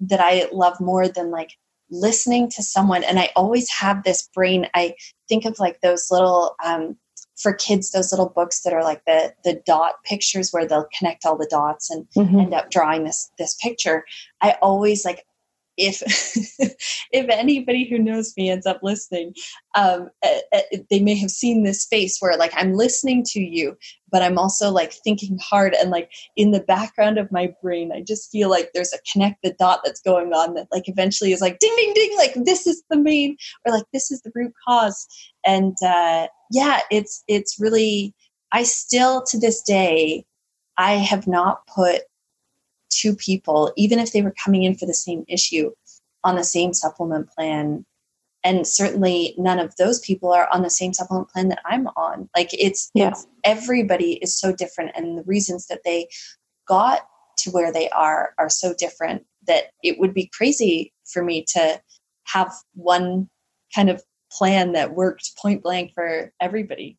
that 0.00 0.20
I 0.20 0.48
love 0.52 0.80
more 0.80 1.08
than 1.08 1.30
like 1.30 1.50
listening 1.90 2.48
to 2.50 2.62
someone 2.62 3.04
and 3.04 3.18
i 3.18 3.30
always 3.36 3.70
have 3.70 4.02
this 4.02 4.28
brain 4.34 4.66
i 4.74 4.94
think 5.28 5.44
of 5.44 5.58
like 5.58 5.80
those 5.80 6.08
little 6.10 6.56
um, 6.64 6.96
for 7.36 7.52
kids 7.52 7.90
those 7.90 8.12
little 8.12 8.28
books 8.28 8.62
that 8.62 8.72
are 8.72 8.82
like 8.82 9.04
the 9.06 9.32
the 9.44 9.60
dot 9.66 9.94
pictures 10.04 10.50
where 10.50 10.66
they'll 10.66 10.88
connect 10.96 11.24
all 11.24 11.36
the 11.36 11.48
dots 11.50 11.90
and 11.90 12.06
mm-hmm. 12.16 12.40
end 12.40 12.54
up 12.54 12.70
drawing 12.70 13.04
this 13.04 13.30
this 13.38 13.54
picture 13.54 14.04
i 14.40 14.56
always 14.62 15.04
like 15.04 15.24
if 15.76 16.02
if 17.12 17.28
anybody 17.28 17.88
who 17.88 17.98
knows 17.98 18.34
me 18.36 18.50
ends 18.50 18.66
up 18.66 18.80
listening 18.82 19.32
um, 19.74 20.10
uh, 20.24 20.38
uh, 20.52 20.78
they 20.90 21.00
may 21.00 21.14
have 21.14 21.30
seen 21.30 21.62
this 21.62 21.86
face 21.86 22.18
where 22.20 22.36
like 22.36 22.52
i'm 22.56 22.74
listening 22.74 23.22
to 23.24 23.40
you 23.40 23.76
but 24.10 24.22
i'm 24.22 24.38
also 24.38 24.70
like 24.70 24.92
thinking 24.92 25.38
hard 25.42 25.74
and 25.74 25.90
like 25.90 26.10
in 26.36 26.50
the 26.50 26.60
background 26.60 27.18
of 27.18 27.30
my 27.32 27.52
brain 27.62 27.92
i 27.92 28.00
just 28.00 28.30
feel 28.30 28.48
like 28.48 28.70
there's 28.72 28.92
a 28.92 28.98
connect 29.12 29.42
the 29.42 29.54
dot 29.58 29.80
that's 29.84 30.00
going 30.00 30.32
on 30.32 30.54
that 30.54 30.68
like 30.72 30.88
eventually 30.88 31.32
is 31.32 31.40
like 31.40 31.58
ding 31.58 31.74
ding 31.76 31.92
ding 31.94 32.16
like 32.16 32.34
this 32.44 32.66
is 32.66 32.82
the 32.90 32.96
main 32.96 33.36
or 33.64 33.72
like 33.72 33.84
this 33.92 34.10
is 34.10 34.22
the 34.22 34.32
root 34.34 34.52
cause. 34.66 35.06
And 35.44 35.76
uh, 35.84 36.26
yeah 36.50 36.80
it's 36.90 37.22
it's 37.28 37.58
really 37.58 38.14
i 38.52 38.62
still 38.62 39.22
to 39.22 39.38
this 39.38 39.62
day 39.62 40.24
i 40.78 40.92
have 40.92 41.26
not 41.26 41.66
put 41.66 42.02
two 42.96 43.14
people, 43.14 43.72
even 43.76 43.98
if 43.98 44.12
they 44.12 44.22
were 44.22 44.34
coming 44.42 44.64
in 44.64 44.76
for 44.76 44.86
the 44.86 44.94
same 44.94 45.24
issue, 45.28 45.70
on 46.24 46.36
the 46.36 46.44
same 46.44 46.72
supplement 46.72 47.30
plan. 47.30 47.84
And 48.44 48.66
certainly 48.66 49.34
none 49.36 49.58
of 49.58 49.74
those 49.76 49.98
people 50.00 50.32
are 50.32 50.48
on 50.52 50.62
the 50.62 50.70
same 50.70 50.92
supplement 50.92 51.30
plan 51.30 51.48
that 51.48 51.62
I'm 51.64 51.88
on. 51.88 52.28
Like 52.36 52.50
it's, 52.52 52.90
yeah. 52.94 53.08
it's 53.08 53.26
everybody 53.44 54.14
is 54.14 54.38
so 54.38 54.52
different, 54.52 54.92
and 54.94 55.18
the 55.18 55.24
reasons 55.24 55.66
that 55.66 55.82
they 55.84 56.08
got 56.66 57.06
to 57.38 57.50
where 57.50 57.72
they 57.72 57.88
are 57.90 58.34
are 58.38 58.48
so 58.48 58.74
different 58.74 59.24
that 59.46 59.66
it 59.82 59.98
would 59.98 60.14
be 60.14 60.30
crazy 60.32 60.92
for 61.04 61.22
me 61.22 61.44
to 61.54 61.80
have 62.24 62.52
one 62.74 63.28
kind 63.74 63.90
of 63.90 64.02
plan 64.30 64.72
that 64.72 64.94
worked 64.94 65.36
point 65.36 65.62
blank 65.62 65.92
for 65.94 66.32
everybody. 66.40 66.98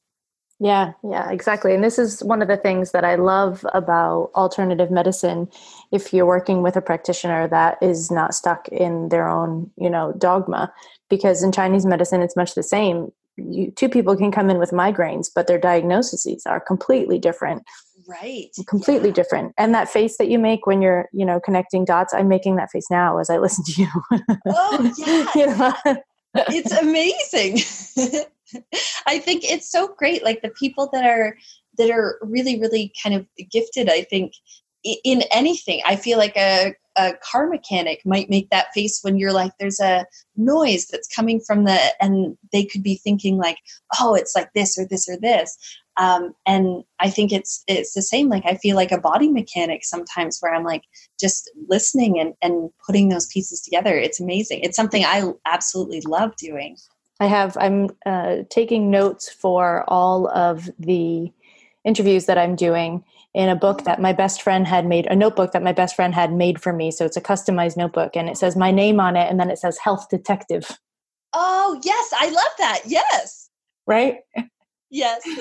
Yeah, 0.60 0.93
yeah, 1.03 1.30
exactly. 1.30 1.76
And 1.76 1.84
this 1.84 1.99
is 1.99 2.24
one 2.24 2.41
of 2.41 2.47
the 2.47 2.58
things 2.58 2.91
that 2.91 3.05
I 3.05 3.16
love 3.16 3.66
about 3.74 4.32
alternative 4.34 4.89
medicine. 4.89 5.49
If 5.91 6.12
you're 6.12 6.26
working 6.26 6.64
with 6.64 6.76
a 6.76 6.82
practitioner 6.82 7.47
that 7.49 7.78
is 7.82 8.10
not 8.10 8.34
stuck 8.34 8.68
in 8.70 9.10
their 9.10 9.28
own, 9.28 9.70
you 9.78 9.89
know, 9.89 10.14
dogma, 10.18 10.74
because 11.10 11.43
in 11.43 11.51
Chinese 11.51 11.86
medicine, 11.86 12.22
it's 12.22 12.36
much 12.36 12.55
the 12.55 12.64
same. 12.64 13.12
You, 13.36 13.70
two 13.70 13.88
people 13.88 14.18
can 14.18 14.32
come 14.32 14.49
in 14.49 14.58
with 14.58 14.72
migraines, 14.72 15.28
but 15.34 15.45
their 15.45 15.60
diagnoses 15.60 16.43
are 16.47 16.60
completely 16.60 17.20
different. 17.20 17.64
Right. 18.08 18.49
Completely 18.68 19.10
yeah. 19.10 19.16
different. 19.16 19.53
And 19.60 19.76
that 19.76 19.89
face 19.89 20.18
that 20.18 20.30
you 20.30 20.39
make 20.39 20.66
when 20.66 20.82
you're, 20.82 21.08
you 21.14 21.26
know, 21.26 21.39
connecting 21.39 21.86
dots, 21.86 22.16
I'm 22.16 22.30
making 22.30 22.55
that 22.55 22.72
face 22.72 22.89
now 22.89 23.20
as 23.20 23.30
I 23.30 23.38
listen 23.38 23.64
to 23.66 23.82
you. 23.82 23.89
Oh, 24.47 24.93
yeah. 24.97 25.28
you 25.36 25.45
know? 25.45 26.01
It's 26.49 26.72
amazing. 26.72 28.24
I 29.06 29.20
think 29.20 29.43
it's 29.43 29.70
so 29.72 29.93
great. 29.98 30.24
Like 30.24 30.41
the 30.41 30.50
people 30.50 30.89
that 30.93 31.06
are 31.06 31.38
that 31.78 31.91
are 31.91 32.18
really, 32.22 32.60
really 32.60 32.91
kind 33.02 33.16
of 33.16 33.26
gifted, 33.52 33.89
I 33.89 34.02
think, 34.04 34.34
in 35.04 35.24
anything. 35.32 35.82
I 35.86 35.95
feel 35.95 36.18
like 36.18 36.36
a, 36.38 36.76
a 36.98 37.14
car 37.22 37.48
mechanic 37.48 38.02
might 38.06 38.30
make 38.30 38.50
that 38.50 38.74
face 38.74 39.00
when 39.02 39.18
you're 39.18 39.34
like, 39.34 39.52
there's 39.60 39.80
a 39.80 40.06
noise 40.36 40.88
that's 40.88 41.14
coming 41.14 41.39
from 41.39 41.66
the, 41.66 41.80
and 42.02 42.38
they 42.52 42.66
could 42.66 42.84
be 42.84 42.95
thinking 42.95 43.38
like, 43.38 43.58
oh, 44.00 44.16
it's 44.16 44.36
like 44.36 44.54
this 44.54 44.78
or 44.78 44.86
this 44.86 45.08
or 45.08 45.18
this. 45.18 45.58
Um, 45.98 46.34
and 46.45 46.84
I 47.00 47.10
think 47.10 47.32
it's 47.32 47.64
it's 47.68 47.93
the 47.95 48.04
same. 48.04 48.30
Like 48.30 48.45
I 48.45 48.56
feel 48.56 48.76
like 48.76 48.91
a 48.91 49.02
body 49.02 49.32
mechanic 49.32 49.84
sometimes, 49.84 50.38
where 50.39 50.54
I'm 50.54 50.64
like 50.64 50.84
just 51.20 51.50
listening 51.68 52.20
and 52.20 52.36
and 52.43 52.70
putting 52.86 53.10
those 53.10 53.26
pieces 53.26 53.62
together. 53.62 53.98
It's 53.98 54.20
amazing. 54.20 54.60
It's 54.60 54.76
something 54.76 55.04
I 55.04 55.32
absolutely 55.48 56.02
love 56.02 56.36
doing. 56.36 56.78
I 57.20 57.26
have, 57.26 57.57
I'm 57.59 57.89
uh, 58.05 58.38
taking 58.49 58.91
notes 58.91 59.30
for 59.30 59.84
all 59.88 60.28
of 60.30 60.70
the 60.80 61.32
interviews 61.84 62.26
that 62.26 62.38
I'm 62.38 62.55
doing 62.55 63.03
in 63.34 63.49
a 63.49 63.55
book 63.55 63.84
that 63.84 64.01
my 64.01 64.13
best 64.13 64.41
friend 64.41 64.68
had 64.68 64.86
made, 64.86 65.05
a 65.07 65.15
notebook 65.15 65.51
that 65.51 65.63
my 65.63 65.72
best 65.72 65.95
friend 65.95 66.13
had 66.13 66.34
made 66.34 66.61
for 66.61 66.74
me. 66.74 66.91
So 66.91 67.05
it's 67.05 67.18
a 67.18 67.22
customized 67.22 67.78
notebook 67.78 68.15
and 68.15 68.30
it 68.30 68.38
says 68.38 68.55
my 68.55 68.72
name 68.72 68.99
on 68.99 69.15
it 69.15 69.30
and 69.30 69.39
then 69.39 69.49
it 69.49 69.59
says 69.59 69.78
health 69.78 70.09
detective. 70.09 70.80
Oh, 71.34 71.80
yes. 71.84 72.13
I 72.18 72.30
love 72.30 72.51
that. 72.57 72.82
Yes. 72.86 73.49
Right? 73.86 74.18
Yes. 74.89 75.22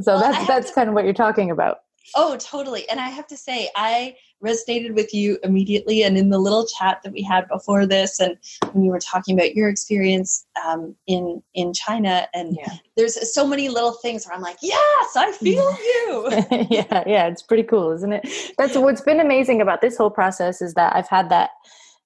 so 0.00 0.14
well, 0.14 0.20
that's 0.20 0.46
that's 0.46 0.68
to- 0.68 0.74
kind 0.74 0.88
of 0.88 0.94
what 0.94 1.04
you're 1.04 1.12
talking 1.12 1.50
about. 1.50 1.78
Oh, 2.14 2.36
totally. 2.36 2.88
And 2.88 3.00
I 3.00 3.08
have 3.08 3.26
to 3.28 3.36
say, 3.36 3.70
I 3.74 4.16
resonated 4.42 4.94
with 4.94 5.14
you 5.14 5.38
immediately. 5.42 6.02
And 6.02 6.18
in 6.18 6.30
the 6.30 6.38
little 6.38 6.66
chat 6.66 7.00
that 7.02 7.12
we 7.12 7.22
had 7.22 7.48
before 7.48 7.86
this, 7.86 8.20
and 8.20 8.36
when 8.72 8.84
you 8.84 8.90
were 8.90 9.00
talking 9.00 9.38
about 9.38 9.54
your 9.54 9.68
experience 9.68 10.46
um, 10.66 10.94
in 11.06 11.42
in 11.54 11.72
China, 11.72 12.28
and 12.34 12.56
yeah. 12.56 12.74
there's 12.96 13.32
so 13.32 13.46
many 13.46 13.68
little 13.68 13.92
things 13.92 14.26
where 14.26 14.34
I'm 14.34 14.42
like, 14.42 14.58
yes, 14.62 15.16
I 15.16 15.32
feel 15.32 15.70
you. 15.78 16.28
yeah, 16.70 17.04
yeah, 17.06 17.26
it's 17.26 17.42
pretty 17.42 17.62
cool, 17.62 17.92
isn't 17.92 18.12
it? 18.12 18.28
That's 18.58 18.76
what's 18.76 19.00
been 19.00 19.20
amazing 19.20 19.60
about 19.60 19.80
this 19.80 19.96
whole 19.96 20.10
process 20.10 20.60
is 20.60 20.74
that 20.74 20.94
I've 20.94 21.08
had 21.08 21.30
that 21.30 21.50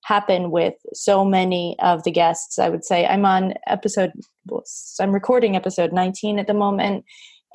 happen 0.04 0.52
with 0.52 0.74
so 0.92 1.24
many 1.24 1.76
of 1.80 2.04
the 2.04 2.12
guests. 2.12 2.60
I 2.60 2.68
would 2.68 2.84
say 2.84 3.06
I'm 3.06 3.24
on 3.24 3.54
episode, 3.66 4.12
I'm 5.00 5.12
recording 5.12 5.56
episode 5.56 5.92
19 5.92 6.38
at 6.38 6.46
the 6.46 6.54
moment, 6.54 7.04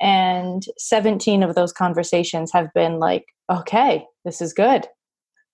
and 0.02 0.62
17 0.78 1.42
of 1.42 1.54
those 1.54 1.72
conversations 1.72 2.52
have 2.52 2.68
been 2.74 2.98
like, 2.98 3.24
okay, 3.50 4.04
this 4.24 4.40
is 4.40 4.52
good. 4.52 4.86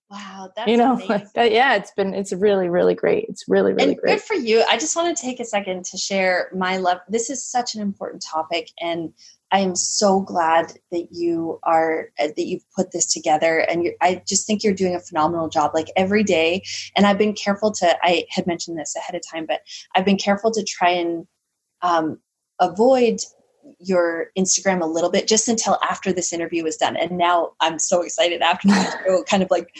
Wow, 0.09 0.49
that's 0.55 0.67
you 0.67 0.75
know, 0.75 0.99
yeah, 1.35 1.75
it's 1.75 1.91
been 1.91 2.15
it's 2.15 2.33
really 2.33 2.67
really 2.67 2.95
great. 2.95 3.25
It's 3.29 3.47
really 3.47 3.73
really 3.73 3.91
and 3.91 4.01
great. 4.01 4.15
Good 4.15 4.21
for 4.23 4.33
you. 4.33 4.63
I 4.67 4.77
just 4.77 4.95
want 4.95 5.15
to 5.15 5.21
take 5.21 5.39
a 5.39 5.45
second 5.45 5.85
to 5.85 5.97
share 5.97 6.49
my 6.55 6.77
love. 6.77 6.99
This 7.07 7.29
is 7.29 7.45
such 7.45 7.75
an 7.75 7.81
important 7.81 8.23
topic, 8.23 8.71
and 8.81 9.13
I 9.51 9.59
am 9.59 9.75
so 9.75 10.21
glad 10.21 10.73
that 10.91 11.09
you 11.11 11.59
are 11.61 12.09
uh, 12.19 12.29
that 12.35 12.45
you've 12.45 12.65
put 12.75 12.91
this 12.91 13.05
together, 13.05 13.59
and 13.59 13.89
I 14.01 14.23
just 14.27 14.47
think 14.47 14.63
you're 14.63 14.73
doing 14.73 14.95
a 14.95 14.99
phenomenal 14.99 15.47
job. 15.47 15.71
Like 15.75 15.91
every 15.95 16.23
day, 16.23 16.63
and 16.95 17.05
I've 17.05 17.19
been 17.19 17.33
careful 17.33 17.71
to. 17.73 17.95
I 18.01 18.25
had 18.31 18.47
mentioned 18.47 18.79
this 18.79 18.95
ahead 18.95 19.13
of 19.13 19.21
time, 19.31 19.45
but 19.45 19.61
I've 19.95 20.05
been 20.05 20.17
careful 20.17 20.49
to 20.51 20.63
try 20.63 20.89
and 20.89 21.27
um, 21.83 22.17
avoid 22.59 23.19
your 23.79 24.27
Instagram 24.37 24.81
a 24.81 24.85
little 24.85 25.09
bit 25.09 25.27
just 25.27 25.47
until 25.47 25.77
after 25.83 26.11
this 26.11 26.33
interview 26.33 26.63
was 26.63 26.77
done. 26.77 26.97
And 26.97 27.17
now 27.17 27.51
I'm 27.59 27.79
so 27.79 28.01
excited 28.01 28.41
after 28.41 28.67
the 28.67 29.25
kind 29.29 29.43
of 29.43 29.49
like 29.51 29.75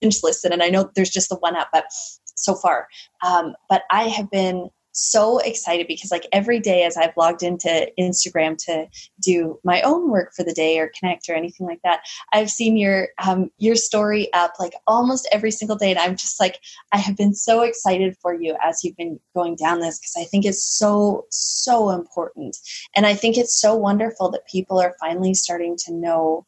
binge 0.00 0.20
listen. 0.22 0.52
And 0.52 0.62
I 0.62 0.68
know 0.68 0.90
there's 0.94 1.10
just 1.10 1.28
the 1.28 1.36
one 1.36 1.56
up, 1.56 1.68
but 1.72 1.86
so 2.34 2.54
far. 2.54 2.88
Um, 3.22 3.54
but 3.68 3.82
I 3.90 4.04
have 4.04 4.30
been 4.30 4.70
so 4.92 5.38
excited 5.38 5.86
because 5.86 6.10
like 6.10 6.26
every 6.32 6.58
day 6.60 6.84
as 6.84 6.96
I've 6.96 7.16
logged 7.16 7.42
into 7.42 7.90
Instagram 7.98 8.56
to 8.66 8.86
do 9.22 9.58
my 9.64 9.82
own 9.82 10.10
work 10.10 10.32
for 10.34 10.44
the 10.44 10.52
day 10.52 10.78
or 10.78 10.90
connect 10.98 11.28
or 11.28 11.34
anything 11.34 11.66
like 11.66 11.80
that, 11.84 12.00
I've 12.32 12.50
seen 12.50 12.76
your 12.76 13.08
um, 13.24 13.50
your 13.58 13.76
story 13.76 14.32
up 14.32 14.54
like 14.58 14.74
almost 14.86 15.28
every 15.32 15.50
single 15.50 15.76
day, 15.76 15.90
and 15.90 15.98
I'm 15.98 16.16
just 16.16 16.40
like 16.40 16.60
I 16.92 16.98
have 16.98 17.16
been 17.16 17.34
so 17.34 17.62
excited 17.62 18.16
for 18.20 18.34
you 18.34 18.56
as 18.62 18.82
you've 18.82 18.96
been 18.96 19.20
going 19.34 19.56
down 19.56 19.80
this 19.80 19.98
because 19.98 20.16
I 20.18 20.24
think 20.24 20.44
it's 20.44 20.64
so 20.64 21.26
so 21.30 21.90
important, 21.90 22.56
and 22.96 23.06
I 23.06 23.14
think 23.14 23.36
it's 23.38 23.60
so 23.60 23.74
wonderful 23.74 24.30
that 24.30 24.48
people 24.48 24.80
are 24.80 24.94
finally 25.00 25.34
starting 25.34 25.76
to 25.86 25.94
know 25.94 26.46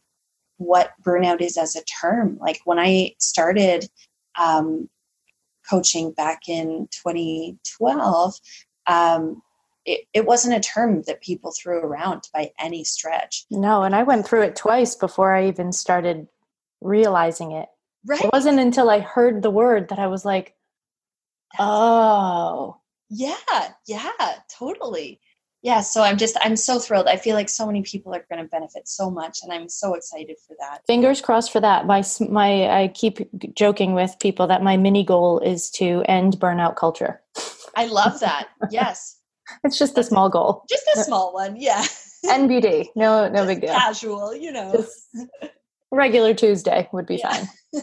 what 0.59 0.93
burnout 1.03 1.41
is 1.41 1.57
as 1.57 1.77
a 1.77 1.85
term. 1.85 2.39
Like 2.41 2.61
when 2.65 2.79
I 2.79 3.15
started 3.19 3.89
um, 4.39 4.89
coaching 5.73 6.13
back 6.13 6.49
in 6.49 6.87
2012, 6.91 8.35
um, 8.87 9.43
it, 9.87 10.03
it 10.13 10.27
wasn't 10.27 10.55
a 10.55 10.61
term 10.61 11.03
that 11.07 11.23
people 11.23 11.51
threw 11.51 11.79
around 11.79 12.29
by 12.35 12.51
any 12.61 12.85
stretch. 12.85 13.47
No, 13.51 13.83
and 13.83 13.95
I 13.97 14.03
went 14.03 14.27
through 14.27 14.43
it 14.43 14.55
twice 14.55 14.95
before 14.95 15.35
I 15.35 15.49
even 15.49 15.73
started 15.73 16.29
realizing 16.83 17.53
it. 17.53 17.69
Right. 18.05 18.21
It 18.21 18.31
wasn't 18.33 18.61
until 18.61 18.91
I 18.91 19.01
heard 19.01 19.43
the 19.43 19.51
word 19.51 19.89
that 19.89 19.99
I 19.99 20.09
was 20.09 20.27
like, 20.27 20.55
oh. 21.59 22.77
Yeah, 23.09 23.35
yeah, 23.87 24.11
totally 24.59 25.21
yeah 25.63 25.81
so 25.81 26.03
i'm 26.03 26.19
just 26.19 26.37
i'm 26.43 26.57
so 26.57 26.79
thrilled. 26.79 27.07
I 27.07 27.17
feel 27.17 27.35
like 27.35 27.49
so 27.49 27.67
many 27.67 27.83
people 27.83 28.15
are 28.15 28.25
going 28.31 28.43
to 28.43 28.49
benefit 28.49 28.89
so 28.89 29.11
much 29.11 29.39
and 29.43 29.53
i'm 29.53 29.69
so 29.69 29.95
excited 29.95 30.37
for 30.47 30.57
that. 30.61 30.83
Fingers 30.87 31.21
crossed 31.21 31.53
for 31.53 31.61
that. 31.61 31.87
My 31.87 32.03
my 32.29 32.83
i 32.83 32.89
keep 32.89 33.19
joking 33.55 33.95
with 33.95 34.17
people 34.21 34.47
that 34.49 34.63
my 34.63 34.77
mini 34.77 35.05
goal 35.05 35.39
is 35.41 35.71
to 35.73 36.03
end 36.07 36.35
burnout 36.35 36.77
culture. 36.77 37.21
I 37.77 37.87
love 37.87 38.21
that. 38.21 38.49
Yes. 38.71 39.19
It's 39.65 39.77
just 39.77 39.99
a 39.99 40.05
small 40.05 40.31
goal. 40.31 40.65
just 40.71 40.87
a 40.95 41.01
small 41.01 41.35
one 41.35 41.57
yeah. 41.57 41.85
Nbd 42.25 42.87
no 42.97 43.29
no 43.29 43.35
just 43.35 43.49
big 43.49 43.61
deal. 43.61 43.75
casual 43.75 44.35
you 44.35 44.53
know. 44.53 44.73
Just 44.73 45.17
regular 45.91 46.33
tuesday 46.33 46.89
would 46.93 47.07
be 47.07 47.17
yeah. 47.17 47.45
fine. 47.73 47.83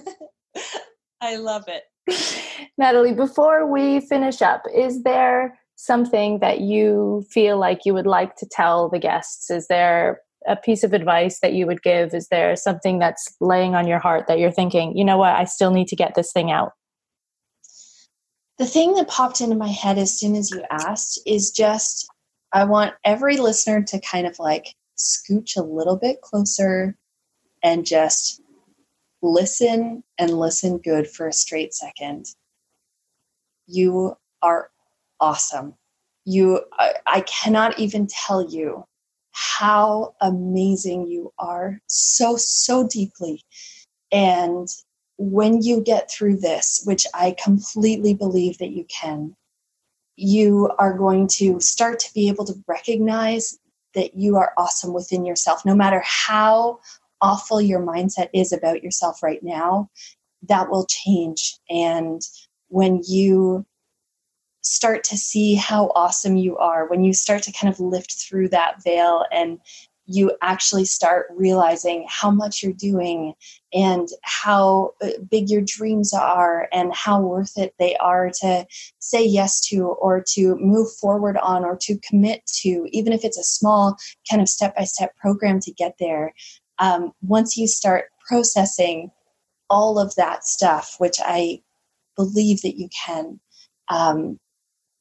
I 1.22 1.36
love 1.36 1.66
it. 1.68 1.84
Nathalie 2.78 3.14
before 3.14 3.70
we 3.70 4.00
finish 4.00 4.42
up 4.42 4.64
is 4.74 5.04
there 5.04 5.60
something 5.80 6.40
that 6.40 6.60
you 6.60 7.26
feel 7.30 7.58
like 7.58 7.86
you 7.86 7.94
would 7.94 8.06
like 8.06 8.36
to 8.36 8.46
tell 8.46 8.90
the 8.90 9.00
guests? 9.00 9.50
Is 9.50 9.68
there 9.68 10.20
a 10.46 10.58
piece 10.58 10.84
of 10.84 10.92
advice 10.92 11.40
that 11.40 11.54
you 11.54 11.66
would 11.68 11.82
give? 11.82 12.14
Is 12.14 12.28
there 12.28 12.58
something 12.58 13.00
that's 13.00 13.34
laying 13.40 13.76
on 13.76 13.88
your 13.88 14.00
heart 14.00 14.28
that 14.28 14.40
you're 14.40 14.52
thinking, 14.52 14.98
you 14.98 15.06
know 15.06 15.18
what, 15.18 15.36
I 15.36 15.46
still 15.46 15.72
need 15.72 15.88
to 15.88 15.96
get 15.96 16.16
this 16.16 16.34
thing 16.34 16.52
out? 16.52 16.74
The 18.58 18.66
thing 18.66 18.94
that 18.96 19.08
popped 19.08 19.40
into 19.40 19.56
my 19.56 19.70
head 19.70 19.98
as 19.98 20.20
soon 20.20 20.36
as 20.36 20.52
you 20.52 20.66
asked 20.70 21.22
is 21.26 21.50
just 21.50 22.10
I 22.52 22.66
want 22.66 22.96
every 23.06 23.38
listener 23.38 23.82
to 23.84 24.02
kind 24.02 24.28
of 24.28 24.38
like 24.38 24.76
scooch 24.98 25.56
a 25.56 25.64
little 25.64 25.96
bit 25.96 26.20
closer 26.20 26.98
and 27.64 27.86
just 27.86 28.42
listen 29.22 30.04
and 30.18 30.38
listen 30.38 30.80
good 30.80 31.08
for 31.08 31.28
a 31.28 31.34
straight 31.34 31.74
second. 31.74 32.26
You 33.66 34.18
are 34.42 34.72
awesome. 35.20 35.74
You, 36.26 36.62
I, 36.74 36.94
I 37.06 37.22
cannot 37.22 37.80
even 37.80 38.08
tell 38.08 38.50
you 38.50 38.86
how 39.32 40.16
amazing 40.22 41.08
you 41.08 41.32
are 41.40 41.80
so, 41.88 42.36
so 42.38 42.88
deeply. 42.88 43.44
And 44.12 44.68
when 45.18 45.62
you 45.62 45.82
get 45.82 46.10
through 46.10 46.38
this, 46.38 46.82
which 46.86 47.06
I 47.14 47.36
completely 47.42 48.14
believe 48.14 48.58
that 48.58 48.72
you 48.72 48.86
can, 48.86 49.36
you 50.16 50.70
are 50.78 50.98
going 50.98 51.28
to 51.28 51.60
start 51.60 52.00
to 52.00 52.14
be 52.14 52.28
able 52.28 52.46
to 52.46 52.54
recognize 52.68 53.58
that 53.96 54.16
you 54.16 54.36
are 54.36 54.54
awesome 54.58 54.94
within 54.94 55.26
yourself, 55.26 55.66
no 55.66 55.76
matter 55.76 56.02
how 56.06 56.80
awful 57.22 57.62
your 57.62 57.82
mindset 57.82 58.30
is 58.34 58.52
about 58.52 58.84
yourself 58.84 59.24
right 59.24 59.44
now, 59.44 59.90
that 60.48 60.70
will 60.70 60.86
change. 60.86 61.58
And 61.70 62.22
when 62.70 63.02
you 63.08 63.66
start 64.62 65.04
to 65.06 65.18
see 65.18 65.56
how 65.56 65.92
awesome 65.96 66.38
you 66.38 66.58
are, 66.58 66.88
when 66.88 67.04
you 67.04 67.14
start 67.14 67.44
to 67.44 67.52
kind 67.52 67.74
of 67.74 67.80
lift 67.80 68.14
through 68.14 68.50
that 68.50 68.84
veil 68.84 69.26
and 69.32 69.60
you 70.12 70.36
actually 70.42 70.86
start 70.86 71.28
realizing 71.30 72.04
how 72.10 72.32
much 72.32 72.64
you're 72.64 72.74
doing 72.74 73.32
and 73.74 74.08
how 74.24 74.92
uh, 75.04 75.10
big 75.30 75.52
your 75.52 75.62
dreams 75.62 76.14
are 76.14 76.68
and 76.74 76.92
how 76.96 77.22
worth 77.22 77.56
it 77.58 77.76
they 77.78 77.96
are 77.98 78.32
to 78.32 78.66
say 78.98 79.24
yes 79.24 79.62
to 79.62 79.86
or 79.86 80.24
to 80.28 80.56
move 80.58 80.92
forward 81.00 81.38
on 81.38 81.64
or 81.64 81.78
to 81.80 81.96
commit 82.00 82.44
to, 82.48 82.88
even 82.92 83.14
if 83.14 83.24
it's 83.24 83.38
a 83.38 83.44
small 83.44 83.96
kind 84.28 84.42
of 84.42 84.50
step 84.50 84.76
by 84.76 84.84
step 84.84 85.16
program 85.16 85.60
to 85.60 85.72
get 85.72 85.94
there. 86.00 86.34
Um, 86.80 87.12
once 87.22 87.56
you 87.56 87.68
start 87.68 88.06
processing 88.28 89.12
all 89.70 90.00
of 90.00 90.16
that 90.16 90.44
stuff, 90.44 90.96
which 90.98 91.18
I 91.24 91.62
believe 92.16 92.64
that 92.64 92.80
you 92.80 92.90
can, 93.06 93.40
um, 93.90 94.40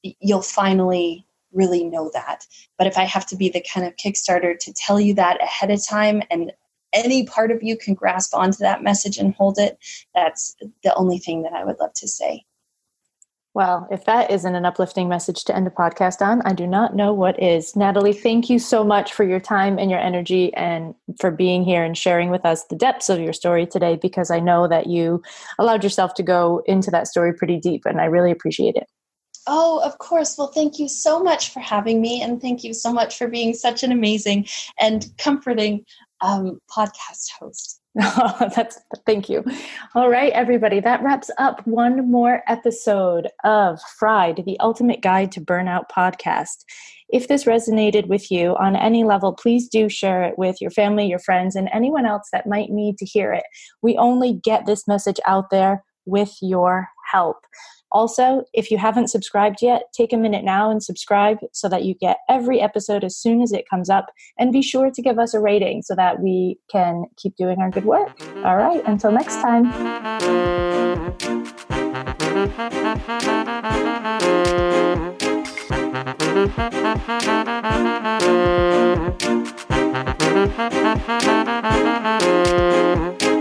you'll 0.03 0.43
finally 0.43 1.25
really 1.53 1.85
know 1.85 2.11
that. 2.13 2.47
But 2.77 2.87
if 2.87 2.99
I 2.99 3.05
have 3.05 3.27
to 3.27 3.37
be 3.37 3.49
the 3.49 3.65
kind 3.73 3.87
of 3.87 3.97
Kickstarter 3.97 4.59
to 4.59 4.73
tell 4.73 5.01
you 5.01 5.15
that 5.15 5.43
ahead 5.43 5.71
of 5.71 5.87
time 5.87 6.23
and 6.31 6.53
any 6.93 7.25
part 7.25 7.51
of 7.51 7.63
you 7.63 7.77
can 7.77 7.95
grasp 7.95 8.35
onto 8.35 8.59
that 8.59 8.83
message 8.83 9.19
and 9.19 9.35
hold 9.35 9.59
it, 9.59 9.79
that's 10.15 10.57
the 10.83 10.95
only 10.95 11.19
thing 11.19 11.43
that 11.43 11.53
I 11.53 11.65
would 11.65 11.79
love 11.81 11.93
to 11.95 12.09
say. 12.09 12.45
Well, 13.55 13.89
if 13.91 14.05
that 14.05 14.31
isn't 14.31 14.55
an 14.55 14.65
uplifting 14.65 15.09
message 15.09 15.43
to 15.45 15.57
end 15.57 15.67
a 15.67 15.71
podcast 15.71 16.25
on, 16.25 16.43
I 16.43 16.53
do 16.53 16.67
not 16.67 16.95
know 16.95 17.13
what 17.13 17.43
is. 17.43 17.75
Nathalie, 17.75 18.13
thank 18.13 18.49
you 18.49 18.59
so 18.59 18.85
much 18.85 19.13
for 19.13 19.25
your 19.25 19.41
time 19.41 19.79
and 19.79 19.91
your 19.91 19.99
energy 19.99 20.55
and 20.55 20.95
for 21.19 21.31
being 21.31 21.65
here 21.65 21.83
and 21.83 21.99
sharing 21.99 22.31
with 22.31 22.45
us 22.45 22.65
the 22.65 22.77
depths 22.77 23.09
of 23.09 23.19
your 23.19 23.33
story 23.33 23.67
today 23.67 23.99
because 24.01 24.31
I 24.31 24.39
know 24.39 24.69
that 24.69 24.87
you 24.87 25.23
allowed 25.59 25.83
yourself 25.83 26.15
to 26.15 26.23
go 26.23 26.63
into 26.67 26.91
that 26.93 27.09
story 27.09 27.33
pretty 27.33 27.59
deep 27.59 27.85
and 27.85 28.01
I 28.01 28.05
really 28.05 28.31
appreciate 28.31 28.77
it. 28.77 28.87
Oh, 29.51 29.81
of 29.83 29.97
course. 29.97 30.37
Well, 30.37 30.49
thank 30.49 30.79
you 30.79 30.89
so 30.89 31.23
much 31.23 31.51
for 31.51 31.61
having 31.61 32.03
me, 32.03 32.21
and 32.21 32.39
thank 32.41 32.63
you 32.63 32.75
so 32.75 32.93
much 32.93 33.17
for 33.17 33.29
being 33.29 33.55
such 33.55 33.83
an 33.83 33.91
amazing 33.91 34.47
and 34.79 35.07
comforting 35.17 35.87
um, 36.21 36.61
podcast 36.71 37.31
host. 37.41 37.81
That's 37.95 38.79
thank 39.07 39.31
you. 39.31 39.43
All 39.95 40.11
right, 40.11 40.33
everybody, 40.35 40.81
that 40.81 41.03
wraps 41.03 41.31
up 41.39 41.67
one 41.67 42.11
more 42.11 42.43
episode 42.47 43.29
of 43.43 43.81
Fried, 43.99 44.43
the 44.45 44.61
Ultimate 44.61 45.01
Guide 45.01 45.33
to 45.33 45.41
Burnout 45.41 45.85
podcast. 45.91 46.65
If 47.09 47.29
this 47.29 47.45
resonated 47.45 48.07
with 48.07 48.31
you 48.31 48.55
on 48.57 48.77
any 48.77 49.03
level, 49.03 49.33
please 49.33 49.67
do 49.67 49.89
share 49.89 50.25
it 50.25 50.37
with 50.37 50.61
your 50.61 50.71
family, 50.71 51.07
your 51.07 51.21
friends, 51.21 51.57
and 51.57 51.71
anyone 51.73 52.05
else 52.05 52.29
that 52.35 52.47
might 52.47 52.69
need 52.69 52.99
to 52.99 53.07
hear 53.07 53.33
it. 53.33 53.45
We 53.81 53.97
only 53.97 54.35
get 54.35 54.67
this 54.67 54.87
message 54.87 55.19
out 55.27 55.49
there 55.51 55.83
with 56.05 56.37
your 56.43 56.89
help. 57.11 57.39
Also, 57.93 58.45
if 58.53 58.71
you 58.71 58.79
haven't 58.79 59.09
subscribed 59.09 59.59
yet, 59.63 59.85
take 59.93 60.13
a 60.13 60.17
minute 60.17 60.45
now 60.45 60.71
and 60.71 60.83
subscribe 60.83 61.39
so 61.53 61.69
that 61.69 61.85
you 61.85 61.95
get 61.95 62.19
every 62.29 62.61
episode 62.61 63.05
as 63.05 63.17
soon 63.17 63.41
as 63.43 63.53
it 63.53 63.69
comes 63.69 63.89
up. 63.91 64.07
And 64.39 64.53
be 64.53 64.63
sure 64.63 64.91
to 64.91 65.03
give 65.03 65.19
us 65.19 65.35
a 65.35 65.41
rating 65.41 65.83
so 65.83 65.95
that 65.95 66.21
we 66.21 66.59
can 66.71 67.05
keep 67.17 67.37
doing 67.37 67.59
our 67.61 67.71
good 67.71 67.85
work. 67.85 68.11
All 68.45 68.57
right, 68.57 68.83
until 68.87 69.13
next 69.13 69.37
time. 69.37 69.69